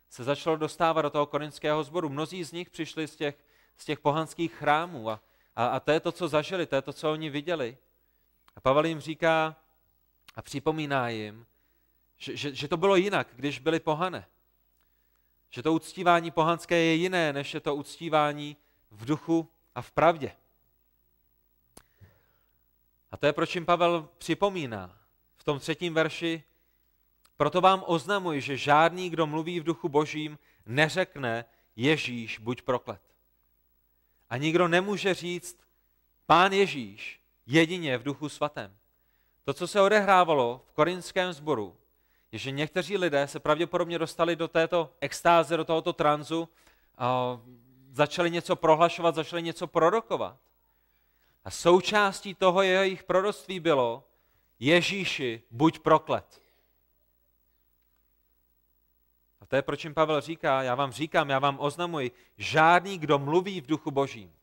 se 0.09 0.23
začalo 0.23 0.55
dostávat 0.55 1.01
do 1.01 1.09
toho 1.09 1.25
korinského 1.25 1.83
sboru. 1.83 2.09
Mnozí 2.09 2.43
z 2.43 2.51
nich 2.51 2.69
přišli 2.69 3.07
z 3.07 3.15
těch, 3.15 3.35
z 3.77 3.85
těch 3.85 3.99
pohanských 3.99 4.53
chrámů 4.53 5.09
a, 5.09 5.21
a, 5.55 5.65
a 5.65 5.79
to 5.79 5.91
je 5.91 5.99
to, 5.99 6.11
co 6.11 6.27
zažili, 6.27 6.65
to 6.65 6.75
je 6.75 6.81
to, 6.81 6.93
co 6.93 7.11
oni 7.11 7.29
viděli. 7.29 7.77
A 8.55 8.59
Pavel 8.59 8.85
jim 8.85 8.99
říká 8.99 9.55
a 10.35 10.41
připomíná 10.41 11.09
jim, 11.09 11.45
že, 12.17 12.37
že, 12.37 12.55
že 12.55 12.67
to 12.67 12.77
bylo 12.77 12.95
jinak, 12.95 13.27
když 13.35 13.59
byli 13.59 13.79
pohane. 13.79 14.25
Že 15.49 15.63
to 15.63 15.73
uctívání 15.73 16.31
pohanské 16.31 16.75
je 16.75 16.93
jiné, 16.93 17.33
než 17.33 17.53
je 17.53 17.59
to 17.59 17.75
uctívání 17.75 18.57
v 18.91 19.05
duchu 19.05 19.49
a 19.75 19.81
v 19.81 19.91
pravdě. 19.91 20.31
A 23.11 23.17
to 23.17 23.25
je, 23.25 23.33
proč 23.33 23.55
jim 23.55 23.65
Pavel 23.65 24.09
připomíná. 24.17 24.99
V 25.37 25.43
tom 25.43 25.59
třetím 25.59 25.93
verši 25.93 26.43
proto 27.37 27.61
vám 27.61 27.83
oznamuji, 27.87 28.41
že 28.41 28.57
žádný, 28.57 29.09
kdo 29.09 29.27
mluví 29.27 29.59
v 29.59 29.63
duchu 29.63 29.89
božím, 29.89 30.39
neřekne 30.65 31.45
Ježíš, 31.75 32.39
buď 32.39 32.61
proklet. 32.61 33.01
A 34.29 34.37
nikdo 34.37 34.67
nemůže 34.67 35.13
říct 35.13 35.59
Pán 36.25 36.53
Ježíš 36.53 37.19
jedině 37.45 37.97
v 37.97 38.03
duchu 38.03 38.29
svatém. 38.29 38.77
To, 39.43 39.53
co 39.53 39.67
se 39.67 39.81
odehrávalo 39.81 40.61
v 40.67 40.71
korinském 40.71 41.33
sboru, 41.33 41.75
je, 42.31 42.39
že 42.39 42.51
někteří 42.51 42.97
lidé 42.97 43.27
se 43.27 43.39
pravděpodobně 43.39 43.99
dostali 43.99 44.35
do 44.35 44.47
této 44.47 44.93
extáze, 45.01 45.57
do 45.57 45.65
tohoto 45.65 45.93
tranzu, 45.93 46.49
začali 47.91 48.31
něco 48.31 48.55
prohlašovat, 48.55 49.15
začali 49.15 49.43
něco 49.43 49.67
prorokovat. 49.67 50.37
A 51.43 51.51
součástí 51.51 52.33
toho 52.33 52.61
jejich 52.61 53.03
proroctví 53.03 53.59
bylo 53.59 54.07
Ježíši, 54.59 55.41
buď 55.51 55.79
proklet. 55.79 56.41
A 59.45 59.47
to 59.47 59.55
je, 59.55 59.61
proč 59.61 59.83
jim 59.83 59.93
Pavel 59.93 60.21
říká, 60.21 60.63
já 60.63 60.75
vám 60.75 60.91
říkám, 60.91 61.29
já 61.29 61.39
vám 61.39 61.59
oznamuji, 61.59 62.11
žádný, 62.37 62.97
kdo 62.97 63.19
mluví 63.19 63.61
v 63.61 63.67
duchu 63.67 63.91
božím, 63.91 64.33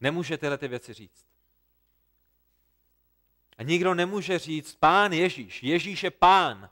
nemůže 0.00 0.38
tyhle 0.38 0.58
ty 0.58 0.68
věci 0.68 0.92
říct. 0.92 1.26
A 3.58 3.62
nikdo 3.62 3.94
nemůže 3.94 4.38
říct, 4.38 4.76
pán 4.76 5.12
Ježíš, 5.12 5.62
Ježíš 5.62 6.02
je 6.02 6.10
pán, 6.10 6.70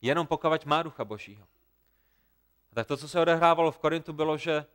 jenom 0.00 0.26
pokud 0.26 0.66
má 0.66 0.82
ducha 0.82 1.04
božího. 1.04 1.42
A 2.72 2.74
tak 2.74 2.86
to, 2.86 2.96
co 2.96 3.08
se 3.08 3.20
odehrávalo 3.20 3.72
v 3.72 3.78
Korintu, 3.78 4.12
bylo, 4.12 4.36
že 4.36 4.66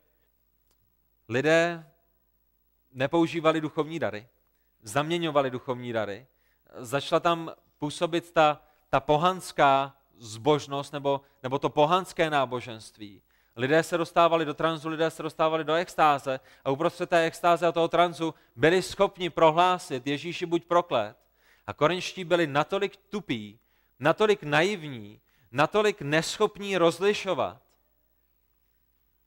lidé 1.29 1.91
nepoužívali 2.91 3.61
duchovní 3.61 3.99
dary, 3.99 4.27
zaměňovali 4.81 5.51
duchovní 5.51 5.93
dary, 5.93 6.27
začala 6.77 7.19
tam 7.19 7.51
působit 7.77 8.31
ta, 8.31 8.61
ta 8.89 8.99
pohanská 8.99 9.97
zbožnost 10.23 10.93
nebo, 10.93 11.21
nebo 11.43 11.59
to 11.59 11.69
pohanské 11.69 12.29
náboženství. 12.29 13.21
Lidé 13.55 13.83
se 13.83 13.97
dostávali 13.97 14.45
do 14.45 14.53
tranzu, 14.53 14.89
lidé 14.89 15.11
se 15.11 15.23
dostávali 15.23 15.63
do 15.63 15.73
extáze 15.73 16.39
a 16.65 16.71
uprostřed 16.71 17.09
té 17.09 17.25
extáze 17.25 17.67
a 17.67 17.71
toho 17.71 17.87
tranzu 17.87 18.33
byli 18.55 18.81
schopni 18.81 19.29
prohlásit 19.29 20.07
Ježíši 20.07 20.45
buď 20.45 20.65
proklet. 20.65 21.15
A 21.67 21.73
korinští 21.73 22.23
byli 22.23 22.47
natolik 22.47 22.97
tupí, 22.97 23.59
natolik 23.99 24.43
naivní, 24.43 25.21
natolik 25.51 26.01
neschopní 26.01 26.77
rozlišovat, 26.77 27.61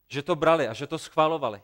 že 0.08 0.22
to 0.22 0.36
brali 0.36 0.68
a 0.68 0.72
že 0.72 0.86
to 0.86 0.98
schvalovali. 0.98 1.62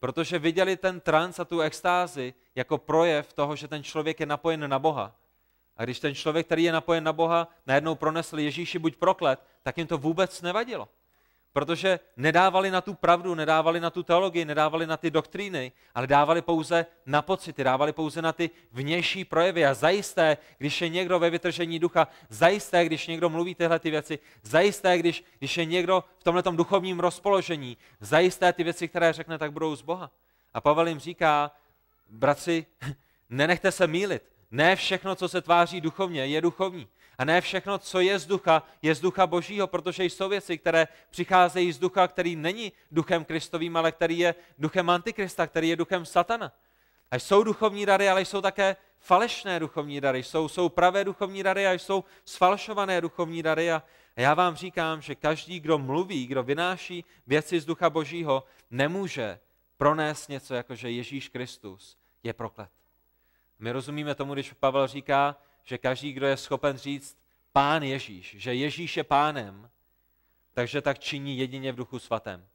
Protože 0.00 0.38
viděli 0.38 0.76
ten 0.76 1.00
trans 1.00 1.40
a 1.40 1.44
tu 1.44 1.60
extázi 1.60 2.34
jako 2.54 2.78
projev 2.78 3.32
toho, 3.32 3.56
že 3.56 3.68
ten 3.68 3.82
člověk 3.82 4.20
je 4.20 4.26
napojen 4.26 4.70
na 4.70 4.78
Boha 4.78 5.14
a 5.82 5.84
když 5.84 6.00
ten 6.00 6.14
člověk, 6.14 6.46
který 6.46 6.64
je 6.64 6.72
napojen 6.72 7.04
na 7.04 7.12
Boha, 7.12 7.48
najednou 7.66 7.94
pronesl 7.94 8.38
Ježíši 8.38 8.78
buď 8.78 8.96
proklet, 8.96 9.44
tak 9.62 9.78
jim 9.78 9.86
to 9.86 9.98
vůbec 9.98 10.42
nevadilo. 10.42 10.88
Protože 11.52 12.00
nedávali 12.16 12.70
na 12.70 12.80
tu 12.80 12.94
pravdu, 12.94 13.34
nedávali 13.34 13.80
na 13.80 13.90
tu 13.90 14.02
teologii, 14.02 14.44
nedávali 14.44 14.86
na 14.86 14.96
ty 14.96 15.10
doktríny, 15.10 15.72
ale 15.94 16.06
dávali 16.06 16.42
pouze 16.42 16.86
na 17.06 17.22
pocity, 17.22 17.64
dávali 17.64 17.92
pouze 17.92 18.22
na 18.22 18.32
ty 18.32 18.50
vnější 18.72 19.24
projevy. 19.24 19.66
A 19.66 19.74
zajisté, 19.74 20.36
když 20.58 20.82
je 20.82 20.88
někdo 20.88 21.18
ve 21.18 21.30
vytržení 21.30 21.78
ducha, 21.78 22.08
zajisté, 22.28 22.84
když 22.84 23.06
někdo 23.06 23.28
mluví 23.28 23.54
tyhle 23.54 23.78
ty 23.78 23.90
věci, 23.90 24.18
zajisté, 24.42 24.98
když, 24.98 25.24
když 25.38 25.56
je 25.56 25.64
někdo 25.64 26.04
v 26.18 26.24
tomhle 26.24 26.42
duchovním 26.42 27.00
rozpoložení, 27.00 27.76
zajisté 28.00 28.52
ty 28.52 28.64
věci, 28.64 28.88
které 28.88 29.12
řekne, 29.12 29.38
tak 29.38 29.52
budou 29.52 29.76
z 29.76 29.82
Boha. 29.82 30.10
A 30.54 30.60
Pavel 30.60 30.88
jim 30.88 30.98
říká, 30.98 31.50
bratři, 32.08 32.66
nenechte 33.30 33.72
se 33.72 33.86
mílit. 33.86 34.31
Ne 34.52 34.76
všechno, 34.76 35.14
co 35.14 35.28
se 35.28 35.40
tváří 35.40 35.80
duchovně, 35.80 36.26
je 36.26 36.40
duchovní. 36.40 36.88
A 37.18 37.24
ne 37.24 37.40
všechno, 37.40 37.78
co 37.78 38.00
je 38.00 38.18
z 38.18 38.26
ducha, 38.26 38.62
je 38.82 38.94
z 38.94 39.00
ducha 39.00 39.26
božího, 39.26 39.66
protože 39.66 40.04
jsou 40.04 40.28
věci, 40.28 40.58
které 40.58 40.88
přicházejí 41.10 41.72
z 41.72 41.78
ducha, 41.78 42.08
který 42.08 42.36
není 42.36 42.72
duchem 42.90 43.24
kristovým, 43.24 43.76
ale 43.76 43.92
který 43.92 44.18
je 44.18 44.34
duchem 44.58 44.90
antikrista, 44.90 45.46
který 45.46 45.68
je 45.68 45.76
duchem 45.76 46.06
satana. 46.06 46.52
A 47.10 47.16
jsou 47.16 47.44
duchovní 47.44 47.86
dary, 47.86 48.08
ale 48.08 48.22
jsou 48.22 48.40
také 48.40 48.76
falešné 48.98 49.60
duchovní 49.60 50.00
dary. 50.00 50.22
Jsou, 50.22 50.48
jsou 50.48 50.68
pravé 50.68 51.04
duchovní 51.04 51.42
dary 51.42 51.66
a 51.66 51.72
jsou 51.72 52.04
sfalšované 52.24 53.00
duchovní 53.00 53.42
dary. 53.42 53.72
A 53.72 53.82
já 54.16 54.34
vám 54.34 54.56
říkám, 54.56 55.02
že 55.02 55.14
každý, 55.14 55.60
kdo 55.60 55.78
mluví, 55.78 56.26
kdo 56.26 56.42
vynáší 56.42 57.04
věci 57.26 57.60
z 57.60 57.64
ducha 57.64 57.90
božího, 57.90 58.44
nemůže 58.70 59.38
pronést 59.76 60.28
něco, 60.28 60.54
jako 60.54 60.74
že 60.74 60.90
Ježíš 60.90 61.28
Kristus 61.28 61.96
je 62.22 62.32
proklet. 62.32 62.81
My 63.62 63.72
rozumíme 63.72 64.14
tomu, 64.14 64.34
když 64.34 64.52
Pavel 64.52 64.86
říká, 64.86 65.36
že 65.64 65.78
každý, 65.78 66.12
kdo 66.12 66.26
je 66.26 66.36
schopen 66.36 66.76
říct 66.76 67.18
Pán 67.52 67.82
Ježíš, 67.82 68.34
že 68.38 68.54
Ježíš 68.54 68.96
je 68.96 69.04
pánem, 69.04 69.70
takže 70.54 70.80
tak 70.80 70.98
činí 70.98 71.38
jedině 71.38 71.72
v 71.72 71.76
duchu 71.76 71.98
svatém. 71.98 72.46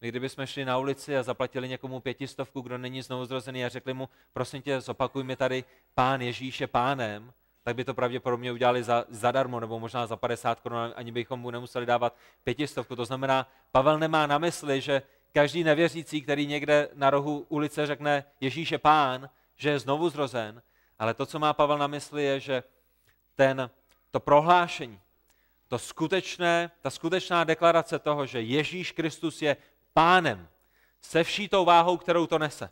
My 0.00 0.08
kdybychom 0.08 0.46
šli 0.46 0.64
na 0.64 0.78
ulici 0.78 1.16
a 1.16 1.22
zaplatili 1.22 1.68
někomu 1.68 2.00
pětistovku, 2.00 2.60
kdo 2.60 2.78
není 2.78 3.02
znovu 3.02 3.24
zrozený 3.24 3.64
a 3.64 3.68
řekli 3.68 3.94
mu, 3.94 4.08
prosím 4.32 4.62
tě, 4.62 4.80
zopakuj 4.80 5.24
mi 5.24 5.36
tady, 5.36 5.64
pán 5.94 6.20
Ježíš 6.20 6.60
je 6.60 6.66
pánem, 6.66 7.32
tak 7.62 7.76
by 7.76 7.84
to 7.84 7.94
pravděpodobně 7.94 8.52
udělali 8.52 8.82
za, 8.82 9.04
zadarmo, 9.08 9.60
nebo 9.60 9.80
možná 9.80 10.06
za 10.06 10.16
50 10.16 10.60
korun, 10.60 10.92
ani 10.96 11.12
bychom 11.12 11.40
mu 11.40 11.50
nemuseli 11.50 11.86
dávat 11.86 12.16
pětistovku. 12.44 12.96
To 12.96 13.04
znamená, 13.04 13.48
Pavel 13.72 13.98
nemá 13.98 14.26
na 14.26 14.38
mysli, 14.38 14.80
že 14.80 15.02
každý 15.32 15.64
nevěřící, 15.64 16.22
který 16.22 16.46
někde 16.46 16.88
na 16.94 17.10
rohu 17.10 17.46
ulice 17.48 17.86
řekne 17.86 18.24
Ježíš 18.40 18.72
je 18.72 18.78
pán, 18.78 19.30
že 19.60 19.70
je 19.70 19.78
znovu 19.78 20.08
zrozen, 20.08 20.62
ale 20.98 21.14
to, 21.14 21.26
co 21.26 21.38
má 21.38 21.52
Pavel 21.52 21.78
na 21.78 21.86
mysli, 21.86 22.24
je, 22.24 22.40
že 22.40 22.62
ten, 23.36 23.70
to 24.10 24.20
prohlášení, 24.20 25.00
to 25.68 25.78
skutečné, 25.78 26.70
ta 26.80 26.90
skutečná 26.90 27.44
deklarace 27.44 27.98
toho, 27.98 28.26
že 28.26 28.40
Ježíš 28.40 28.92
Kristus 28.92 29.42
je 29.42 29.56
pánem, 29.92 30.48
se 31.00 31.24
vší 31.24 31.48
tou 31.48 31.64
váhou, 31.64 31.96
kterou 31.96 32.26
to 32.26 32.38
nese. 32.38 32.70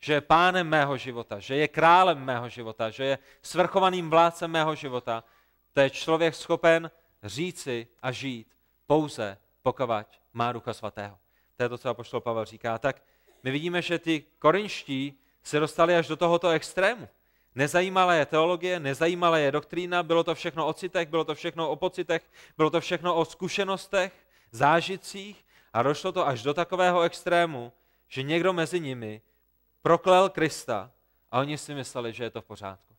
Že 0.00 0.12
je 0.12 0.20
pánem 0.20 0.68
mého 0.68 0.96
života, 0.96 1.38
že 1.38 1.56
je 1.56 1.68
králem 1.68 2.18
mého 2.24 2.48
života, 2.48 2.90
že 2.90 3.04
je 3.04 3.18
svrchovaným 3.42 4.10
vládcem 4.10 4.50
mého 4.50 4.74
života, 4.74 5.24
to 5.72 5.80
je 5.80 5.90
člověk 5.90 6.34
schopen 6.34 6.90
říci 7.24 7.88
a 8.02 8.12
žít 8.12 8.56
pouze 8.86 9.38
pokud 9.62 9.88
má 10.32 10.52
Ducha 10.52 10.72
Svatého. 10.72 11.18
To 11.56 11.62
je 11.62 11.68
to, 11.68 11.78
co 11.78 11.88
apoštol 11.88 12.20
Pavel 12.20 12.44
říká. 12.44 12.78
Tak 12.78 13.02
my 13.42 13.50
vidíme, 13.50 13.82
že 13.82 13.98
ty 13.98 14.24
korinští 14.38 15.20
se 15.42 15.60
dostali 15.60 15.96
až 15.96 16.08
do 16.08 16.16
tohoto 16.16 16.48
extrému. 16.48 17.08
Nezajímala 17.54 18.14
je 18.14 18.26
teologie, 18.26 18.80
nezajímala 18.80 19.38
je 19.38 19.52
doktrína, 19.52 20.02
bylo 20.02 20.24
to 20.24 20.34
všechno 20.34 20.66
o 20.66 20.72
citech, 20.72 21.08
bylo 21.08 21.24
to 21.24 21.34
všechno 21.34 21.70
o 21.70 21.76
pocitech, 21.76 22.30
bylo 22.56 22.70
to 22.70 22.80
všechno 22.80 23.14
o 23.14 23.24
zkušenostech, 23.24 24.12
zážitcích 24.50 25.44
a 25.72 25.82
došlo 25.82 26.12
to 26.12 26.26
až 26.26 26.42
do 26.42 26.54
takového 26.54 27.02
extrému, 27.02 27.72
že 28.08 28.22
někdo 28.22 28.52
mezi 28.52 28.80
nimi 28.80 29.22
proklel 29.82 30.28
Krista 30.28 30.90
a 31.30 31.38
oni 31.40 31.58
si 31.58 31.74
mysleli, 31.74 32.12
že 32.12 32.24
je 32.24 32.30
to 32.30 32.40
v 32.40 32.44
pořádku. 32.44 32.94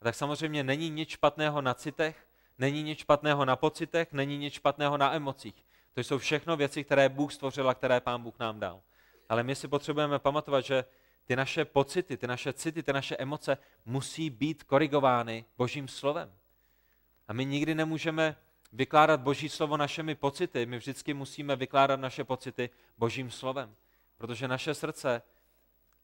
A 0.00 0.04
tak 0.04 0.14
samozřejmě 0.14 0.64
není 0.64 0.90
nic 0.90 1.08
špatného 1.08 1.62
na 1.62 1.74
citech, 1.74 2.26
není 2.58 2.82
nic 2.82 2.98
špatného 2.98 3.44
na 3.44 3.56
pocitech, 3.56 4.12
není 4.12 4.38
nic 4.38 4.54
špatného 4.54 4.96
na 4.96 5.14
emocích. 5.14 5.64
To 5.94 6.00
jsou 6.00 6.18
všechno 6.18 6.56
věci, 6.56 6.84
které 6.84 7.08
Bůh 7.08 7.32
stvořil 7.32 7.70
a 7.70 7.74
které 7.74 8.00
Pán 8.00 8.22
Bůh 8.22 8.38
nám 8.38 8.60
dal. 8.60 8.80
Ale 9.28 9.42
my 9.42 9.54
si 9.54 9.68
potřebujeme 9.68 10.18
pamatovat, 10.18 10.64
že 10.64 10.84
ty 11.24 11.36
naše 11.36 11.64
pocity, 11.64 12.16
ty 12.16 12.26
naše 12.26 12.52
city, 12.52 12.82
ty 12.82 12.92
naše 12.92 13.16
emoce 13.16 13.58
musí 13.84 14.30
být 14.30 14.62
korigovány 14.62 15.44
Božím 15.58 15.88
slovem. 15.88 16.32
A 17.28 17.32
my 17.32 17.44
nikdy 17.44 17.74
nemůžeme 17.74 18.36
vykládat 18.72 19.20
Boží 19.20 19.48
slovo 19.48 19.76
našimi 19.76 20.14
pocity, 20.14 20.66
my 20.66 20.78
vždycky 20.78 21.14
musíme 21.14 21.56
vykládat 21.56 22.00
naše 22.00 22.24
pocity 22.24 22.70
Božím 22.98 23.30
slovem. 23.30 23.74
Protože 24.18 24.48
naše 24.48 24.74
srdce 24.74 25.22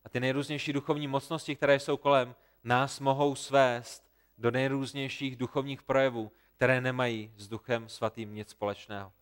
a 0.05 0.09
ty 0.09 0.21
nejrůznější 0.21 0.73
duchovní 0.73 1.09
mocnosti, 1.09 1.57
které 1.57 1.81
jsou 1.81 1.97
kolem, 1.97 2.35
nás 2.65 3.01
mohou 3.01 3.35
svést 3.35 4.11
do 4.39 4.51
nejrůznějších 4.51 5.37
duchovních 5.37 5.83
projevů, 5.83 6.33
které 6.57 6.81
nemají 6.81 7.33
s 7.37 7.49
Duchem 7.49 7.89
Svatým 7.89 8.35
nic 8.35 8.51
společného. 8.51 9.13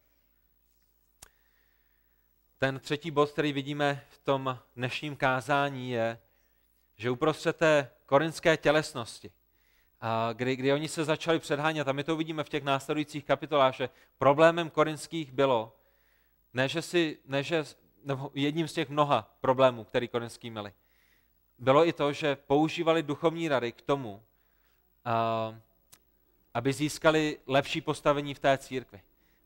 Ten 2.59 2.81
třetí 2.81 3.11
bod, 3.11 3.31
který 3.31 3.53
vidíme 3.53 4.05
v 4.11 4.18
tom 4.18 4.59
dnešním 4.77 5.16
kázání, 5.16 5.90
je, 5.90 6.18
že 6.97 7.11
uprostřed 7.11 7.57
té 7.57 7.90
korinské 8.07 8.57
tělesnosti, 8.57 9.31
kdy, 10.33 10.57
kdy 10.57 10.73
oni 10.73 10.88
se 10.88 11.05
začali 11.05 11.38
předhánět, 11.38 11.88
a 11.88 11.92
my 11.92 12.05
to 12.05 12.16
vidíme 12.16 12.44
v 12.44 12.49
těch 12.49 12.64
následujících 12.64 13.25
kapitolách, 13.25 13.75
že 13.75 13.88
problémem 14.18 14.71
korinských 14.71 15.33
bylo, 15.33 15.77
ne 16.55 16.68
že 16.68 16.83
si, 16.83 17.18
ne 17.27 17.42
že, 17.42 17.64
nebo 18.05 18.31
jedním 18.35 18.68
z 18.68 18.73
těch 18.73 18.88
mnoha 18.88 19.37
problémů, 19.40 19.85
který 19.85 20.09
korinský 20.09 20.51
měli, 20.51 20.73
bylo 21.59 21.88
i 21.88 21.92
to, 21.92 22.12
že 22.12 22.37
používali 22.37 23.03
duchovní 23.03 23.49
rady 23.49 23.73
k 23.73 23.83
tomu, 23.83 24.23
aby 26.55 26.73
získali 26.73 27.38
lepší 27.47 27.81
postavení 27.81 28.35
v 28.35 28.38
té 28.38 28.59
církvi. 28.59 29.03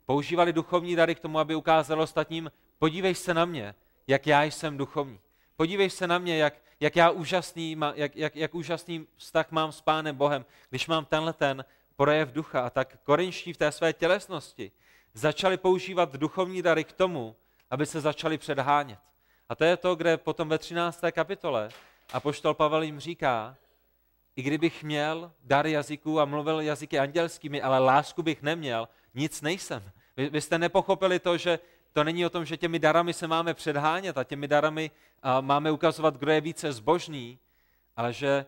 Používali 0.07 0.53
duchovní 0.53 0.96
dary 0.96 1.14
k 1.14 1.20
tomu, 1.20 1.38
aby 1.38 1.55
ukázalo 1.55 2.03
ostatním, 2.03 2.51
Podívej 2.82 3.14
se 3.14 3.34
na 3.34 3.44
mě, 3.44 3.74
jak 4.06 4.26
já 4.26 4.42
jsem 4.42 4.76
duchovní. 4.76 5.20
Podívej 5.56 5.90
se 5.90 6.06
na 6.06 6.18
mě, 6.18 6.36
jak, 6.36 6.54
jak 6.80 6.96
já 6.96 7.10
úžasný, 7.10 7.76
jak, 7.94 8.16
jak, 8.16 8.36
jak 8.36 8.54
úžasný 8.54 9.06
vztah 9.16 9.50
mám 9.50 9.72
s 9.72 9.80
Pánem 9.80 10.16
Bohem, 10.16 10.44
když 10.70 10.86
mám 10.86 11.04
tenhle 11.04 11.32
ten 11.32 11.64
projev 11.96 12.32
ducha. 12.32 12.60
A 12.60 12.70
tak 12.70 12.98
korinští 13.04 13.52
v 13.52 13.56
té 13.56 13.72
své 13.72 13.92
tělesnosti 13.92 14.72
začali 15.14 15.56
používat 15.56 16.12
duchovní 16.12 16.62
dary 16.62 16.84
k 16.84 16.92
tomu, 16.92 17.36
aby 17.70 17.86
se 17.86 18.00
začali 18.00 18.38
předhánět. 18.38 18.98
A 19.48 19.54
to 19.54 19.64
je 19.64 19.76
to, 19.76 19.94
kde 19.94 20.16
potom 20.16 20.48
ve 20.48 20.58
13. 20.58 21.00
kapitole 21.12 21.68
a 22.12 22.20
poštol 22.20 22.54
Pavel 22.54 22.82
jim 22.82 23.00
říká, 23.00 23.56
i 24.36 24.42
kdybych 24.42 24.82
měl 24.82 25.32
dar 25.44 25.66
jazyků 25.66 26.20
a 26.20 26.24
mluvil 26.24 26.60
jazyky 26.60 26.98
andělskými, 26.98 27.62
ale 27.62 27.78
lásku 27.78 28.22
bych 28.22 28.42
neměl, 28.42 28.88
nic 29.14 29.40
nejsem. 29.40 29.90
Vy, 30.16 30.28
vy 30.28 30.40
jste 30.40 30.58
nepochopili 30.58 31.18
to, 31.18 31.36
že 31.36 31.58
to 31.92 32.05
není 32.05 32.26
o 32.26 32.31
tom, 32.31 32.44
že 32.44 32.57
těmi 32.57 32.78
darami 32.78 33.12
se 33.12 33.26
máme 33.26 33.55
předhánět 33.55 34.18
a 34.18 34.24
těmi 34.24 34.48
darami 34.48 34.90
máme 35.40 35.70
ukazovat, 35.70 36.16
kdo 36.16 36.33
je 36.33 36.40
více 36.40 36.72
zbožný, 36.72 37.38
ale 37.96 38.12
že 38.12 38.46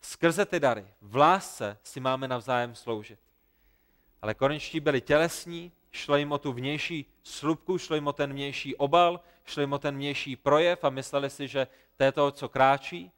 skrze 0.00 0.44
ty 0.44 0.60
dary 0.60 0.86
v 1.00 1.16
lásce 1.16 1.78
si 1.82 2.00
máme 2.00 2.28
navzájem 2.28 2.74
sloužit. 2.74 3.18
Ale 4.22 4.34
korinští 4.34 4.80
byli 4.80 5.00
tělesní, 5.00 5.72
šlo 5.90 6.16
jim 6.16 6.32
o 6.32 6.38
tu 6.38 6.52
vnější 6.52 7.06
slupku, 7.22 7.78
šlo 7.78 7.94
jim 7.94 8.06
o 8.06 8.12
ten 8.12 8.32
vnější 8.32 8.76
obal, 8.76 9.20
šlo 9.44 9.60
jim 9.60 9.72
o 9.72 9.78
ten 9.78 9.96
vnější 9.96 10.36
projev 10.36 10.84
a 10.84 10.90
mysleli 10.90 11.30
si, 11.30 11.48
že 11.48 11.66
to 11.96 12.04
je 12.04 12.12
to, 12.12 12.30
co 12.30 12.48
kráčí, 12.48 13.12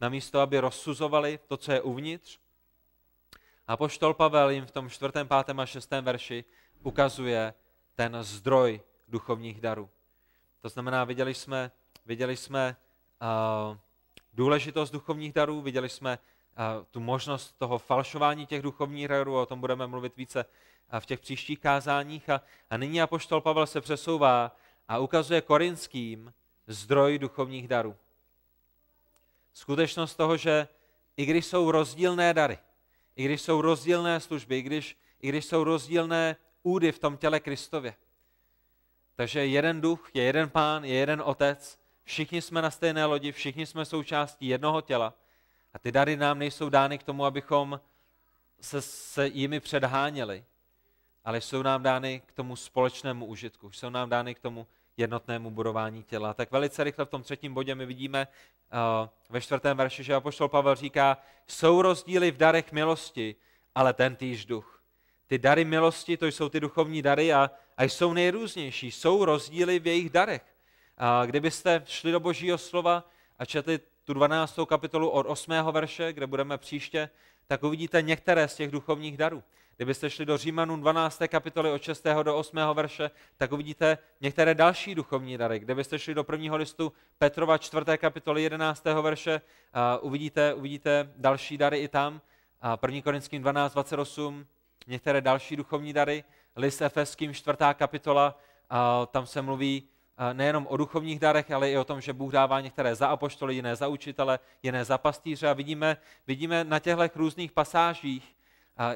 namísto, 0.00 0.40
aby 0.40 0.60
rozsuzovali 0.60 1.38
to, 1.46 1.56
co 1.56 1.72
je 1.72 1.80
uvnitř. 1.80 2.38
A 3.66 3.76
poštol 3.76 4.14
Pavel 4.14 4.50
jim 4.50 4.66
v 4.66 4.70
tom 4.70 4.90
čtvrtém, 4.90 5.28
pátém 5.28 5.60
a 5.60 5.66
šestém 5.66 6.04
verši 6.04 6.44
ukazuje, 6.82 7.54
ten 7.98 8.16
zdroj 8.20 8.80
duchovních 9.08 9.60
darů. 9.60 9.90
To 10.60 10.68
znamená, 10.68 11.04
viděli 11.04 11.34
jsme, 11.34 11.70
viděli 12.06 12.36
jsme 12.36 12.76
uh, 13.70 13.76
důležitost 14.32 14.90
duchovních 14.90 15.32
darů, 15.32 15.60
viděli 15.60 15.88
jsme 15.88 16.18
uh, 16.18 16.84
tu 16.90 17.00
možnost 17.00 17.58
toho 17.58 17.78
falšování 17.78 18.46
těch 18.46 18.62
duchovních 18.62 19.08
darů, 19.08 19.36
o 19.36 19.46
tom 19.46 19.60
budeme 19.60 19.86
mluvit 19.86 20.16
více 20.16 20.44
uh, 20.44 21.00
v 21.00 21.06
těch 21.06 21.20
příštích 21.20 21.58
kázáních. 21.58 22.30
A, 22.30 22.40
a 22.70 22.76
nyní 22.76 23.02
apoštol 23.02 23.40
Pavel 23.40 23.66
se 23.66 23.80
přesouvá 23.80 24.56
a 24.88 24.98
ukazuje 24.98 25.40
korinským 25.40 26.32
zdroj 26.66 27.18
duchovních 27.18 27.68
darů. 27.68 27.96
Skutečnost 29.52 30.14
toho, 30.14 30.36
že 30.36 30.68
i 31.16 31.26
když 31.26 31.46
jsou 31.46 31.70
rozdílné 31.70 32.34
dary, 32.34 32.58
i 33.16 33.24
když 33.24 33.42
jsou 33.42 33.60
rozdílné 33.60 34.20
služby, 34.20 34.58
i 34.58 34.62
když, 34.62 34.96
i 35.20 35.28
když 35.28 35.44
jsou 35.44 35.64
rozdílné 35.64 36.36
údy 36.62 36.92
v 36.92 36.98
tom 36.98 37.16
těle 37.16 37.40
Kristově. 37.40 37.94
Takže 39.16 39.46
jeden 39.46 39.80
duch, 39.80 40.10
je 40.14 40.22
jeden 40.22 40.50
pán, 40.50 40.84
je 40.84 40.94
jeden 40.94 41.22
otec, 41.24 41.78
všichni 42.04 42.42
jsme 42.42 42.62
na 42.62 42.70
stejné 42.70 43.04
lodi, 43.04 43.32
všichni 43.32 43.66
jsme 43.66 43.84
součástí 43.84 44.48
jednoho 44.48 44.80
těla 44.80 45.14
a 45.72 45.78
ty 45.78 45.92
dary 45.92 46.16
nám 46.16 46.38
nejsou 46.38 46.68
dány 46.68 46.98
k 46.98 47.02
tomu, 47.02 47.24
abychom 47.24 47.80
se, 48.60 48.82
se 48.82 49.26
jimi 49.26 49.60
předháněli, 49.60 50.44
ale 51.24 51.40
jsou 51.40 51.62
nám 51.62 51.82
dány 51.82 52.22
k 52.26 52.32
tomu 52.32 52.56
společnému 52.56 53.26
užitku, 53.26 53.70
jsou 53.70 53.90
nám 53.90 54.08
dány 54.08 54.34
k 54.34 54.38
tomu 54.38 54.66
jednotnému 54.96 55.50
budování 55.50 56.02
těla. 56.02 56.34
Tak 56.34 56.50
velice 56.50 56.84
rychle 56.84 57.04
v 57.04 57.08
tom 57.08 57.22
třetím 57.22 57.54
bodě 57.54 57.74
my 57.74 57.86
vidíme 57.86 58.28
uh, 59.02 59.08
ve 59.30 59.40
čtvrtém 59.40 59.76
verši, 59.76 60.04
že 60.04 60.14
apoštol 60.14 60.48
Pavel 60.48 60.74
říká, 60.74 61.18
jsou 61.46 61.82
rozdíly 61.82 62.30
v 62.30 62.36
darech 62.36 62.72
milosti, 62.72 63.36
ale 63.74 63.92
ten 63.92 64.16
týž 64.16 64.44
duch. 64.44 64.77
Ty 65.28 65.38
dary 65.38 65.64
milosti, 65.64 66.16
to 66.16 66.26
jsou 66.26 66.48
ty 66.48 66.60
duchovní 66.60 67.02
dary 67.02 67.32
a, 67.32 67.50
a 67.76 67.84
jsou 67.84 68.12
nejrůznější. 68.12 68.90
Jsou 68.90 69.24
rozdíly 69.24 69.78
v 69.78 69.86
jejich 69.86 70.10
darech. 70.10 70.42
A 70.98 71.26
kdybyste 71.26 71.82
šli 71.86 72.12
do 72.12 72.20
božího 72.20 72.58
slova 72.58 73.04
a 73.38 73.44
četli 73.44 73.80
tu 74.04 74.14
12. 74.14 74.58
kapitolu 74.68 75.10
od 75.10 75.26
8. 75.26 75.52
verše, 75.70 76.12
kde 76.12 76.26
budeme 76.26 76.58
příště, 76.58 77.10
tak 77.46 77.62
uvidíte 77.62 78.02
některé 78.02 78.48
z 78.48 78.54
těch 78.54 78.70
duchovních 78.70 79.16
darů. 79.16 79.42
Kdybyste 79.76 80.10
šli 80.10 80.26
do 80.26 80.36
Římanů 80.36 80.76
12. 80.76 81.22
kapitoly 81.28 81.70
od 81.70 81.82
6. 81.82 82.06
do 82.22 82.36
8. 82.36 82.56
verše, 82.74 83.10
tak 83.36 83.52
uvidíte 83.52 83.98
některé 84.20 84.54
další 84.54 84.94
duchovní 84.94 85.38
dary. 85.38 85.58
Kdybyste 85.58 85.98
šli 85.98 86.14
do 86.14 86.24
prvního 86.24 86.56
listu 86.56 86.92
Petrova 87.18 87.58
4. 87.58 87.84
kapitoly 87.96 88.42
11. 88.42 88.84
verše, 89.02 89.40
uvidíte, 90.00 90.54
uvidíte 90.54 91.12
další 91.16 91.58
dary 91.58 91.78
i 91.78 91.88
tam. 91.88 92.20
1. 92.86 93.02
Korinským 93.02 93.42
12, 93.42 93.72
28, 93.72 94.46
některé 94.88 95.20
další 95.20 95.56
duchovní 95.56 95.92
dary. 95.92 96.24
List 96.56 96.82
Efeským 96.82 97.34
4. 97.34 97.58
kapitola, 97.74 98.38
tam 99.10 99.26
se 99.26 99.42
mluví 99.42 99.88
nejenom 100.32 100.66
o 100.66 100.76
duchovních 100.76 101.18
darech, 101.18 101.50
ale 101.50 101.70
i 101.70 101.78
o 101.78 101.84
tom, 101.84 102.00
že 102.00 102.12
Bůh 102.12 102.32
dává 102.32 102.60
některé 102.60 102.94
za 102.94 103.08
apoštoly, 103.08 103.54
jiné 103.54 103.76
za 103.76 103.88
učitele, 103.88 104.38
jiné 104.62 104.84
za 104.84 104.98
pastýře. 104.98 105.48
A 105.48 105.52
vidíme, 105.52 105.96
vidíme 106.26 106.64
na 106.64 106.78
těchto 106.78 107.08
různých 107.14 107.52
pasážích, 107.52 108.36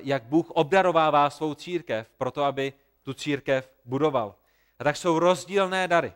jak 0.03 0.23
Bůh 0.23 0.51
obdarovává 0.51 1.31
svou 1.31 1.55
církev, 1.55 2.11
proto 2.19 2.45
aby 2.45 2.73
tu 3.03 3.15
církev 3.15 3.73
budoval. 3.85 4.35
A 4.79 4.85
tak 4.85 4.97
jsou 4.97 5.19
rozdílné 5.19 5.89
dary. 5.89 6.13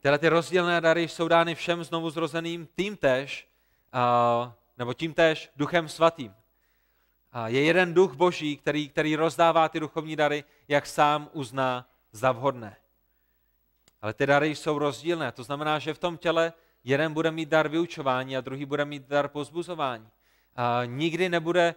Tyhle 0.00 0.18
ty 0.18 0.28
rozdílné 0.28 0.80
dary 0.80 1.08
jsou 1.08 1.28
dány 1.28 1.54
všem 1.54 1.84
znovu 1.84 2.10
zrozeným 2.10 2.68
tím 2.76 2.96
tež, 2.96 3.48
nebo 4.78 4.94
tím 4.94 5.14
tež 5.14 5.50
duchem 5.56 5.88
svatým. 5.88 6.34
Je 7.46 7.64
jeden 7.64 7.94
duch 7.94 8.14
boží, 8.14 8.56
který, 8.56 8.88
který 8.88 9.16
rozdává 9.16 9.68
ty 9.68 9.80
duchovní 9.80 10.16
dary, 10.16 10.44
jak 10.68 10.86
sám 10.86 11.28
uzná 11.32 11.88
za 12.12 12.32
vhodné. 12.32 12.76
Ale 14.02 14.14
ty 14.14 14.26
dary 14.26 14.56
jsou 14.56 14.78
rozdílné. 14.78 15.32
To 15.32 15.44
znamená, 15.44 15.78
že 15.78 15.94
v 15.94 15.98
tom 15.98 16.18
těle 16.18 16.52
jeden 16.84 17.12
bude 17.12 17.30
mít 17.30 17.48
dar 17.48 17.68
vyučování 17.68 18.36
a 18.36 18.40
druhý 18.40 18.64
bude 18.64 18.84
mít 18.84 19.02
dar 19.08 19.28
pozbuzování. 19.28 20.08
A 20.56 20.84
nikdy, 20.84 21.28
nebude, 21.28 21.74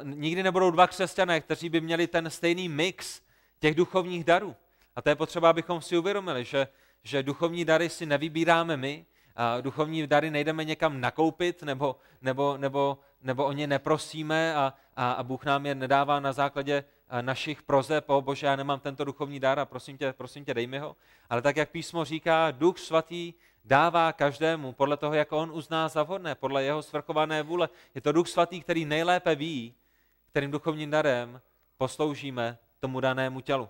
uh, 0.00 0.08
nikdy 0.08 0.42
nebudou 0.42 0.70
dva 0.70 0.86
křesťané, 0.86 1.40
kteří 1.40 1.68
by 1.68 1.80
měli 1.80 2.06
ten 2.06 2.30
stejný 2.30 2.68
mix 2.68 3.20
těch 3.58 3.74
duchovních 3.74 4.24
darů. 4.24 4.56
A 4.96 5.02
to 5.02 5.08
je 5.08 5.14
potřeba, 5.14 5.50
abychom 5.50 5.82
si 5.82 5.98
uvědomili, 5.98 6.44
že, 6.44 6.68
že 7.02 7.22
duchovní 7.22 7.64
dary 7.64 7.88
si 7.88 8.06
nevybíráme 8.06 8.76
my, 8.76 9.06
a 9.06 9.13
duchovní 9.60 10.06
dary 10.06 10.30
nejdeme 10.30 10.64
někam 10.64 11.00
nakoupit, 11.00 11.62
nebo, 11.62 11.96
nebo, 12.22 12.56
nebo, 12.56 12.98
nebo 13.22 13.44
o 13.44 13.52
ně 13.52 13.66
neprosíme 13.66 14.54
a, 14.54 14.74
a, 14.96 15.12
a 15.12 15.22
Bůh 15.22 15.44
nám 15.44 15.66
je 15.66 15.74
nedává 15.74 16.20
na 16.20 16.32
základě 16.32 16.84
našich 17.20 17.62
prozeb, 17.62 18.10
o 18.10 18.22
bože, 18.22 18.46
já 18.46 18.56
nemám 18.56 18.80
tento 18.80 19.04
duchovní 19.04 19.40
dar 19.40 19.58
a 19.58 19.64
prosím 19.64 19.98
tě, 19.98 20.12
prosím 20.12 20.44
tě, 20.44 20.54
dej 20.54 20.66
mi 20.66 20.78
ho. 20.78 20.96
Ale 21.30 21.42
tak, 21.42 21.56
jak 21.56 21.70
písmo 21.70 22.04
říká, 22.04 22.50
duch 22.50 22.78
svatý 22.78 23.34
dává 23.64 24.12
každému 24.12 24.72
podle 24.72 24.96
toho, 24.96 25.14
jak 25.14 25.32
on 25.32 25.50
uzná 25.52 25.88
za 25.88 26.02
vhodné, 26.02 26.34
podle 26.34 26.64
jeho 26.64 26.82
svrchované 26.82 27.42
vůle. 27.42 27.68
Je 27.94 28.00
to 28.00 28.12
duch 28.12 28.28
svatý, 28.28 28.60
který 28.60 28.84
nejlépe 28.84 29.34
ví, 29.34 29.74
kterým 30.30 30.50
duchovním 30.50 30.90
darem 30.90 31.40
posloužíme 31.76 32.58
tomu 32.80 33.00
danému 33.00 33.40
tělu. 33.40 33.68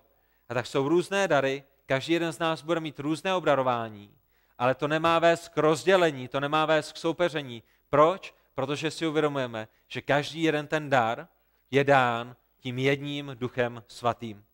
A 0.48 0.54
tak 0.54 0.66
jsou 0.66 0.88
různé 0.88 1.28
dary, 1.28 1.64
každý 1.86 2.12
jeden 2.12 2.32
z 2.32 2.38
nás 2.38 2.62
bude 2.62 2.80
mít 2.80 3.00
různé 3.00 3.34
obdarování, 3.34 4.10
ale 4.58 4.74
to 4.74 4.88
nemá 4.88 5.18
vést 5.18 5.48
k 5.48 5.56
rozdělení, 5.58 6.28
to 6.28 6.40
nemá 6.40 6.66
vést 6.66 6.92
k 6.92 6.96
soupeření. 6.96 7.62
Proč? 7.90 8.34
Protože 8.54 8.90
si 8.90 9.06
uvědomujeme, 9.06 9.68
že 9.88 10.02
každý 10.02 10.42
jeden 10.42 10.66
ten 10.66 10.90
dar 10.90 11.28
je 11.70 11.84
dán 11.84 12.36
tím 12.58 12.78
jedním 12.78 13.32
duchem 13.34 13.82
svatým. 13.88 14.44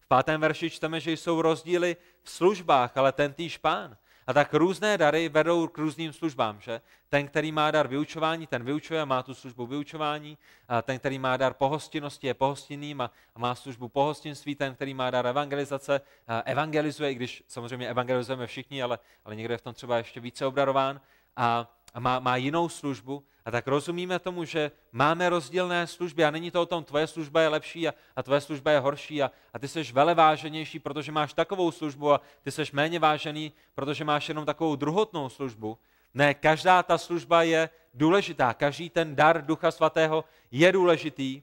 V 0.00 0.08
pátém 0.08 0.40
verši 0.40 0.70
čteme, 0.70 1.00
že 1.00 1.12
jsou 1.12 1.42
rozdíly 1.42 1.96
v 2.22 2.30
službách, 2.30 2.96
ale 2.96 3.12
ten 3.12 3.32
týž 3.32 3.58
pán. 3.58 3.96
A 4.28 4.32
tak 4.32 4.54
různé 4.54 4.98
dary 4.98 5.28
vedou 5.28 5.68
k 5.68 5.78
různým 5.78 6.12
službám, 6.12 6.60
že? 6.60 6.80
Ten, 7.08 7.28
který 7.28 7.52
má 7.52 7.70
dar 7.70 7.88
vyučování, 7.88 8.46
ten 8.46 8.64
vyučuje, 8.64 9.04
má 9.04 9.22
tu 9.22 9.34
službu 9.34 9.66
vyučování. 9.66 10.38
A 10.68 10.82
ten, 10.82 10.98
který 10.98 11.18
má 11.18 11.36
dar 11.36 11.54
pohostinnosti, 11.54 12.26
je 12.26 12.34
pohostinným 12.34 13.00
a 13.00 13.10
má 13.38 13.54
službu 13.54 13.88
pohostinství. 13.88 14.54
Ten, 14.54 14.74
který 14.74 14.94
má 14.94 15.10
dar 15.10 15.26
evangelizace, 15.26 16.00
evangelizuje, 16.44 17.12
i 17.12 17.14
když 17.14 17.44
samozřejmě 17.48 17.88
evangelizujeme 17.88 18.46
všichni, 18.46 18.82
ale, 18.82 18.98
ale 19.24 19.36
někdo 19.36 19.54
je 19.54 19.58
v 19.58 19.62
tom 19.62 19.74
třeba 19.74 19.96
ještě 19.96 20.20
více 20.20 20.46
obdarován. 20.46 21.00
A 21.36 21.77
a 21.98 22.00
má, 22.00 22.18
má 22.18 22.36
jinou 22.36 22.68
službu. 22.68 23.24
A 23.44 23.50
tak 23.50 23.66
rozumíme 23.66 24.18
tomu, 24.18 24.44
že 24.44 24.70
máme 24.92 25.28
rozdílné 25.28 25.86
služby 25.86 26.24
a 26.24 26.30
není 26.30 26.50
to 26.50 26.62
o 26.62 26.66
tom, 26.66 26.84
tvoje 26.84 27.06
služba 27.06 27.40
je 27.40 27.48
lepší 27.48 27.88
a, 27.88 27.94
a 28.16 28.22
tvoje 28.22 28.40
služba 28.40 28.70
je 28.70 28.78
horší 28.78 29.22
a, 29.22 29.30
a 29.54 29.58
ty 29.58 29.68
jsi 29.68 29.82
vele 29.92 30.14
váženější, 30.14 30.78
protože 30.78 31.12
máš 31.12 31.32
takovou 31.32 31.70
službu 31.70 32.12
a 32.12 32.20
ty 32.42 32.50
jsi 32.50 32.62
méně 32.72 32.98
vážený, 32.98 33.52
protože 33.74 34.04
máš 34.04 34.28
jenom 34.28 34.46
takovou 34.46 34.76
druhotnou 34.76 35.28
službu. 35.28 35.78
Ne, 36.14 36.34
každá 36.34 36.82
ta 36.82 36.98
služba 36.98 37.42
je 37.42 37.70
důležitá, 37.94 38.54
každý 38.54 38.90
ten 38.90 39.16
dar 39.16 39.46
Ducha 39.46 39.70
Svatého 39.70 40.24
je 40.50 40.72
důležitý 40.72 41.42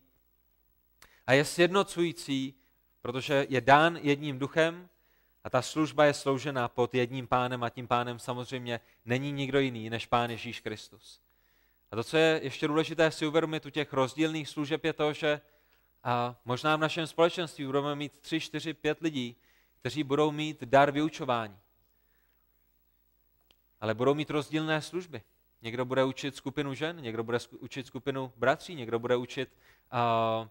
a 1.27 1.33
je 1.33 1.45
sjednocující, 1.45 2.53
protože 3.01 3.45
je 3.49 3.61
dán 3.61 3.99
jedním 4.01 4.39
duchem 4.39 4.89
a 5.45 5.49
ta 5.49 5.61
služba 5.61 6.05
je 6.05 6.13
sloužena 6.13 6.67
pod 6.67 6.95
jedním 6.95 7.27
pánem 7.27 7.63
a 7.63 7.69
tím 7.69 7.87
pánem 7.87 8.19
samozřejmě 8.19 8.79
není 9.05 9.31
nikdo 9.31 9.59
jiný 9.59 9.89
než 9.89 10.05
pán 10.05 10.29
Ježíš 10.29 10.59
Kristus. 10.59 11.21
A 11.91 11.95
to, 11.95 12.03
co 12.03 12.17
je 12.17 12.39
ještě 12.43 12.67
důležité 12.67 13.11
si 13.11 13.27
uvědomit 13.27 13.65
u 13.65 13.69
těch 13.69 13.93
rozdílných 13.93 14.49
služeb, 14.49 14.85
je 14.85 14.93
to, 14.93 15.13
že 15.13 15.41
a 16.03 16.35
možná 16.45 16.75
v 16.75 16.79
našem 16.79 17.07
společenství 17.07 17.65
budeme 17.65 17.95
mít 17.95 18.19
tři, 18.19 18.39
čtyři, 18.39 18.73
pět 18.73 19.01
lidí, 19.01 19.35
kteří 19.79 20.03
budou 20.03 20.31
mít 20.31 20.63
dar 20.63 20.91
vyučování. 20.91 21.57
Ale 23.81 23.93
budou 23.93 24.13
mít 24.13 24.29
rozdílné 24.29 24.81
služby. 24.81 25.21
Někdo 25.61 25.85
bude 25.85 26.03
učit 26.03 26.35
skupinu 26.35 26.73
žen, 26.73 27.01
někdo 27.01 27.23
bude 27.23 27.39
učit 27.59 27.87
skupinu 27.87 28.31
bratří, 28.37 28.75
někdo 28.75 28.99
bude 28.99 29.15
učit 29.15 29.49
uh, 29.93 30.47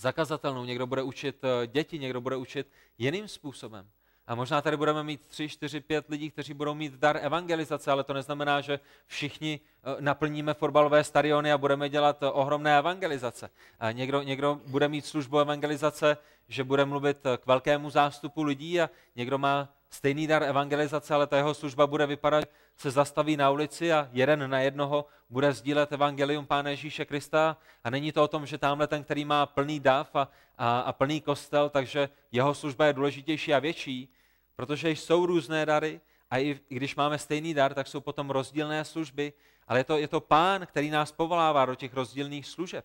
zakazatelnou, 0.00 0.64
někdo 0.64 0.86
bude 0.86 1.02
učit 1.02 1.44
eh, 1.44 1.66
děti, 1.66 1.98
někdo 1.98 2.20
bude 2.20 2.36
učit 2.36 2.66
jiným 2.98 3.28
způsobem. 3.28 3.88
A 4.26 4.34
možná 4.34 4.62
tady 4.62 4.76
budeme 4.76 5.02
mít 5.02 5.20
tři, 5.26 5.48
čtyři, 5.48 5.80
pět 5.80 6.08
lidí, 6.08 6.30
kteří 6.30 6.54
budou 6.54 6.74
mít 6.74 6.92
dar 6.92 7.18
evangelizace, 7.22 7.90
ale 7.90 8.04
to 8.04 8.14
neznamená, 8.14 8.60
že 8.60 8.80
všichni 9.06 9.60
eh, 9.60 9.96
naplníme 10.00 10.54
fotbalové 10.54 11.04
stadiony 11.04 11.52
a 11.52 11.58
budeme 11.58 11.88
dělat 11.88 12.22
eh, 12.22 12.26
ohromné 12.26 12.78
evangelizace. 12.78 13.50
A 13.80 13.92
někdo, 13.92 14.22
někdo 14.22 14.60
bude 14.66 14.88
mít 14.88 15.06
službu 15.06 15.38
evangelizace, 15.38 16.16
že 16.48 16.64
bude 16.64 16.84
mluvit 16.84 17.18
k 17.36 17.46
velkému 17.46 17.90
zástupu 17.90 18.42
lidí 18.42 18.80
a 18.80 18.90
někdo 19.16 19.38
má 19.38 19.68
stejný 19.90 20.26
dar 20.26 20.42
evangelizace, 20.42 21.14
ale 21.14 21.26
ta 21.26 21.36
jeho 21.36 21.54
služba 21.54 21.86
bude 21.86 22.06
vypadat, 22.06 22.44
se 22.76 22.90
zastaví 22.90 23.36
na 23.36 23.50
ulici 23.50 23.92
a 23.92 24.08
jeden 24.12 24.50
na 24.50 24.60
jednoho 24.60 25.04
bude 25.30 25.52
sdílet 25.52 25.92
evangelium 25.92 26.46
Pána 26.46 26.70
Ježíše 26.70 27.04
Krista. 27.04 27.56
A 27.84 27.90
není 27.90 28.12
to 28.12 28.24
o 28.24 28.28
tom, 28.28 28.46
že 28.46 28.58
tamhle 28.58 28.86
ten, 28.86 29.04
který 29.04 29.24
má 29.24 29.46
plný 29.46 29.80
dav 29.80 30.16
a, 30.16 30.28
a, 30.58 30.80
a 30.80 30.92
plný 30.92 31.20
kostel, 31.20 31.68
takže 31.68 32.08
jeho 32.32 32.54
služba 32.54 32.86
je 32.86 32.92
důležitější 32.92 33.54
a 33.54 33.58
větší, 33.58 34.12
protože 34.56 34.90
jsou 34.90 35.26
různé 35.26 35.66
dary 35.66 36.00
a 36.30 36.38
i 36.38 36.60
když 36.68 36.96
máme 36.96 37.18
stejný 37.18 37.54
dar, 37.54 37.74
tak 37.74 37.86
jsou 37.86 38.00
potom 38.00 38.30
rozdílné 38.30 38.84
služby, 38.84 39.32
ale 39.68 39.80
je 39.80 39.84
to, 39.84 39.98
je 39.98 40.08
to 40.08 40.20
pán, 40.20 40.66
který 40.66 40.90
nás 40.90 41.12
povolává 41.12 41.64
do 41.64 41.74
těch 41.74 41.94
rozdílných 41.94 42.46
služeb. 42.46 42.84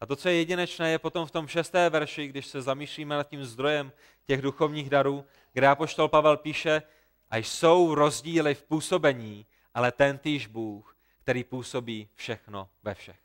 A 0.00 0.06
to, 0.06 0.16
co 0.16 0.28
je 0.28 0.34
jedinečné, 0.34 0.90
je 0.90 0.98
potom 0.98 1.26
v 1.26 1.30
tom 1.30 1.46
šesté 1.46 1.90
verši, 1.90 2.26
když 2.26 2.46
se 2.46 2.62
zamýšlíme 2.62 3.16
nad 3.16 3.28
tím 3.28 3.44
zdrojem 3.44 3.92
těch 4.26 4.42
duchovních 4.42 4.90
darů, 4.90 5.24
kde 5.52 5.68
apoštol 5.68 6.08
Pavel 6.08 6.36
píše, 6.36 6.82
a 7.30 7.36
jsou 7.36 7.94
rozdíly 7.94 8.54
v 8.54 8.62
působení, 8.62 9.46
ale 9.74 9.92
ten 9.92 10.18
týž 10.18 10.46
Bůh, 10.46 10.96
který 11.22 11.44
působí 11.44 12.08
všechno 12.14 12.68
ve 12.82 12.94
všech. 12.94 13.18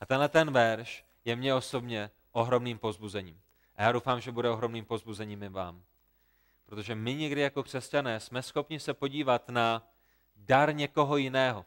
A 0.00 0.06
tenhle 0.06 0.28
ten 0.28 0.50
verš 0.50 1.04
je 1.24 1.36
mě 1.36 1.54
osobně 1.54 2.10
ohromným 2.32 2.78
pozbuzením. 2.78 3.40
A 3.76 3.82
já 3.82 3.92
doufám, 3.92 4.20
že 4.20 4.32
bude 4.32 4.50
ohromným 4.50 4.84
pozbuzením 4.84 5.42
i 5.42 5.48
vám. 5.48 5.82
Protože 6.66 6.94
my 6.94 7.14
někdy 7.14 7.40
jako 7.40 7.62
křesťané 7.62 8.20
jsme 8.20 8.42
schopni 8.42 8.80
se 8.80 8.94
podívat 8.94 9.48
na 9.48 9.88
dar 10.36 10.74
někoho 10.74 11.16
jiného 11.16 11.64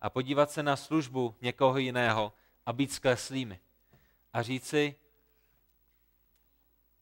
a 0.00 0.10
podívat 0.10 0.50
se 0.50 0.62
na 0.62 0.76
službu 0.76 1.34
někoho 1.40 1.78
jiného 1.78 2.32
a 2.66 2.72
být 2.72 2.92
skleslými. 2.92 3.60
A 4.32 4.42
říci, 4.42 4.94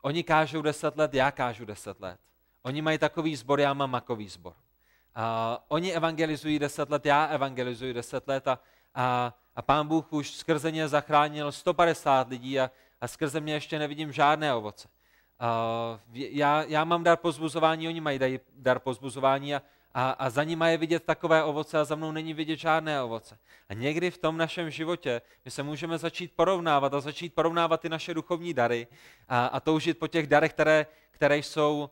oni 0.03 0.23
kážou 0.23 0.63
deset 0.63 0.97
let, 0.97 1.15
já 1.15 1.31
kážu 1.31 1.65
deset 1.65 2.01
let. 2.01 2.21
Oni 2.63 2.83
mají 2.83 2.99
takový 2.99 3.37
sbor, 3.37 3.61
já 3.61 3.75
mám 3.75 3.91
makový 3.91 4.29
sbor. 4.29 4.55
A 5.15 5.59
oni 5.69 5.93
evangelizují 5.93 6.59
deset 6.59 6.91
let, 6.91 7.07
já 7.07 7.27
evangelizuji 7.27 7.93
deset 7.93 8.29
let 8.29 8.49
a, 8.49 8.59
a, 8.95 9.35
a 9.57 9.63
pán 9.63 9.89
Bůh 9.89 10.13
už 10.13 10.31
skrze 10.31 10.71
ně 10.71 10.89
zachránil 10.89 11.53
150 11.53 12.29
lidí 12.29 12.61
a, 12.61 12.71
a 13.01 13.09
skrze 13.09 13.41
mě 13.41 13.53
ještě 13.53 13.79
nevidím 13.79 14.13
žádné 14.13 14.55
ovoce. 14.55 14.89
A 15.41 16.01
já, 16.13 16.63
já 16.63 16.85
mám 16.85 17.05
dar 17.05 17.17
pozbuzování, 17.17 17.89
oni 17.89 18.01
mají 18.01 18.41
dar 18.57 18.79
pozbuzování 18.79 19.55
a, 19.55 19.63
a, 19.95 20.11
a 20.11 20.31
za 20.31 20.45
nimi 20.45 20.65
je 20.69 20.77
vidět 20.77 21.05
takové 21.05 21.45
ovoce 21.45 21.79
a 21.79 21.85
za 21.85 21.95
mnou 21.95 22.13
není 22.13 22.35
vidět 22.35 22.57
žádné 22.57 23.03
ovoce. 23.03 23.39
A 23.69 23.75
někdy 23.75 24.11
v 24.11 24.19
tom 24.19 24.37
našem 24.37 24.71
životě 24.71 25.23
my 25.45 25.51
se 25.51 25.63
můžeme 25.63 25.99
začít 25.99 26.33
porovnávat 26.37 26.95
a 26.95 27.01
začít 27.01 27.35
porovnávat 27.35 27.81
ty 27.81 27.89
naše 27.89 28.15
duchovní 28.15 28.55
dary 28.55 28.87
a, 29.29 29.47
a 29.47 29.61
toužit 29.61 29.99
po 29.99 30.09
těch 30.09 30.27
darech, 30.27 30.53
které, 30.53 30.87
které 31.11 31.39
jsou 31.39 31.91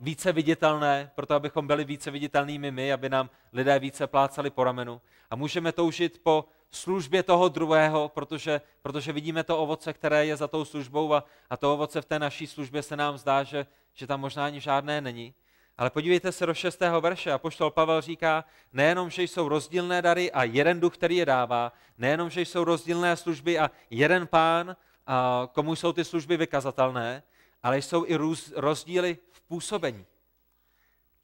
více 0.00 0.32
viditelné, 0.32 1.10
proto 1.14 1.34
abychom 1.34 1.66
byli 1.66 1.84
více 1.84 2.10
viditelnými 2.10 2.70
my, 2.70 2.92
aby 2.92 3.08
nám 3.08 3.30
lidé 3.52 3.78
více 3.78 4.06
plácali 4.06 4.50
po 4.50 4.64
ramenu. 4.64 5.00
A 5.30 5.36
můžeme 5.36 5.72
toužit 5.72 6.20
po 6.22 6.44
službě 6.70 7.22
toho 7.22 7.48
druhého, 7.48 8.08
protože, 8.08 8.60
protože 8.82 9.12
vidíme 9.12 9.44
to 9.44 9.58
ovoce, 9.58 9.92
které 9.92 10.26
je 10.26 10.36
za 10.36 10.48
tou 10.48 10.64
službou 10.64 11.14
a, 11.14 11.24
a 11.50 11.56
to 11.56 11.74
ovoce 11.74 12.00
v 12.00 12.04
té 12.04 12.18
naší 12.18 12.46
službě 12.46 12.82
se 12.82 12.96
nám 12.96 13.18
zdá, 13.18 13.42
že, 13.42 13.66
že 13.92 14.06
tam 14.06 14.20
možná 14.20 14.46
ani 14.46 14.60
žádné 14.60 15.00
není. 15.00 15.34
Ale 15.78 15.90
podívejte 15.90 16.32
se 16.32 16.46
do 16.46 16.54
šestého 16.54 17.00
verše 17.00 17.32
a 17.32 17.38
poštol 17.38 17.70
Pavel 17.70 18.00
říká, 18.00 18.44
nejenom, 18.72 19.10
že 19.10 19.22
jsou 19.22 19.48
rozdílné 19.48 20.02
dary 20.02 20.32
a 20.32 20.44
jeden 20.44 20.80
duch, 20.80 20.94
který 20.94 21.16
je 21.16 21.26
dává, 21.26 21.72
nejenom, 21.98 22.30
že 22.30 22.40
jsou 22.40 22.64
rozdílné 22.64 23.16
služby 23.16 23.58
a 23.58 23.70
jeden 23.90 24.26
pán, 24.26 24.76
a 25.06 25.48
komu 25.52 25.76
jsou 25.76 25.92
ty 25.92 26.04
služby 26.04 26.36
vykazatelné, 26.36 27.22
ale 27.62 27.78
jsou 27.78 28.04
i 28.06 28.18
rozdíly 28.56 29.18
v 29.30 29.40
působení. 29.40 30.06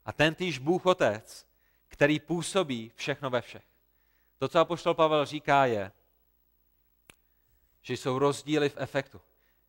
A 0.04 0.12
ten 0.12 0.34
týž 0.34 0.58
Bůh 0.58 0.86
Otec, 0.86 1.46
který 1.88 2.20
působí 2.20 2.92
všechno 2.94 3.30
ve 3.30 3.40
všech. 3.40 3.64
To, 4.38 4.48
co 4.48 4.58
apoštol 4.58 4.94
Pavel 4.94 5.26
říká, 5.26 5.66
je, 5.66 5.92
že 7.82 7.96
jsou 7.96 8.18
rozdíly 8.18 8.68
v 8.68 8.76
efektu. 8.76 9.20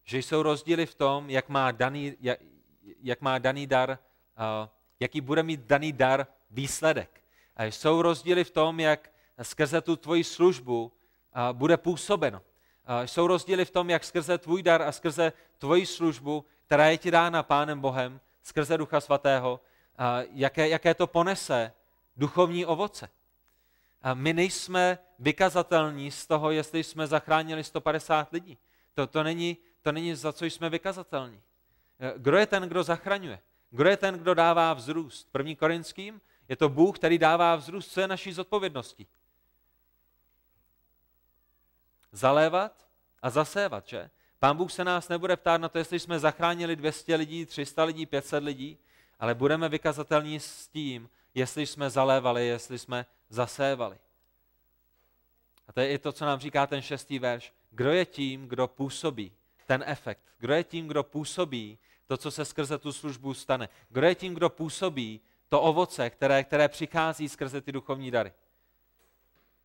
Že 0.04 0.18
jsou 0.18 0.44
rozdíly 0.44 0.86
v 0.86 0.96
tom, 0.96 1.30
jak 1.30 1.50
má 1.50 1.72
daný, 1.72 2.14
jak, 2.22 2.40
jak 3.02 3.22
má 3.22 3.38
daný 3.38 3.68
dar, 3.68 4.00
jaký 5.00 5.22
bude 5.22 5.44
mít 5.44 5.60
daný 5.60 5.94
dar 5.94 6.28
výsledek. 6.52 7.22
A 7.56 7.64
jsou 7.64 8.02
rozdíly 8.02 8.44
v 8.44 8.52
tom, 8.52 8.80
jak 8.80 9.12
skrze 9.42 9.82
tu 9.82 9.96
tvoji 9.96 10.24
službu 10.24 10.84
uh, 10.84 11.58
bude 11.58 11.78
působeno. 11.78 12.42
Uh, 12.42 13.06
jsou 13.06 13.28
rozdíly 13.28 13.66
v 13.66 13.72
tom, 13.72 13.90
jak 13.90 14.04
skrze 14.04 14.38
tvůj 14.38 14.64
dar 14.64 14.82
a 14.82 14.92
skrze 14.92 15.34
tvoji 15.58 15.86
službu, 15.86 16.46
která 16.66 16.88
je 16.88 16.98
ti 16.98 17.12
dána 17.12 17.44
Pánem 17.44 17.82
Bohem, 17.82 18.22
skrze 18.44 18.78
Ducha 18.78 19.02
Svatého, 19.02 19.60
jaké, 20.32 20.70
jaké 20.70 20.94
to 20.94 21.08
ponese 21.08 21.74
duchovní 22.18 22.66
ovoce. 22.66 23.10
A 24.02 24.14
my 24.14 24.34
nejsme 24.34 24.98
vykazatelní 25.20 26.12
z 26.12 26.28
toho, 26.28 26.52
jestli 26.52 26.84
jsme 26.84 27.08
zachránili 27.08 27.64
150 27.64 28.32
lidí. 28.32 28.58
To, 28.94 29.08
to, 29.08 29.24
není, 29.24 29.58
to 29.82 29.92
není 29.92 30.16
za 30.16 30.34
co 30.34 30.46
jsme 30.46 30.70
vykazatelní. 30.70 31.42
Eh, 32.00 32.14
kdo 32.18 32.38
je 32.38 32.46
ten, 32.46 32.64
kdo 32.64 32.84
zachraňuje? 32.84 33.40
Kdo 33.72 33.90
je 33.90 33.98
ten, 33.98 34.16
kdo 34.16 34.34
dává 34.34 34.74
vzrůst? 34.74 35.32
První 35.32 35.56
korinským 35.56 36.22
je 36.50 36.56
to 36.56 36.70
Bůh, 36.70 36.96
který 36.96 37.18
dává 37.18 37.56
vzrůst. 37.56 37.92
Co 37.92 38.02
je 38.02 38.08
naší 38.08 38.34
zodpovědností? 38.34 39.08
Zalévat 42.12 42.88
a 43.22 43.30
zasévat, 43.30 43.88
že? 43.88 44.10
Pán 44.40 44.58
Bůh 44.58 44.72
se 44.72 44.84
nás 44.84 45.10
nebude 45.10 45.38
ptát 45.38 45.62
na 45.62 45.70
to, 45.70 45.78
jestli 45.78 46.00
jsme 46.00 46.20
zachránili 46.20 46.76
200 46.76 47.16
lidí, 47.16 47.46
300 47.46 47.84
lidí, 47.84 48.06
500 48.06 48.44
lidí, 48.44 48.78
ale 49.20 49.36
budeme 49.36 49.70
vykazatelní 49.70 50.40
s 50.40 50.68
tím, 50.68 51.10
jestli 51.36 51.66
jsme 51.66 51.90
zalévali, 51.90 52.48
jestli 52.48 52.80
jsme 52.80 53.06
zasévali. 53.30 53.98
A 55.68 55.74
to 55.74 55.80
je 55.80 55.92
i 55.92 55.98
to, 55.98 56.12
co 56.12 56.26
nám 56.26 56.40
říká 56.40 56.68
ten 56.68 56.82
šestý 56.82 57.20
verš. 57.20 57.54
Kdo 57.72 57.92
je 57.92 58.06
tím, 58.06 58.48
kdo 58.48 58.68
působí 58.68 59.32
ten 59.66 59.84
efekt? 59.88 60.24
Kdo 60.38 60.54
je 60.54 60.64
tím, 60.64 60.88
kdo 60.88 61.04
působí 61.04 61.78
to, 62.12 62.18
co 62.18 62.32
se 62.32 62.46
skrze 62.46 62.78
tu 62.78 62.92
službu 62.92 63.34
stane? 63.34 63.70
Kdo 63.90 64.08
je 64.08 64.16
tím, 64.16 64.34
kdo 64.34 64.50
působí 64.50 65.22
to 65.50 65.62
ovoce, 65.62 66.10
které, 66.10 66.44
které 66.44 66.68
přichází 66.68 67.30
skrze 67.30 67.62
ty 67.62 67.72
duchovní 67.72 68.12
dary? 68.12 68.34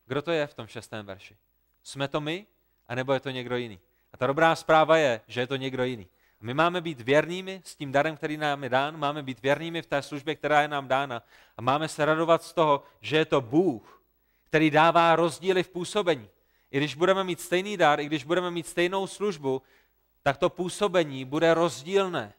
Kdo 0.07 0.22
to 0.22 0.30
je 0.30 0.47
v 0.47 0.55
tom 0.55 0.66
šestém 0.66 1.07
verši? 1.07 1.36
Jsme 1.82 2.09
to 2.09 2.20
my, 2.20 2.47
anebo 2.88 3.12
je 3.12 3.20
to 3.20 3.30
někdo 3.30 3.57
jiný? 3.57 3.80
A 4.12 4.16
ta 4.16 4.26
dobrá 4.26 4.57
zpráva 4.57 4.97
je, 4.97 5.20
že 5.26 5.40
je 5.40 5.47
to 5.47 5.57
někdo 5.57 5.84
jiný. 5.84 6.07
My 6.40 6.55
máme 6.55 6.80
být 6.80 7.01
věrnými 7.01 7.62
s 7.64 7.76
tím 7.76 7.92
darem, 7.92 8.16
který 8.16 8.36
nám 8.36 8.62
je 8.62 8.68
dán, 8.68 8.99
máme 8.99 9.22
být 9.22 9.42
věrnými 9.42 9.82
v 9.82 9.86
té 9.86 10.03
službě, 10.03 10.34
která 10.34 10.62
je 10.62 10.68
nám 10.68 10.88
dána 10.88 11.22
a 11.57 11.62
máme 11.62 11.88
se 11.88 12.05
radovat 12.05 12.42
z 12.42 12.53
toho, 12.53 12.82
že 13.01 13.16
je 13.16 13.24
to 13.24 13.40
Bůh, 13.40 14.03
který 14.44 14.70
dává 14.70 15.16
rozdíly 15.16 15.62
v 15.62 15.68
působení. 15.68 16.28
I 16.70 16.76
když 16.78 16.94
budeme 16.94 17.24
mít 17.24 17.40
stejný 17.40 17.76
dar, 17.76 18.01
i 18.01 18.07
když 18.07 18.24
budeme 18.24 18.51
mít 18.51 18.66
stejnou 18.66 19.07
službu, 19.07 19.62
tak 20.27 20.37
to 20.37 20.51
působení 20.51 21.24
bude 21.24 21.55
rozdílné. 21.55 22.35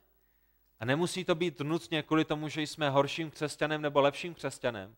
A 0.80 0.86
nemusí 0.86 1.26
to 1.26 1.36
být 1.36 1.60
nutně 1.60 2.04
kvůli 2.04 2.26
tomu, 2.26 2.50
že 2.50 2.62
jsme 2.62 2.90
horším 2.90 3.32
křesťanem 3.32 3.82
nebo 3.82 4.02
lepším 4.02 4.34
křesťanem, 4.34 4.96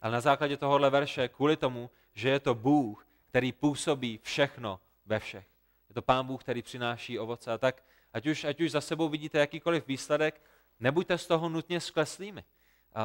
ale 0.00 0.12
na 0.12 0.20
základě 0.20 0.56
tohohle 0.56 0.90
verše 0.90 1.28
kvůli 1.28 1.56
tomu, 1.56 1.90
že 2.14 2.28
je 2.28 2.40
to 2.40 2.54
Bůh, 2.54 3.06
který 3.26 3.52
působí 3.52 4.20
všechno 4.22 4.80
ve 5.06 5.18
všech. 5.18 5.46
Je 5.88 5.94
to 5.94 6.02
Pán 6.02 6.26
Bůh, 6.26 6.40
který 6.40 6.62
přináší 6.62 7.18
ovoce. 7.18 7.52
A 7.52 7.58
tak 7.58 7.82
ať 8.12 8.26
už, 8.26 8.44
ať 8.44 8.60
už 8.60 8.70
za 8.70 8.80
sebou 8.80 9.08
vidíte 9.08 9.38
jakýkoliv 9.38 9.86
výsledek, 9.86 10.40
nebuďte 10.80 11.18
z 11.18 11.26
toho 11.26 11.48
nutně 11.48 11.80
skleslými. 11.80 12.44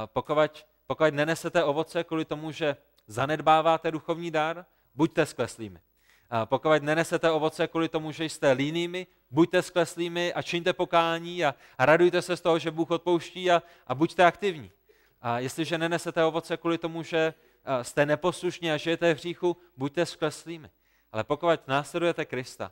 Pokud, 0.06 0.66
pokud 0.88 1.14
nenesete 1.14 1.64
ovoce 1.64 2.04
kvůli 2.04 2.26
tomu, 2.26 2.52
že 2.52 2.78
zanedbáváte 3.08 3.92
duchovní 3.92 4.32
dár, 4.32 4.66
buďte 4.96 5.26
skleslými. 5.26 5.80
Pokud 6.46 6.84
nenesete 6.84 7.32
ovoce 7.32 7.68
kvůli 7.68 7.90
tomu, 7.90 8.12
že 8.12 8.26
jste 8.26 8.52
línými, 8.52 9.08
buďte 9.32 9.62
skleslými 9.62 10.34
a 10.34 10.42
čiňte 10.42 10.74
pokání 10.74 11.46
a, 11.46 11.56
radujte 11.80 12.22
se 12.22 12.38
z 12.38 12.42
toho, 12.42 12.60
že 12.60 12.72
Bůh 12.72 12.92
odpouští 12.92 13.52
a, 13.52 13.64
a 13.88 13.96
buďte 13.96 14.26
aktivní. 14.26 14.72
A 15.22 15.40
jestliže 15.40 15.78
nenesete 15.78 16.24
ovoce 16.24 16.58
kvůli 16.58 16.78
tomu, 16.78 17.04
že 17.04 17.34
jste 17.82 18.06
neposlušní 18.06 18.72
a 18.72 18.78
žijete 18.78 19.14
v 19.14 19.18
hříchu, 19.18 19.58
buďte 19.78 20.06
skleslými. 20.06 20.70
Ale 21.12 21.24
pokud 21.24 21.68
následujete 21.68 22.26
Krista, 22.26 22.72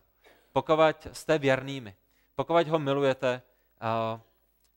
pokud 0.53 1.07
jste 1.11 1.37
věrnými, 1.37 1.95
pokud 2.35 2.67
ho 2.67 2.79
milujete 2.79 3.41
a, 3.81 4.21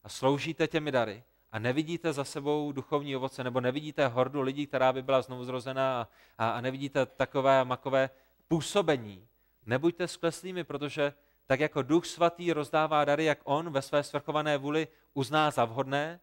a 0.05 0.09
sloužíte 0.09 0.69
těmi 0.69 0.93
dary 0.93 1.23
a 1.53 1.59
nevidíte 1.59 2.13
za 2.13 2.25
sebou 2.25 2.73
duchovní 2.73 3.17
ovoce, 3.17 3.45
nebo 3.45 3.61
nevidíte 3.61 4.07
hordu 4.07 4.41
lidí, 4.41 4.67
která 4.67 4.93
by 4.93 5.03
byla 5.03 5.23
znovu 5.23 5.45
zrozená 5.45 6.09
a, 6.39 6.51
a 6.51 6.61
nevidíte 6.61 7.07
takové 7.07 7.65
makové 7.65 8.11
působení, 8.49 9.29
nebuďte 9.67 10.09
skleslými, 10.09 10.65
protože 10.65 11.13
tak 11.47 11.61
jako 11.61 11.83
Duch 11.83 12.07
Svatý 12.07 12.53
rozdává 12.53 13.05
dary, 13.05 13.25
jak 13.25 13.39
On 13.45 13.71
ve 13.71 13.83
své 13.83 14.03
svrchované 14.03 14.59
vůli 14.59 14.89
uzná 15.15 15.51
za 15.51 15.65
vhodné, 15.65 16.21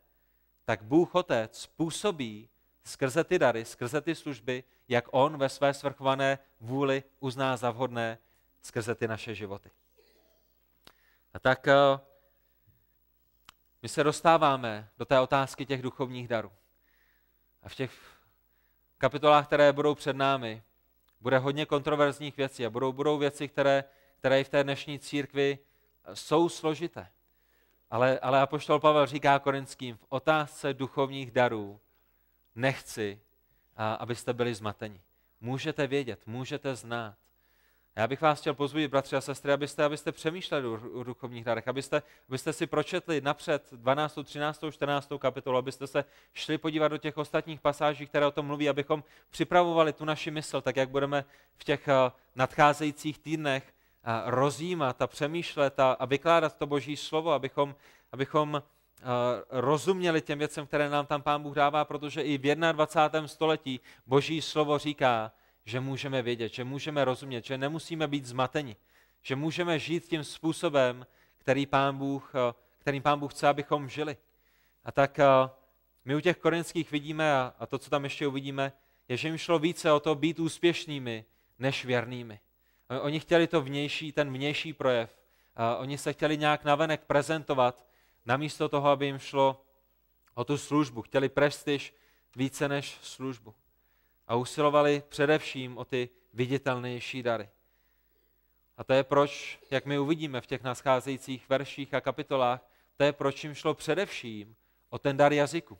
tak 0.65 0.83
Bůh 0.83 1.15
Otec 1.15 1.65
působí 1.65 2.49
skrze 2.83 3.23
ty 3.23 3.39
dary, 3.39 3.65
skrze 3.65 4.01
ty 4.01 4.15
služby, 4.15 4.63
jak 4.87 5.05
On 5.11 5.37
ve 5.37 5.49
své 5.49 5.73
svrchované 5.73 6.39
vůli 6.59 7.03
uzná 7.19 7.57
za 7.57 7.71
vhodné 7.71 8.17
skrze 8.61 8.95
ty 8.95 9.07
naše 9.07 9.35
životy. 9.35 9.71
A 11.33 11.39
tak 11.39 11.67
eh, 11.67 11.73
my 13.81 13.89
se 13.89 14.03
dostáváme 14.03 14.89
do 14.97 15.05
té 15.05 15.19
otázky 15.19 15.65
těch 15.65 15.81
duchovních 15.81 16.27
darů. 16.27 16.51
A 17.63 17.69
v 17.69 17.75
těch 17.75 17.91
kapitolách, 18.97 19.47
které 19.47 19.73
budou 19.73 19.95
před 19.95 20.15
námi, 20.15 20.63
bude 21.21 21.37
hodně 21.37 21.65
kontroverzních 21.65 22.37
věcí 22.37 22.65
a 22.65 22.69
budou, 22.69 22.93
budou 22.93 23.17
věci, 23.17 23.47
které, 23.47 23.83
které 24.19 24.43
v 24.43 24.49
té 24.49 24.63
dnešní 24.63 24.99
církvi 24.99 25.59
jsou 26.13 26.49
složité. 26.49 27.07
Ale, 27.89 28.19
ale 28.19 28.41
Apoštol 28.41 28.79
Pavel 28.79 29.05
říká 29.05 29.39
korinským, 29.39 29.95
v 29.95 30.05
otázce 30.09 30.73
duchovních 30.73 31.31
darů 31.31 31.79
nechci, 32.55 33.21
abyste 33.99 34.33
byli 34.33 34.55
zmateni. 34.55 35.01
Můžete 35.41 35.87
vědět, 35.87 36.27
můžete 36.27 36.75
znát, 36.75 37.15
já 37.95 38.07
bych 38.07 38.21
vás 38.21 38.39
chtěl 38.39 38.53
pozvat, 38.53 38.89
bratři 38.89 39.15
a 39.15 39.21
sestry, 39.21 39.53
abyste, 39.53 39.83
abyste 39.83 40.11
přemýšleli 40.11 40.67
o 40.67 41.03
duchovních 41.03 41.43
darech, 41.43 41.67
abyste, 41.67 42.01
abyste 42.29 42.53
si 42.53 42.67
pročetli 42.67 43.21
napřed 43.21 43.73
12., 43.73 44.19
13., 44.23 44.63
14. 44.71 45.11
kapitolu, 45.19 45.57
abyste 45.57 45.87
se 45.87 46.05
šli 46.33 46.57
podívat 46.57 46.87
do 46.87 46.97
těch 46.97 47.17
ostatních 47.17 47.61
pasáží, 47.61 48.07
které 48.07 48.25
o 48.25 48.31
tom 48.31 48.45
mluví, 48.45 48.69
abychom 48.69 49.03
připravovali 49.29 49.93
tu 49.93 50.05
naši 50.05 50.31
mysl, 50.31 50.61
tak 50.61 50.75
jak 50.75 50.89
budeme 50.89 51.25
v 51.57 51.63
těch 51.63 51.87
eh, 51.87 52.11
nadcházejících 52.35 53.19
týdnech 53.19 53.63
eh, 54.03 54.21
rozjímat 54.25 55.01
a 55.01 55.07
přemýšlet 55.07 55.79
a, 55.79 55.91
a 55.91 56.05
vykládat 56.05 56.57
to 56.57 56.67
boží 56.67 56.97
slovo, 56.97 57.31
abychom, 57.31 57.75
abychom 58.11 58.63
eh, 58.63 59.03
rozuměli 59.49 60.21
těm 60.21 60.39
věcem, 60.39 60.67
které 60.67 60.89
nám 60.89 61.05
tam 61.05 61.21
Pán 61.21 61.43
Bůh 61.43 61.55
dává, 61.55 61.85
protože 61.85 62.21
i 62.21 62.37
v 62.37 62.55
21. 62.71 63.27
století 63.27 63.79
boží 64.07 64.41
slovo 64.41 64.77
říká, 64.77 65.31
že 65.65 65.79
můžeme 65.79 66.21
vědět, 66.21 66.53
že 66.53 66.63
můžeme 66.63 67.05
rozumět, 67.05 67.45
že 67.45 67.57
nemusíme 67.57 68.07
být 68.07 68.25
zmateni, 68.25 68.75
že 69.21 69.35
můžeme 69.35 69.79
žít 69.79 70.05
tím 70.05 70.23
způsobem, 70.23 71.07
který 71.37 71.65
pán 71.65 71.97
Bůh, 71.97 72.31
eh, 72.35 72.53
kterým 72.77 73.01
Pán 73.01 73.19
Bůh 73.19 73.33
chce, 73.33 73.47
abychom 73.47 73.89
žili. 73.89 74.17
A 74.83 74.91
tak 74.91 75.19
eh, 75.19 75.25
my 76.05 76.15
u 76.15 76.19
těch 76.19 76.37
korinských 76.37 76.91
vidíme, 76.91 77.33
a 77.59 77.65
to, 77.65 77.77
co 77.77 77.89
tam 77.89 78.03
ještě 78.03 78.27
uvidíme, 78.27 78.71
je, 79.07 79.17
že 79.17 79.27
jim 79.27 79.37
šlo 79.37 79.59
více 79.59 79.91
o 79.91 79.99
to 79.99 80.15
být 80.15 80.39
úspěšnými, 80.39 81.25
než 81.59 81.85
věrnými. 81.85 82.39
Oni 83.01 83.19
chtěli 83.19 83.47
to 83.47 83.61
vnější, 83.61 84.11
ten 84.11 84.33
vnější 84.33 84.73
projev. 84.73 85.19
Oni 85.77 85.97
se 85.97 86.13
chtěli 86.13 86.37
nějak 86.37 86.63
navenek 86.63 87.01
prezentovat, 87.05 87.85
namísto 88.25 88.69
toho, 88.69 88.89
aby 88.89 89.05
jim 89.05 89.19
šlo 89.19 89.65
o 90.33 90.43
tu 90.43 90.57
službu. 90.57 91.01
Chtěli 91.01 91.29
prestiž 91.29 91.93
více 92.35 92.67
než 92.67 92.97
službu 93.01 93.55
a 94.27 94.35
usilovali 94.35 95.03
především 95.09 95.77
o 95.77 95.85
ty 95.85 96.09
viditelnější 96.33 97.23
dary. 97.23 97.49
A 98.77 98.83
to 98.83 98.93
je 98.93 99.03
proč, 99.03 99.59
jak 99.71 99.85
my 99.85 99.99
uvidíme 99.99 100.41
v 100.41 100.47
těch 100.47 100.63
nascházejících 100.63 101.49
verších 101.49 101.93
a 101.93 102.01
kapitolách, 102.01 102.67
to 102.97 103.03
je 103.03 103.13
proč 103.13 103.43
jim 103.43 103.53
šlo 103.53 103.73
především 103.73 104.55
o 104.89 104.99
ten 104.99 105.17
dar 105.17 105.33
jazyku. 105.33 105.77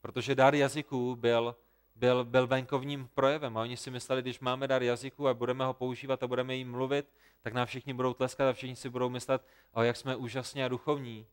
Protože 0.00 0.34
dar 0.34 0.54
jazyků 0.54 1.16
byl, 1.16 1.56
byl, 1.96 2.24
byl 2.24 2.46
venkovním 2.46 3.08
projevem 3.14 3.56
a 3.56 3.60
oni 3.60 3.76
si 3.76 3.90
mysleli, 3.90 4.22
když 4.22 4.40
máme 4.40 4.68
dar 4.68 4.82
jazyku 4.82 5.28
a 5.28 5.34
budeme 5.34 5.64
ho 5.64 5.74
používat 5.74 6.22
a 6.22 6.26
budeme 6.26 6.54
jim 6.54 6.70
mluvit, 6.70 7.06
tak 7.42 7.52
nám 7.52 7.66
všichni 7.66 7.94
budou 7.94 8.14
tleskat 8.14 8.48
a 8.48 8.52
všichni 8.52 8.76
si 8.76 8.88
budou 8.88 9.08
myslet, 9.08 9.46
o 9.72 9.82
jak 9.82 9.96
jsme 9.96 10.16
úžasně 10.16 10.64
a 10.64 10.68
duchovní. 10.68 11.26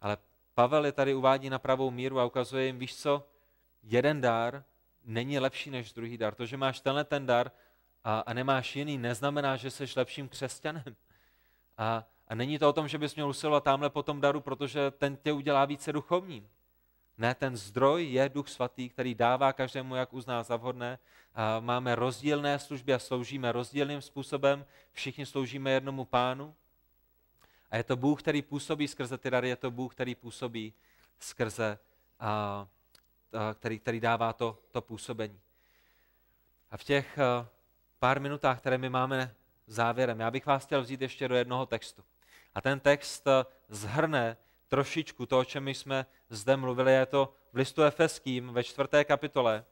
Ale 0.00 0.16
Pavel 0.54 0.86
je 0.86 0.92
tady 0.92 1.14
uvádí 1.14 1.50
na 1.50 1.58
pravou 1.58 1.90
míru 1.90 2.20
a 2.20 2.24
ukazuje 2.24 2.66
jim, 2.66 2.78
víš 2.78 2.96
co, 2.96 3.26
jeden 3.82 4.20
dar 4.20 4.64
není 5.04 5.38
lepší 5.38 5.70
než 5.70 5.92
druhý 5.92 6.18
dar. 6.18 6.34
To, 6.34 6.46
že 6.46 6.56
máš 6.56 6.80
tenhle 6.80 7.04
ten 7.04 7.26
dar 7.26 7.50
a, 8.04 8.20
a 8.20 8.32
nemáš 8.32 8.76
jiný, 8.76 8.98
neznamená, 8.98 9.56
že 9.56 9.70
jsi 9.70 9.84
lepším 9.96 10.28
křesťanem. 10.28 10.96
A, 11.78 12.04
a 12.28 12.34
není 12.34 12.58
to 12.58 12.68
o 12.68 12.72
tom, 12.72 12.88
že 12.88 12.98
bys 12.98 13.14
měl 13.14 13.28
usilovat 13.28 13.64
tamhle 13.64 13.90
po 13.90 14.02
tom 14.02 14.20
daru, 14.20 14.40
protože 14.40 14.90
ten 14.90 15.16
tě 15.16 15.32
udělá 15.32 15.64
více 15.64 15.92
duchovním. 15.92 16.48
Ne, 17.18 17.34
ten 17.34 17.56
zdroj 17.56 18.06
je 18.06 18.28
Duch 18.28 18.48
Svatý, 18.48 18.88
který 18.88 19.14
dává 19.14 19.52
každému, 19.52 19.94
jak 19.94 20.12
uzná 20.12 20.42
za 20.42 20.56
vhodné. 20.56 20.98
A 21.34 21.60
máme 21.60 21.94
rozdílné 21.94 22.58
služby 22.58 22.94
a 22.94 22.98
sloužíme 22.98 23.52
rozdílným 23.52 24.02
způsobem. 24.02 24.64
Všichni 24.92 25.26
sloužíme 25.26 25.70
jednomu 25.70 26.04
pánu. 26.04 26.54
A 27.70 27.76
je 27.76 27.84
to 27.84 27.96
Bůh, 27.96 28.22
který 28.22 28.42
působí 28.42 28.88
skrze 28.88 29.18
ty 29.18 29.30
dary, 29.30 29.48
je 29.48 29.56
to 29.56 29.70
Bůh, 29.70 29.94
který 29.94 30.14
působí 30.14 30.74
skrze, 31.18 31.78
a, 32.20 32.66
který, 33.54 33.78
který 33.78 34.00
dává 34.00 34.32
to, 34.32 34.58
to 34.70 34.80
působení. 34.80 35.40
A 36.70 36.76
v 36.76 36.84
těch 36.84 37.18
pár 37.98 38.20
minutách, 38.20 38.58
které 38.58 38.78
my 38.78 38.88
máme 38.88 39.34
závěrem, 39.66 40.20
já 40.20 40.30
bych 40.30 40.46
vás 40.46 40.66
chtěl 40.66 40.82
vzít 40.82 41.00
ještě 41.00 41.28
do 41.28 41.34
jednoho 41.34 41.66
textu. 41.66 42.04
A 42.54 42.60
ten 42.60 42.80
text 42.80 43.24
zhrne 43.68 44.36
trošičku 44.68 45.26
to, 45.26 45.38
o 45.38 45.44
čem 45.44 45.64
my 45.64 45.74
jsme 45.74 46.06
zde 46.30 46.56
mluvili, 46.56 46.92
je 46.92 47.06
to 47.06 47.34
v 47.52 47.56
listu 47.56 47.82
Efeským 47.82 48.52
ve 48.52 48.64
čtvrté 48.64 49.04
kapitole. 49.04 49.64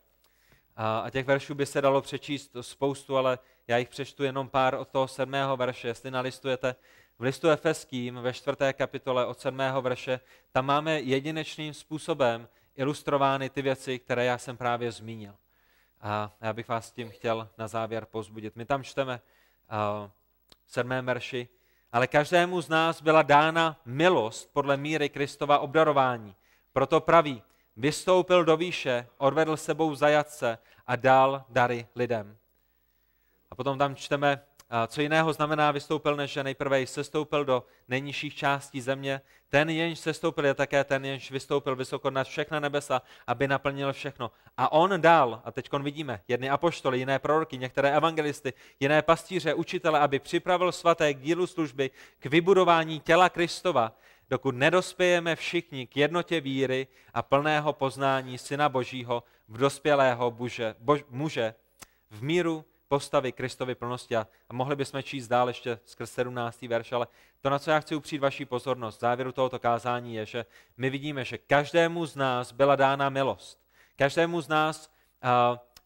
A 0.77 1.11
těch 1.11 1.27
veršů 1.27 1.55
by 1.55 1.67
se 1.67 1.81
dalo 1.81 2.03
přečíst 2.03 2.57
spoustu, 2.61 3.17
ale 3.17 3.39
já 3.69 3.77
jich 3.77 3.89
přečtu 3.89 4.25
jenom 4.25 4.49
pár 4.49 4.75
od 4.75 4.89
toho 4.89 5.09
sedmého 5.09 5.57
verše. 5.57 5.89
Jestli 5.89 6.11
nalistujete 6.11 6.77
v 7.19 7.23
listu 7.23 7.49
Efeským 7.49 8.15
ve 8.15 8.33
čtvrté 8.33 8.73
kapitole 8.73 9.27
od 9.27 9.41
sedmého 9.41 9.83
verše, 9.83 10.21
tam 10.53 10.67
máme 10.67 11.01
jedinečným 11.01 11.75
způsobem 11.75 12.49
ilustrovány 12.77 13.51
ty 13.51 13.63
věci, 13.63 13.99
které 13.99 14.25
já 14.25 14.39
jsem 14.39 14.57
právě 14.57 14.93
zmínil. 14.93 15.35
A 16.01 16.33
já 16.41 16.53
bych 16.53 16.69
vás 16.69 16.93
tím 16.93 17.11
chtěl 17.11 17.49
na 17.59 17.69
závěr 17.69 18.07
pozbudit. 18.07 18.57
My 18.57 18.65
tam 18.65 18.85
čteme 18.85 19.21
v 20.67 20.73
sedmém 20.73 21.07
ale 21.93 22.07
každému 22.07 22.61
z 22.61 22.69
nás 22.69 23.03
byla 23.03 23.23
dána 23.23 23.81
milost 23.85 24.53
podle 24.53 24.77
míry 24.77 25.09
Kristova 25.09 25.59
obdarování. 25.59 26.37
Proto 26.73 27.01
praví, 27.01 27.43
vystoupil 27.77 28.45
do 28.45 28.57
výše, 28.57 29.07
odvedl 29.19 29.57
sebou 29.57 29.95
zajatce 29.95 30.59
a 30.87 30.97
dal 30.97 31.45
dary 31.49 31.87
lidem. 31.95 32.37
A 33.51 33.55
potom 33.55 33.79
tam 33.79 33.97
čteme 33.97 34.41
co 34.87 35.01
jiného 35.01 35.33
znamená 35.33 35.71
vystoupil, 35.71 36.17
než 36.17 36.33
že 36.33 36.45
nejprve 36.45 36.87
sestoupil 36.87 37.45
do 37.45 37.65
nejnižších 37.89 38.35
částí 38.35 38.81
země. 38.81 39.21
Ten, 39.49 39.71
jenž 39.71 39.99
sestoupil, 39.99 40.47
je 40.47 40.55
také 40.55 40.85
ten, 40.85 41.05
jenž 41.05 41.31
vystoupil 41.31 41.77
vysoko 41.77 42.11
nad 42.11 42.27
všechna 42.27 42.61
nebesa, 42.61 43.03
aby 43.27 43.49
naplnil 43.49 43.93
všechno. 43.93 44.31
A 44.57 44.73
on 44.73 45.01
dal, 45.01 45.43
a 45.45 45.51
teď 45.51 45.73
vidíme, 45.73 46.21
jedny 46.29 46.51
apoštoly, 46.51 46.99
jiné 46.99 47.19
proroky, 47.19 47.59
některé 47.59 47.97
evangelisty, 47.97 48.53
jiné 48.81 49.03
pastíře, 49.03 49.55
učitele, 49.55 50.01
aby 50.01 50.19
připravil 50.19 50.73
svaté 50.73 51.15
k 51.15 51.21
dílu 51.21 51.47
služby, 51.47 51.91
k 52.19 52.27
vybudování 52.27 53.01
těla 53.01 53.29
Kristova, 53.29 53.93
dokud 54.31 54.55
nedospějeme 54.55 55.37
všichni 55.37 55.87
k 55.87 55.97
jednotě 55.97 56.41
víry 56.41 56.87
a 57.15 57.23
plného 57.23 57.73
poznání 57.73 58.39
Syna 58.39 58.69
Božího 58.69 59.23
v 59.49 59.59
dospělého 59.59 60.31
buže, 60.31 60.75
bož, 60.79 61.05
muže, 61.11 61.55
v 62.11 62.23
míru 62.23 62.65
postavy 62.89 63.33
Kristovy 63.33 63.75
plnosti 63.75 64.17
a, 64.17 64.27
mohli 64.53 64.77
bychom 64.77 65.03
číst 65.03 65.29
dál 65.29 65.49
ještě 65.49 65.79
skrz 65.85 66.13
17. 66.13 66.63
verš, 66.63 66.93
ale 66.93 67.07
to, 67.41 67.51
na 67.51 67.59
co 67.59 67.71
já 67.71 67.81
chci 67.81 67.95
upřít 67.95 68.21
vaši 68.21 68.45
pozornost 68.45 68.97
v 68.97 69.01
závěru 69.01 69.33
tohoto 69.33 69.59
kázání, 69.59 70.15
je, 70.15 70.27
že 70.27 70.47
my 70.77 70.91
vidíme, 70.91 71.25
že 71.25 71.39
každému 71.39 72.07
z 72.07 72.17
nás 72.17 72.53
byla 72.53 72.77
dána 72.77 73.09
milost. 73.09 73.61
Každému 73.97 74.41
z 74.41 74.49
nás 74.49 74.91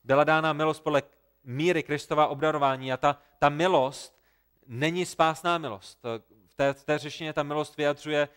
byla 0.05 0.24
dána 0.24 0.53
milost 0.53 0.82
podle 0.82 1.03
míry 1.44 1.82
Kristova 1.82 2.26
obdarování 2.26 2.92
a 2.92 2.96
ta, 2.96 3.16
ta 3.38 3.48
milost 3.48 4.20
není 4.66 5.07
spásná 5.07 5.59
milost. 5.59 5.98
V 6.46 6.55
té, 6.55 6.72
v 6.72 6.84
té 6.84 6.98
řeštině 6.98 7.32
ta 7.32 7.42
milost 7.42 7.76
vyjadřuje 7.76 8.28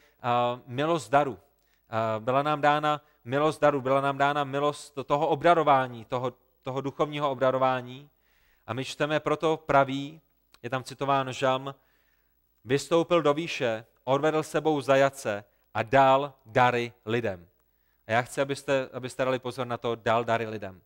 milost 0.66 1.12
daru. 1.12 1.40
Byla 2.20 2.44
nám 2.44 2.62
dána 2.62 3.02
milost 3.26 3.62
daru, 3.62 3.82
byla 3.82 4.02
nám 4.02 4.18
dána 4.18 4.44
milost 4.44 4.98
toho 5.06 5.28
obdarování, 5.28 6.06
toho, 6.06 6.34
toho 6.62 6.82
duchovního 6.82 7.32
obdarování. 7.32 8.10
A 8.68 8.74
my 8.74 8.86
čteme 8.86 9.20
proto 9.20 9.58
praví, 9.58 10.22
je 10.64 10.70
tam 10.70 10.84
citován 10.84 11.34
Žam, 11.34 11.76
vystoupil 12.66 13.22
do 13.22 13.34
výše, 13.34 13.86
odvedl 14.04 14.44
sebou 14.44 14.82
zajace 14.82 15.44
a 15.74 15.84
dal 15.84 16.34
dary 16.46 16.94
lidem. 17.06 17.48
A 18.08 18.12
já 18.12 18.22
chci, 18.22 18.42
abyste, 18.42 18.90
abyste 18.94 19.26
dali 19.26 19.40
pozor 19.40 19.68
na 19.68 19.78
to, 19.78 19.96
dal 19.96 20.24
dary 20.24 20.46
lidem. 20.46 20.82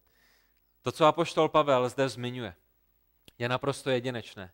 To, 0.81 0.91
co 0.91 1.05
apoštol 1.05 1.49
Pavel 1.49 1.89
zde 1.89 2.09
zmiňuje, 2.09 2.55
je 3.37 3.49
naprosto 3.49 3.89
jedinečné. 3.89 4.51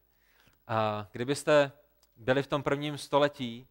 A 0.68 1.08
kdybyste 1.12 1.72
byli 2.16 2.44
v 2.44 2.48
tom 2.48 2.64
prvním 2.64 2.98
století 2.98 3.68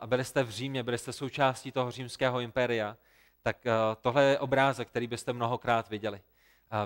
a 0.00 0.06
byli 0.06 0.24
jste 0.24 0.42
v 0.42 0.50
Římě, 0.50 0.82
byli 0.82 0.98
jste 0.98 1.12
součástí 1.12 1.72
toho 1.72 1.90
římského 1.90 2.40
impéria, 2.40 2.96
tak 3.42 3.56
tohle 4.00 4.22
je 4.22 4.38
obrázek, 4.38 4.88
který 4.88 5.06
byste 5.06 5.32
mnohokrát 5.32 5.88
viděli 5.88 6.22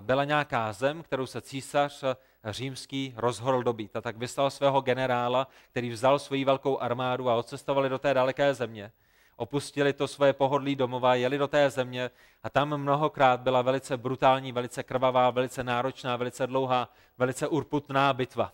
byla 0.00 0.24
nějaká 0.24 0.72
zem, 0.72 1.02
kterou 1.02 1.26
se 1.26 1.40
císař 1.40 2.04
římský 2.44 3.14
rozhodl 3.16 3.62
dobít. 3.62 3.96
A 3.96 4.00
tak 4.00 4.16
vyslal 4.16 4.50
svého 4.50 4.80
generála, 4.80 5.48
který 5.70 5.90
vzal 5.90 6.18
svoji 6.18 6.44
velkou 6.44 6.78
armádu 6.78 7.30
a 7.30 7.34
odcestovali 7.34 7.88
do 7.88 7.98
té 7.98 8.14
daleké 8.14 8.54
země. 8.54 8.92
Opustili 9.36 9.92
to 9.92 10.08
svoje 10.08 10.32
pohodlí 10.32 10.76
domova, 10.76 11.14
jeli 11.14 11.38
do 11.38 11.48
té 11.48 11.70
země 11.70 12.10
a 12.42 12.50
tam 12.50 12.76
mnohokrát 12.76 13.40
byla 13.40 13.62
velice 13.62 13.96
brutální, 13.96 14.52
velice 14.52 14.82
krvavá, 14.82 15.30
velice 15.30 15.64
náročná, 15.64 16.16
velice 16.16 16.46
dlouhá, 16.46 16.88
velice 17.18 17.48
urputná 17.48 18.12
bitva. 18.12 18.52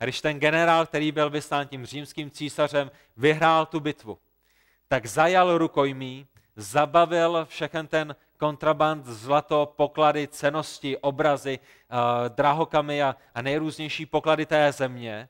A 0.00 0.04
když 0.04 0.20
ten 0.20 0.38
generál, 0.38 0.86
který 0.86 1.12
byl 1.12 1.30
vyslán 1.30 1.68
tím 1.68 1.86
římským 1.86 2.30
císařem, 2.30 2.90
vyhrál 3.16 3.66
tu 3.66 3.80
bitvu, 3.80 4.18
tak 4.88 5.06
zajal 5.06 5.58
rukojmí, 5.58 6.26
zabavil 6.56 7.46
všechen 7.48 7.86
ten 7.86 8.16
kontraband, 8.42 9.06
zlato, 9.06 9.74
poklady, 9.76 10.28
cenosti, 10.28 10.98
obrazy, 10.98 11.58
uh, 11.58 12.28
drahokamy 12.28 13.02
a, 13.02 13.16
a 13.34 13.42
nejrůznější 13.42 14.06
poklady 14.06 14.46
té 14.46 14.72
země 14.72 15.28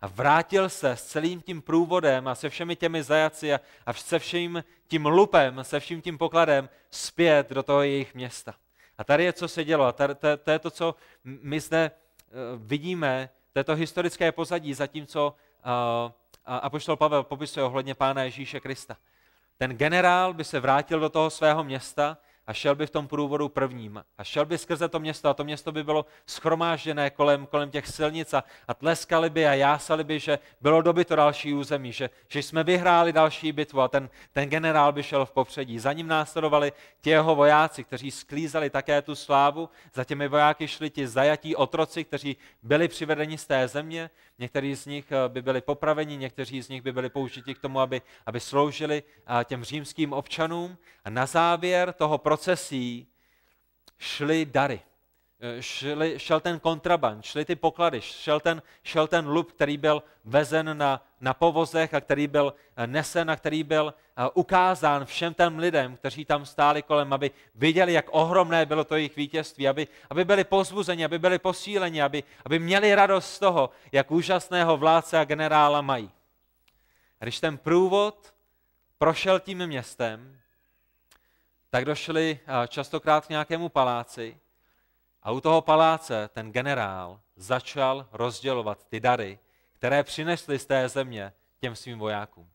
a 0.00 0.06
vrátil 0.06 0.68
se 0.68 0.90
s 0.90 1.04
celým 1.04 1.42
tím 1.42 1.62
průvodem 1.62 2.28
a 2.28 2.34
se 2.34 2.48
všemi 2.48 2.76
těmi 2.76 3.02
zajaci 3.02 3.54
a, 3.54 3.60
a 3.86 3.92
se 3.92 4.18
vším 4.18 4.64
tím 4.88 5.06
lupem, 5.06 5.64
se 5.64 5.80
vším 5.80 6.00
tím 6.00 6.18
pokladem 6.18 6.68
zpět 6.90 7.50
do 7.50 7.62
toho 7.62 7.82
jejich 7.82 8.14
města. 8.14 8.54
A 8.98 9.04
tady 9.04 9.24
je, 9.24 9.32
co 9.32 9.48
se 9.48 9.64
dělo. 9.64 9.84
A 9.84 9.92
tady, 9.92 10.14
to, 10.14 10.36
to 10.36 10.50
je 10.50 10.58
to, 10.58 10.70
co 10.70 10.94
my 11.24 11.60
zde 11.60 11.90
uh, 11.90 12.62
vidíme, 12.66 13.28
to 13.52 13.60
je 13.60 13.64
to 13.64 13.74
historické 13.74 14.32
pozadí, 14.32 14.74
zatímco 14.74 15.36
uh, 15.36 16.12
Apoštol 16.44 16.96
Pavel 16.96 17.22
popisuje 17.22 17.64
ohledně 17.64 17.94
Pána 17.94 18.22
Ježíše 18.22 18.60
Krista. 18.60 18.96
Ten 19.58 19.76
generál 19.76 20.34
by 20.34 20.44
se 20.44 20.60
vrátil 20.60 21.00
do 21.00 21.08
toho 21.08 21.30
svého 21.30 21.64
města 21.64 22.16
a 22.46 22.52
šel 22.52 22.74
by 22.74 22.86
v 22.86 22.90
tom 22.90 23.08
průvodu 23.08 23.48
prvním. 23.48 24.04
A 24.18 24.24
šel 24.24 24.46
by 24.46 24.58
skrze 24.58 24.88
to 24.88 25.00
město 25.00 25.28
a 25.28 25.34
to 25.34 25.44
město 25.44 25.72
by 25.72 25.84
bylo 25.84 26.06
schromážděné 26.26 27.10
kolem, 27.10 27.46
kolem 27.46 27.70
těch 27.70 27.86
silnic 27.86 28.34
a, 28.34 28.44
tleskali 28.74 29.30
by 29.30 29.46
a 29.46 29.54
jásali 29.54 30.04
by, 30.04 30.20
že 30.20 30.38
bylo 30.60 30.82
dobyto 30.82 31.16
další 31.16 31.54
území, 31.54 31.92
že, 31.92 32.10
že 32.28 32.42
jsme 32.42 32.64
vyhráli 32.64 33.12
další 33.12 33.52
bitvu 33.52 33.80
a 33.80 33.88
ten, 33.88 34.10
ten 34.32 34.48
generál 34.48 34.92
by 34.92 35.02
šel 35.02 35.26
v 35.26 35.32
popředí. 35.32 35.78
Za 35.78 35.92
ním 35.92 36.06
následovali 36.06 36.72
ti 37.00 37.10
jeho 37.10 37.34
vojáci, 37.34 37.84
kteří 37.84 38.10
sklízeli 38.10 38.70
také 38.70 39.02
tu 39.02 39.14
slávu. 39.14 39.68
Za 39.94 40.04
těmi 40.04 40.28
vojáky 40.28 40.68
šli 40.68 40.90
ti 40.90 41.06
zajatí 41.06 41.56
otroci, 41.56 42.04
kteří 42.04 42.36
byli 42.62 42.88
přivedeni 42.88 43.38
z 43.38 43.46
té 43.46 43.68
země. 43.68 44.10
Někteří 44.38 44.74
z 44.74 44.86
nich 44.86 45.12
eh, 45.12 45.28
by 45.28 45.42
byli 45.42 45.60
popraveni, 45.60 46.16
někteří 46.16 46.62
z 46.62 46.68
nich 46.68 46.82
by 46.82 46.92
byli 46.92 47.08
použiti 47.08 47.54
k 47.54 47.58
tomu, 47.58 47.80
aby, 47.80 48.02
aby 48.26 48.40
sloužili 48.40 49.02
eh, 49.40 49.44
těm 49.44 49.64
římským 49.64 50.12
občanům. 50.12 50.78
A 51.04 51.10
na 51.10 51.26
závěr 51.26 51.92
toho 51.92 52.18
procesí 52.18 53.06
šly 53.98 54.46
dary. 54.46 54.80
Eh, 55.44 55.62
šli, 55.62 56.18
šel 56.18 56.40
ten 56.40 56.60
kontraband, 56.60 57.24
šly 57.24 57.44
ty 57.44 57.56
poklady, 57.56 58.00
šel 58.00 58.40
ten, 58.40 58.62
šel 58.82 59.06
ten 59.06 59.28
lup, 59.28 59.52
který 59.52 59.76
byl 59.76 60.02
vezen 60.24 60.78
na, 60.78 61.06
na 61.20 61.34
povozech 61.34 61.94
a 61.94 62.00
který 62.00 62.26
byl 62.26 62.54
nesen 62.86 63.30
a 63.30 63.36
který 63.36 63.64
byl 63.64 63.94
ukázán 64.34 65.04
všem 65.04 65.34
těm 65.34 65.58
lidem, 65.58 65.96
kteří 65.96 66.24
tam 66.24 66.46
stáli 66.46 66.82
kolem, 66.82 67.12
aby 67.12 67.30
viděli, 67.54 67.92
jak 67.92 68.06
ohromné 68.10 68.66
bylo 68.66 68.84
to 68.84 68.96
jejich 68.96 69.16
vítězství, 69.16 69.68
aby, 69.68 69.88
aby 70.10 70.24
byli 70.24 70.44
pozbuzeni, 70.44 71.04
aby 71.04 71.18
byli 71.18 71.38
posíleni, 71.38 72.02
aby, 72.02 72.22
aby 72.44 72.58
měli 72.58 72.94
radost 72.94 73.34
z 73.34 73.38
toho, 73.38 73.70
jak 73.92 74.10
úžasného 74.10 74.76
vládce 74.76 75.18
a 75.18 75.24
generála 75.24 75.80
mají. 75.80 76.10
A 77.20 77.24
když 77.24 77.40
ten 77.40 77.58
průvod 77.58 78.34
prošel 78.98 79.40
tím 79.40 79.66
městem, 79.66 80.40
tak 81.70 81.84
došli 81.84 82.38
častokrát 82.68 83.26
k 83.26 83.30
nějakému 83.30 83.68
paláci 83.68 84.38
a 85.24 85.30
u 85.30 85.40
toho 85.40 85.60
paláce 85.60 86.28
ten 86.32 86.52
generál 86.52 87.20
začal 87.36 88.06
rozdělovat 88.12 88.84
ty 88.84 89.00
dary, 89.00 89.38
které 89.72 90.02
přinesli 90.02 90.58
z 90.58 90.66
té 90.66 90.88
země 90.88 91.32
těm 91.60 91.76
svým 91.76 91.98
vojákům. 91.98 92.50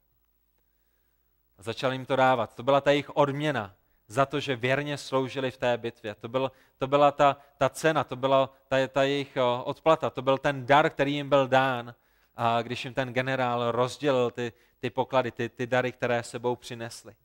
A 1.57 1.63
začal 1.63 1.93
jim 1.93 2.05
to 2.05 2.15
dávat. 2.15 2.55
To 2.55 2.63
byla 2.63 2.81
ta 2.81 2.91
jejich 2.91 3.09
odměna 3.09 3.75
za 4.07 4.25
to, 4.25 4.39
že 4.39 4.55
věrně 4.55 4.97
sloužili 4.97 5.51
v 5.51 5.57
té 5.57 5.77
bitvě. 5.77 6.15
To, 6.15 6.27
byl, 6.27 6.51
to 6.77 6.87
byla 6.87 7.11
ta, 7.11 7.37
ta 7.57 7.69
cena, 7.69 8.03
to 8.03 8.15
byla 8.15 8.53
ta, 8.67 8.87
ta 8.87 9.03
jejich 9.03 9.37
odplata, 9.63 10.09
to 10.09 10.21
byl 10.21 10.37
ten 10.37 10.65
dar, 10.65 10.89
který 10.89 11.13
jim 11.13 11.29
byl 11.29 11.47
dán, 11.47 11.95
a 12.35 12.61
když 12.61 12.85
jim 12.85 12.93
ten 12.93 13.13
generál 13.13 13.71
rozdělil 13.71 14.31
ty, 14.31 14.53
ty 14.79 14.89
poklady, 14.89 15.31
ty, 15.31 15.49
ty 15.49 15.67
dary, 15.67 15.91
které 15.91 16.23
sebou 16.23 16.55
přinesli. 16.55 17.15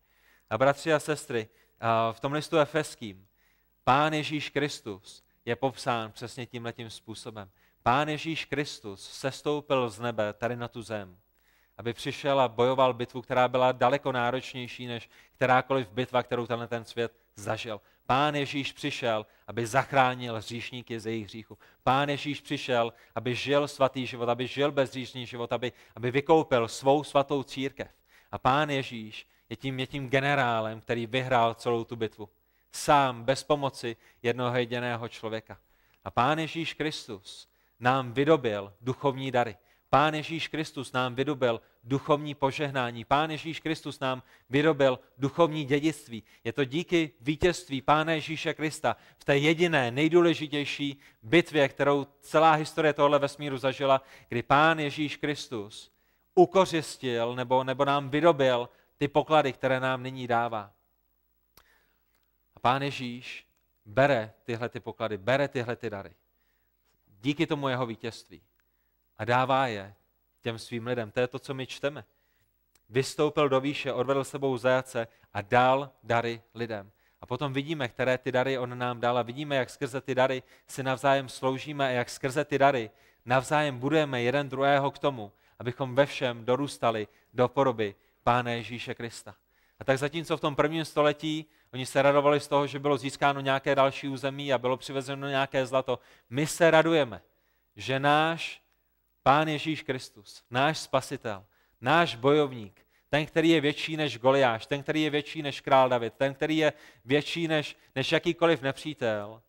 A 0.50 0.58
bratři 0.58 0.92
a 0.92 1.00
sestry, 1.00 1.48
v 2.12 2.20
tom 2.20 2.32
listu 2.32 2.58
efeským 2.58 3.26
Pán 3.84 4.14
Ježíš 4.14 4.50
Kristus 4.50 5.23
je 5.44 5.56
popsán 5.56 6.12
přesně 6.12 6.46
tímhletím 6.46 6.90
způsobem. 6.90 7.50
Pán 7.82 8.08
Ježíš 8.08 8.44
Kristus 8.44 9.10
sestoupil 9.12 9.90
z 9.90 10.00
nebe 10.00 10.32
tady 10.32 10.56
na 10.56 10.68
tu 10.68 10.82
zem, 10.82 11.16
aby 11.76 11.92
přišel 11.92 12.40
a 12.40 12.48
bojoval 12.48 12.94
bitvu, 12.94 13.22
která 13.22 13.48
byla 13.48 13.72
daleko 13.72 14.12
náročnější 14.12 14.86
než 14.86 15.10
kterákoliv 15.36 15.90
bitva, 15.90 16.22
kterou 16.22 16.46
tenhle 16.46 16.68
ten 16.68 16.84
svět 16.84 17.12
zažil. 17.36 17.80
Pán 18.06 18.34
Ježíš 18.34 18.72
přišel, 18.72 19.26
aby 19.46 19.66
zachránil 19.66 20.36
hříšníky 20.36 21.00
ze 21.00 21.10
jejich 21.10 21.26
hříchu. 21.26 21.58
Pán 21.82 22.08
Ježíš 22.08 22.40
přišel, 22.40 22.92
aby 23.14 23.34
žil 23.34 23.68
svatý 23.68 24.06
život, 24.06 24.28
aby 24.28 24.46
žil 24.46 24.72
bezříšný 24.72 25.26
život, 25.26 25.52
aby, 25.52 25.72
aby 25.96 26.10
vykoupil 26.10 26.68
svou 26.68 27.04
svatou 27.04 27.42
církev. 27.42 27.88
A 28.32 28.38
pán 28.38 28.70
Ježíš 28.70 29.26
je 29.50 29.56
tím, 29.56 29.80
je 29.80 29.86
tím 29.86 30.08
generálem, 30.08 30.80
který 30.80 31.06
vyhrál 31.06 31.54
celou 31.54 31.84
tu 31.84 31.96
bitvu. 31.96 32.28
Sám, 32.76 33.24
bez 33.24 33.42
pomoci 33.42 33.96
jednoho 34.22 34.56
jediného 34.56 35.08
člověka. 35.08 35.58
A 36.04 36.10
pán 36.10 36.38
Ježíš 36.38 36.74
Kristus 36.74 37.48
nám 37.80 38.12
vydobil 38.12 38.72
duchovní 38.80 39.30
dary. 39.30 39.56
Pán 39.90 40.14
Ježíš 40.14 40.48
Kristus 40.48 40.92
nám 40.92 41.14
vydobil 41.14 41.60
duchovní 41.84 42.34
požehnání. 42.34 43.04
Pán 43.04 43.30
Ježíš 43.30 43.60
Kristus 43.60 44.00
nám 44.00 44.22
vyrobil 44.50 44.98
duchovní 45.18 45.64
dědictví. 45.64 46.22
Je 46.44 46.52
to 46.52 46.64
díky 46.64 47.10
vítězství 47.20 47.82
Pána 47.82 48.12
Ježíše 48.12 48.54
Krista 48.54 48.96
v 49.18 49.24
té 49.24 49.38
jediné, 49.38 49.90
nejdůležitější 49.90 50.98
bitvě, 51.22 51.68
kterou 51.68 52.06
celá 52.20 52.52
historie 52.52 52.92
tohle 52.92 53.18
vesmíru 53.18 53.58
zažila, 53.58 54.02
kdy 54.28 54.42
Pán 54.42 54.78
Ježíš 54.78 55.16
Kristus 55.16 55.92
ukořistil 56.34 57.34
nebo, 57.34 57.64
nebo 57.64 57.84
nám 57.84 58.10
vyrobil 58.10 58.68
ty 58.96 59.08
poklady, 59.08 59.52
které 59.52 59.80
nám 59.80 60.02
nyní 60.02 60.26
dává. 60.26 60.72
Pán 62.64 62.82
Ježíš 62.82 63.46
bere 63.86 64.32
tyhle 64.44 64.68
ty 64.68 64.80
poklady, 64.80 65.18
bere 65.18 65.48
tyhle 65.48 65.76
ty 65.76 65.90
dary. 65.90 66.10
Díky 67.20 67.46
tomu 67.46 67.68
jeho 67.68 67.86
vítězství. 67.86 68.42
A 69.18 69.24
dává 69.24 69.66
je 69.66 69.94
těm 70.40 70.58
svým 70.58 70.86
lidem. 70.86 71.10
To 71.10 71.20
je 71.20 71.26
to, 71.26 71.38
co 71.38 71.54
my 71.54 71.66
čteme. 71.66 72.04
Vystoupil 72.88 73.48
do 73.48 73.60
výše, 73.60 73.92
odvedl 73.92 74.24
sebou 74.24 74.56
zajace 74.56 75.08
a 75.32 75.42
dal 75.42 75.90
dary 76.02 76.42
lidem. 76.54 76.90
A 77.20 77.26
potom 77.26 77.52
vidíme, 77.52 77.88
které 77.88 78.18
ty 78.18 78.32
dary 78.32 78.58
on 78.58 78.78
nám 78.78 79.00
dal 79.00 79.18
a 79.18 79.22
vidíme, 79.22 79.56
jak 79.56 79.70
skrze 79.70 80.00
ty 80.00 80.14
dary 80.14 80.42
si 80.66 80.82
navzájem 80.82 81.28
sloužíme 81.28 81.86
a 81.86 81.90
jak 81.90 82.10
skrze 82.10 82.44
ty 82.44 82.58
dary 82.58 82.90
navzájem 83.24 83.78
budeme 83.78 84.22
jeden 84.22 84.48
druhého 84.48 84.90
k 84.90 84.98
tomu, 84.98 85.32
abychom 85.58 85.94
ve 85.94 86.06
všem 86.06 86.44
dorůstali 86.44 87.08
do 87.34 87.48
podoby 87.48 87.94
Pána 88.22 88.50
Ježíše 88.50 88.94
Krista. 88.94 89.34
A 89.78 89.84
tak 89.84 89.98
zatímco 89.98 90.36
v 90.36 90.40
tom 90.40 90.56
prvním 90.56 90.84
století 90.84 91.46
oni 91.72 91.86
se 91.86 92.02
radovali 92.02 92.40
z 92.40 92.48
toho, 92.48 92.66
že 92.66 92.78
bylo 92.78 92.96
získáno 92.96 93.40
nějaké 93.40 93.74
další 93.74 94.08
území 94.08 94.52
a 94.52 94.58
bylo 94.58 94.76
přivezeno 94.76 95.28
nějaké 95.28 95.66
zlato, 95.66 95.98
my 96.30 96.46
se 96.46 96.70
radujeme, 96.70 97.22
že 97.76 97.98
náš 97.98 98.62
Pán 99.22 99.48
Ježíš 99.48 99.82
Kristus, 99.82 100.44
náš 100.50 100.78
spasitel, 100.78 101.44
náš 101.80 102.16
bojovník, 102.16 102.86
ten, 103.08 103.26
který 103.26 103.48
je 103.48 103.60
větší 103.60 103.96
než 103.96 104.18
Goliáš, 104.18 104.66
ten, 104.66 104.82
který 104.82 105.02
je 105.02 105.10
větší 105.10 105.42
než 105.42 105.60
král 105.60 105.88
David, 105.88 106.14
ten, 106.14 106.34
který 106.34 106.56
je 106.56 106.72
větší 107.04 107.48
než, 107.48 107.76
než 107.94 108.12
jakýkoliv 108.12 108.62
nepřítel, 108.62 109.42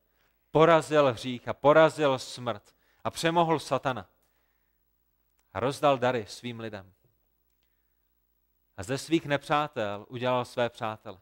porazil 0.51 1.13
hřích 1.13 1.47
a 1.47 1.53
porazil 1.53 2.19
smrt 2.19 2.76
a 3.03 3.11
přemohl 3.11 3.59
satana 3.59 4.09
a 5.53 5.59
rozdal 5.59 5.97
dary 5.97 6.26
svým 6.28 6.59
lidem. 6.59 6.95
A 8.78 8.84
ze 8.84 8.97
svých 8.97 9.26
nepřátel 9.26 10.05
udělal 10.09 10.45
své 10.45 10.69
přátele. 10.69 11.17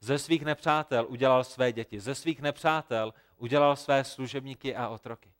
Ze 0.00 0.18
svých 0.18 0.44
nepřátel 0.44 1.06
udělal 1.08 1.44
své 1.44 1.72
děti. 1.72 2.00
Ze 2.00 2.14
svých 2.14 2.40
nepřátel 2.40 3.14
udělal 3.36 3.76
své 3.76 4.04
služebníky 4.04 4.76
a 4.76 4.88
otroky. 4.88 5.32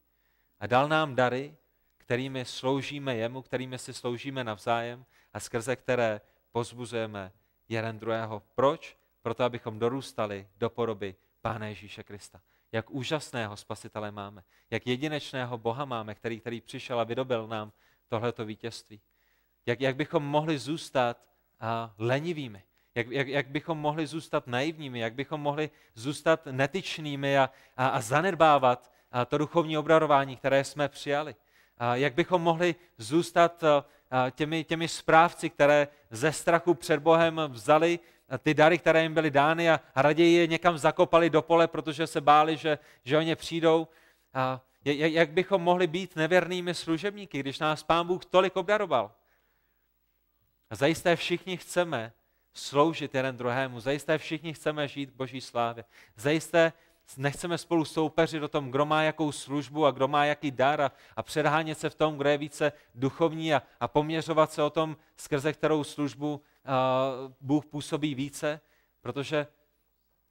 A 0.61 0.67
dal 0.67 0.89
nám 0.89 1.15
dary, 1.15 1.57
kterými 1.99 2.45
sloužíme 2.45 3.17
jemu, 3.17 3.43
kterými 3.43 3.79
si 3.79 3.95
sloužíme 3.95 4.45
navzájem 4.45 5.05
a 5.33 5.41
skrze 5.41 5.77
které 5.77 6.21
pozbuzujeme 6.53 7.33
jeden 7.69 7.99
druhého. 7.99 8.43
Proč? 8.55 8.97
Proto, 9.23 9.45
abychom 9.45 9.79
dorůstali 9.79 10.49
do 10.57 10.71
podoby 10.71 11.17
Pána 11.41 11.67
Ježíše 11.67 12.03
Krista. 12.03 12.41
Jak 12.73 12.91
úžasného 12.91 13.57
spasitele 13.57 14.11
máme, 14.11 14.45
jak 14.71 14.87
jedinečného 14.87 15.59
Boha 15.59 15.85
máme, 15.85 16.15
který, 16.15 16.41
který 16.41 16.61
přišel 16.61 17.01
a 17.01 17.05
vydobil 17.05 17.47
nám 17.47 17.73
tohleto 18.09 18.45
vítězství. 18.45 19.01
Jak, 19.67 19.81
jak 19.81 19.97
bychom 19.97 20.23
mohli 20.23 20.59
zůstat 20.59 21.27
lenivými, 21.99 22.63
jak, 22.95 23.07
jak, 23.11 23.29
jak 23.29 23.49
bychom 23.49 23.79
mohli 23.79 24.07
zůstat 24.07 24.47
naivními, 24.47 24.99
jak 25.01 25.15
bychom 25.15 25.41
mohli 25.41 25.71
zůstat 25.95 26.47
netyčnými 26.51 27.39
a, 27.39 27.51
a, 27.77 27.89
a 27.89 28.01
zanedbávat 28.01 28.93
a 29.13 29.25
to 29.25 29.39
duchovní 29.39 29.79
obdarování, 29.79 30.37
které 30.37 30.65
jsme 30.65 30.89
přijali 30.89 31.35
jak 31.95 32.15
bychom 32.15 32.43
mohli 32.43 32.75
zůstat 32.99 33.65
těmi, 34.31 34.65
těmi 34.65 34.89
správci, 34.89 35.51
které 35.51 35.89
ze 36.11 36.33
strachu 36.33 36.75
před 36.75 37.01
Bohem 37.01 37.41
vzali 37.49 37.99
ty 38.39 38.55
dary, 38.55 38.79
které 38.79 39.03
jim 39.03 39.15
byly 39.15 39.31
dány 39.31 39.71
a 39.71 39.81
raději 39.97 40.37
je 40.37 40.47
někam 40.47 40.79
zakopali 40.79 41.31
do 41.31 41.43
pole, 41.43 41.69
protože 41.69 42.07
se 42.07 42.21
báli, 42.21 42.57
že, 42.57 42.79
že 43.05 43.19
o 43.19 43.21
ně 43.21 43.37
přijdou. 43.37 43.89
Jak 44.85 45.31
bychom 45.31 45.63
mohli 45.63 45.87
být 45.87 46.17
nevěrnými 46.17 46.75
služebníky, 46.75 47.41
když 47.41 47.59
nás 47.59 47.83
Pán 47.83 48.07
Bůh 48.07 48.25
tolik 48.25 48.57
obdaroval? 48.57 49.13
A 50.71 50.75
zajisté 50.75 51.17
všichni 51.17 51.57
chceme 51.57 52.13
sloužit 52.55 53.15
jeden 53.15 53.37
druhému, 53.37 53.81
zajisté 53.81 54.19
všichni 54.19 54.55
chceme 54.55 54.89
žít 54.89 55.11
v 55.11 55.15
Boží 55.15 55.41
slávě. 55.41 55.85
Zajisté 56.17 56.73
nechceme 57.17 57.59
spolu 57.59 57.85
soupeřit 57.85 58.43
o 58.43 58.49
tom, 58.49 58.71
kdo 58.71 58.87
má 58.87 59.03
jakou 59.03 59.33
službu 59.33 59.87
a 59.87 59.91
kdo 59.91 60.09
má 60.09 60.25
jaký 60.25 60.51
dar 60.51 60.81
a, 60.81 60.93
a 61.17 61.23
předhánět 61.23 61.79
se 61.79 61.91
v 61.91 61.95
tom, 61.95 62.19
kdo 62.19 62.29
je 62.29 62.39
více 62.39 62.73
duchovní 62.95 63.55
a, 63.55 63.63
a 63.81 63.89
poměřovat 63.89 64.53
se 64.53 64.63
o 64.63 64.71
tom, 64.71 64.97
skrze 65.17 65.53
kterou 65.53 65.85
službu 65.85 66.41
a, 66.65 67.11
Bůh 67.41 67.67
působí 67.67 68.15
více, 68.15 68.61
protože 69.01 69.47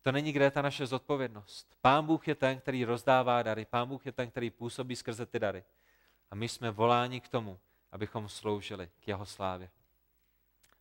to 0.01 0.11
není, 0.11 0.31
kde 0.31 0.45
je 0.45 0.51
ta 0.51 0.61
naše 0.61 0.86
zodpovědnost. 0.86 1.67
Pán 1.81 2.05
Bůh 2.05 2.27
je 2.27 2.36
ten, 2.36 2.59
který 2.59 2.86
rozdává 2.86 3.43
dary, 3.43 3.65
Pán 3.65 3.88
Bůh 3.88 4.05
je 4.05 4.11
ten, 4.11 4.31
který 4.31 4.49
působí 4.49 4.95
skrze 4.95 5.25
ty 5.25 5.39
dary. 5.39 5.63
A 6.31 6.36
my 6.36 6.49
jsme 6.49 6.71
voláni 6.71 7.21
k 7.21 7.27
tomu, 7.27 7.59
abychom 7.91 8.29
sloužili 8.29 8.89
k 8.99 9.07
jeho 9.07 9.25
slávě. 9.25 9.69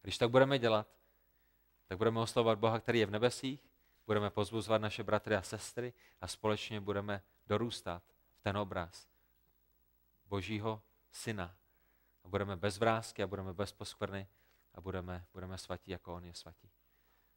Když 0.05 0.18
tak 0.18 0.30
budeme 0.30 0.59
dělat, 0.59 0.88
tak 1.86 1.98
budeme 1.98 2.20
oslovovat 2.20 2.59
Boha, 2.59 2.80
který 2.80 2.98
je 2.98 3.07
v 3.07 3.11
nebesích, 3.11 3.70
budeme 4.07 4.30
pozbuzovat 4.30 4.82
naše 4.82 5.02
bratry 5.02 5.36
a 5.36 5.42
sestry 5.42 5.92
a 6.20 6.26
společně 6.26 6.80
budeme 6.80 7.22
dorůstat 7.46 8.02
v 8.34 8.42
ten 8.42 8.57
obraz 8.57 9.09
Božího 10.26 10.82
syna. 11.12 11.57
A 12.24 12.28
budeme 12.28 12.57
bez 12.57 12.78
vrázky 12.78 13.22
a 13.22 13.26
budeme 13.26 13.52
bez 13.52 13.72
poskvrny 13.72 14.26
a 14.74 14.80
budeme, 14.80 15.26
budeme 15.32 15.59
svatí, 15.59 15.90
jako 15.90 16.14
On 16.14 16.24
je 16.24 16.34
svatý. 16.34 16.68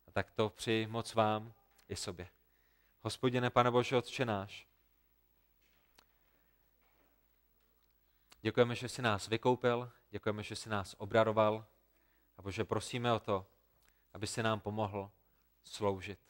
A 0.07 0.11
tak 0.11 0.32
to 0.32 0.49
při 0.49 0.88
moc 0.89 1.13
vám 1.13 1.53
i 1.89 1.95
sobě. 1.95 2.28
Hospodine, 3.01 3.49
Pane 3.49 3.72
Bože, 3.72 3.97
Otče 3.97 4.26
náš, 4.26 4.68
děkujeme, 8.41 8.76
že 8.76 8.89
jsi 8.89 9.01
nás 9.01 9.28
vykoupil, 9.28 9.91
děkujeme, 10.09 10.43
že 10.43 10.55
jsi 10.55 10.70
nás 10.70 10.95
obraroval 10.97 11.65
a 12.38 12.42
Bože, 12.42 12.66
prosíme 12.66 13.14
o 13.14 13.20
to, 13.20 13.46
aby 14.14 14.28
si 14.28 14.44
nám 14.44 14.60
pomohl 14.60 15.12
sloužit 15.64 16.28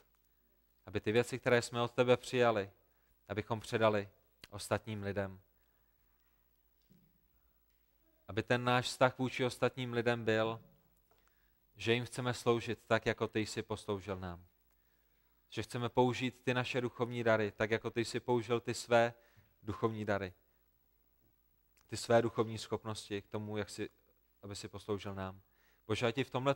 aby 0.87 1.01
ty 1.01 1.11
věci, 1.11 1.39
které 1.39 1.61
jsme 1.61 1.81
od 1.81 1.91
tebe 1.91 2.17
přijali, 2.17 2.71
abychom 3.27 3.59
předali 3.59 4.09
ostatním 4.49 5.03
lidem. 5.03 5.39
Aby 8.27 8.43
ten 8.43 8.63
náš 8.63 8.85
vztah 8.85 9.19
vůči 9.19 9.45
ostatním 9.45 9.93
lidem 9.93 10.25
byl, 10.25 10.61
že 11.75 11.93
jim 11.93 12.05
chceme 12.05 12.33
sloužit 12.33 12.79
tak, 12.87 13.05
jako 13.05 13.27
ty 13.27 13.39
jsi 13.39 13.61
posloužil 13.61 14.19
nám. 14.19 14.45
Že 15.49 15.63
chceme 15.63 15.89
použít 15.89 16.41
ty 16.43 16.53
naše 16.53 16.81
duchovní 16.81 17.23
dary, 17.23 17.51
tak, 17.51 17.71
jako 17.71 17.89
ty 17.89 18.05
jsi 18.05 18.19
použil 18.19 18.59
ty 18.59 18.73
své 18.73 19.13
duchovní 19.63 20.05
dary. 20.05 20.33
Ty 21.87 21.97
své 21.97 22.21
duchovní 22.21 22.57
schopnosti 22.57 23.21
k 23.21 23.27
tomu, 23.27 23.57
jak 23.57 23.69
si, 23.69 23.89
aby 24.41 24.55
si 24.55 24.67
posloužil 24.67 25.15
nám. 25.15 25.41
Bože, 25.87 26.11
ti 26.11 26.23
v 26.23 26.29
tomhle 26.29 26.55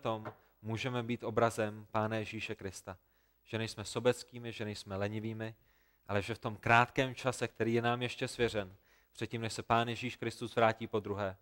můžeme 0.62 1.04
být 1.04 1.24
obrazem 1.24 1.88
Pána 1.92 2.16
Ježíše 2.16 2.56
Krista. 2.56 2.98
Že 3.44 3.58
nejsme 3.58 3.86
sobeckými, 3.86 4.52
že 4.52 4.66
nejsme 4.66 4.96
lenivými, 4.96 5.56
ale 6.08 6.22
že 6.22 6.36
v 6.36 6.40
tom 6.40 6.56
krátkém 6.56 7.16
čase, 7.16 7.48
který 7.48 7.74
je 7.74 7.82
nám 7.82 8.02
ještě 8.02 8.28
svěřen, 8.28 8.76
předtím, 9.12 9.42
než 9.42 9.54
se 9.54 9.64
Pán 9.64 9.90
Ježíš 9.90 10.16
Kristus 10.16 10.56
vrátí 10.56 10.88
po 10.88 11.00
druhé, 11.00 11.38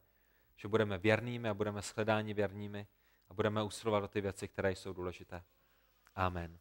že 0.55 0.67
budeme 0.67 0.97
věrnými 0.97 1.49
a 1.49 1.53
budeme 1.53 1.81
shledáni 1.81 2.33
věrnými 2.33 2.87
a 3.29 3.33
budeme 3.33 3.63
usilovat 3.63 4.03
o 4.03 4.07
ty 4.07 4.21
věci, 4.21 4.47
které 4.47 4.71
jsou 4.71 4.93
důležité. 4.93 5.43
Amen. 6.15 6.59